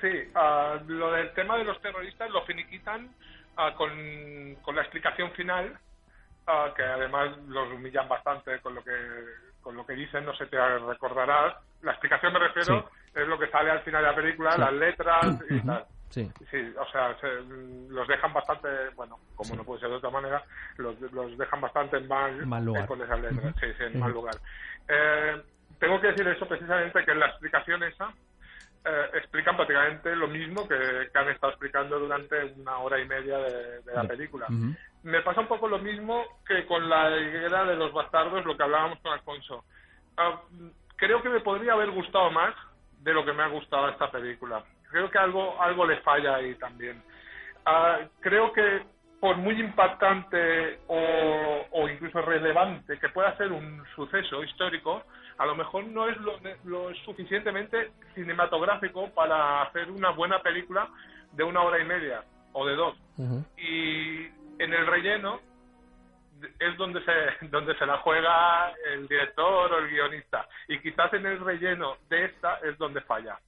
[0.00, 3.10] Sí, ah, lo del tema de los terroristas lo finiquitan
[3.56, 3.90] ah, con,
[4.62, 5.78] con la explicación final,
[6.46, 8.92] ah, que además los humillan bastante con lo que
[9.60, 11.54] con lo que dicen, no sé, te recordarás.
[11.82, 14.60] La explicación me refiero es lo que sale al final de la película, Sí.
[14.60, 15.86] las letras y tal.
[16.10, 16.30] Sí.
[16.50, 17.40] Sí, o sea, se-
[17.88, 20.42] los dejan bastante, bueno, como no puede ser de otra manera,
[20.76, 22.82] los, los dejan bastante en mal, Mal lugar.
[22.84, 23.54] eh, con esas letras.
[23.60, 24.40] Sí, sí, en mal lugar.
[24.88, 25.42] Eh,
[25.78, 28.12] tengo que decir eso precisamente, que en la explicación esa
[28.84, 33.38] eh, explican prácticamente lo mismo que, que han estado explicando durante una hora y media
[33.38, 34.46] de, de la película.
[34.46, 34.74] Ujú.
[35.02, 38.62] Me pasa un poco lo mismo que con la higuera de los bastardos, lo que
[38.62, 39.64] hablábamos con Alfonso.
[40.16, 40.40] Ah,
[40.96, 42.54] creo que me podría haber gustado más
[42.98, 44.62] de lo que me ha gustado esta película.
[44.90, 47.02] Creo que algo, algo le falla ahí también.
[47.64, 48.82] Ah, creo que
[49.20, 55.02] por muy impactante o, o incluso relevante que pueda ser un suceso histórico,
[55.36, 60.88] a lo mejor no es lo, lo suficientemente cinematográfico para hacer una buena película
[61.32, 62.22] de una hora y media
[62.52, 63.44] o de dos Ujú.
[63.56, 64.28] y
[64.60, 65.40] en el relleno
[66.58, 70.46] es donde se donde se la juega el director o el guionista.
[70.68, 73.38] Y quizás en el relleno de esta es donde falla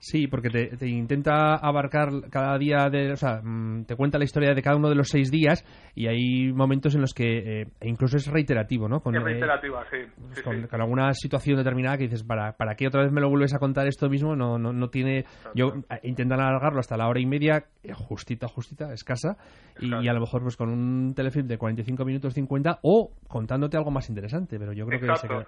[0.00, 4.24] Sí, porque te, te intenta abarcar cada día, de, o sea, mm, te cuenta la
[4.24, 5.64] historia de cada uno de los seis días
[5.94, 9.00] y hay momentos en los que eh, e incluso es reiterativo, ¿no?
[9.00, 9.98] Con, es eh, reiterativa sí,
[10.32, 10.68] sí, con, sí.
[10.68, 13.58] con alguna situación determinada que dices, ¿para, ¿para qué otra vez me lo vuelves a
[13.58, 14.36] contar esto mismo?
[14.36, 15.24] No, no, no tiene...
[15.54, 17.64] Yo eh, intentan alargarlo hasta la hora y media,
[17.94, 19.36] justita, justita, escasa,
[19.80, 23.90] y, a lo mejor pues con un telefilm de 45 minutos 50 o contándote algo
[23.90, 25.46] más interesante, pero yo creo que se queda...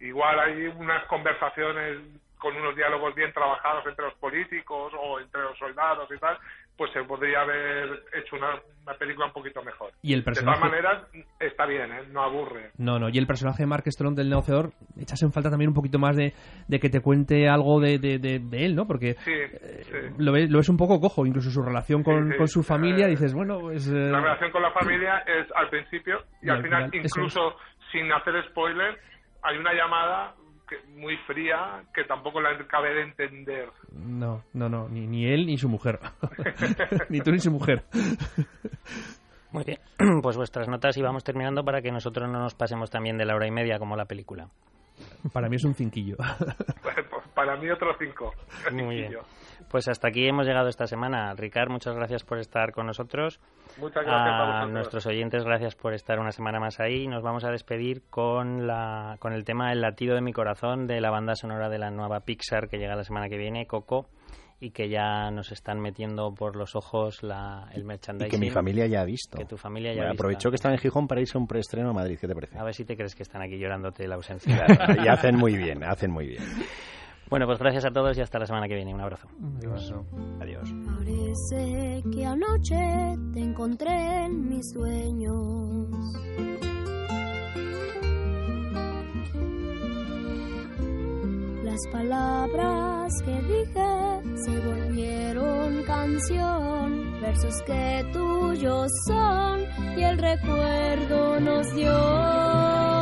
[0.00, 1.98] Igual hay unas conversaciones
[2.38, 6.36] con unos diálogos bien trabajados entre los políticos o entre los soldados y tal
[6.76, 8.50] pues se podría haber hecho una,
[8.84, 10.60] una película un poquito mejor Y el de todas personaje...
[10.60, 11.02] maneras
[11.40, 12.02] está bien ¿eh?
[12.12, 15.50] no aburre No, no, y el personaje de Mark Strong del negociador, echas en falta
[15.50, 16.32] también un poquito más de,
[16.68, 18.86] de que te cuente algo de, de, de- de él, ¿no?
[18.86, 19.96] Porque sí, eh, sí.
[20.18, 23.06] lo, ves, lo ves un poco cojo, incluso su relación con, Sí, con su familia,
[23.06, 23.88] Eh, dices, bueno, pues...
[23.88, 27.56] eh, La relación con la familia es al principio y, Y al al final, incluso
[27.90, 28.96] sin hacer spoiler,
[29.42, 30.34] hay una llamada
[30.68, 33.70] que- muy fría que tampoco la cabe de entender.
[33.92, 35.98] No, no, no, ni, ni él ni su mujer.
[37.08, 37.84] ni tú ni su mujer.
[39.50, 39.78] Muy bien,
[40.22, 43.34] pues vuestras notas y vamos terminando para que nosotros no nos pasemos también de la
[43.34, 44.48] hora y media como la película.
[45.32, 46.16] Para mí es un cinquillo.
[46.82, 46.96] Pues
[47.34, 48.34] para mí otros cinco.
[48.72, 49.16] Muy bien.
[49.70, 51.34] Pues hasta aquí hemos llegado esta semana.
[51.34, 53.40] Ricard, muchas gracias por estar con nosotros.
[53.78, 57.06] Muchas gracias a, a nuestros oyentes, gracias por estar una semana más ahí.
[57.06, 61.00] Nos vamos a despedir con, la, con el tema El latido de mi corazón de
[61.00, 64.06] la banda sonora de la nueva Pixar que llega la semana que viene, Coco
[64.60, 68.26] y que ya nos están metiendo por los ojos la, el merchandising.
[68.26, 69.38] Y que mi familia ya ha visto.
[69.38, 70.22] Que tu familia ya bueno, ha visto.
[70.22, 72.18] Aprovechó que están en Gijón para irse a un preestreno a Madrid.
[72.20, 72.58] ¿Qué te parece?
[72.58, 74.66] A ver si te crees que están aquí llorándote la ausencia.
[75.04, 76.42] Y hacen muy bien, hacen muy bien.
[77.30, 78.94] Bueno, pues gracias a todos y hasta la semana que viene.
[78.94, 79.28] Un abrazo.
[79.58, 79.94] Adiós.
[80.40, 80.74] Adiós.
[80.86, 85.88] Parece que anoche te encontré en mis sueños.
[91.64, 99.60] Las palabras que dije se volvieron canción, versos que tuyos son
[99.96, 102.97] y el recuerdo nos dio.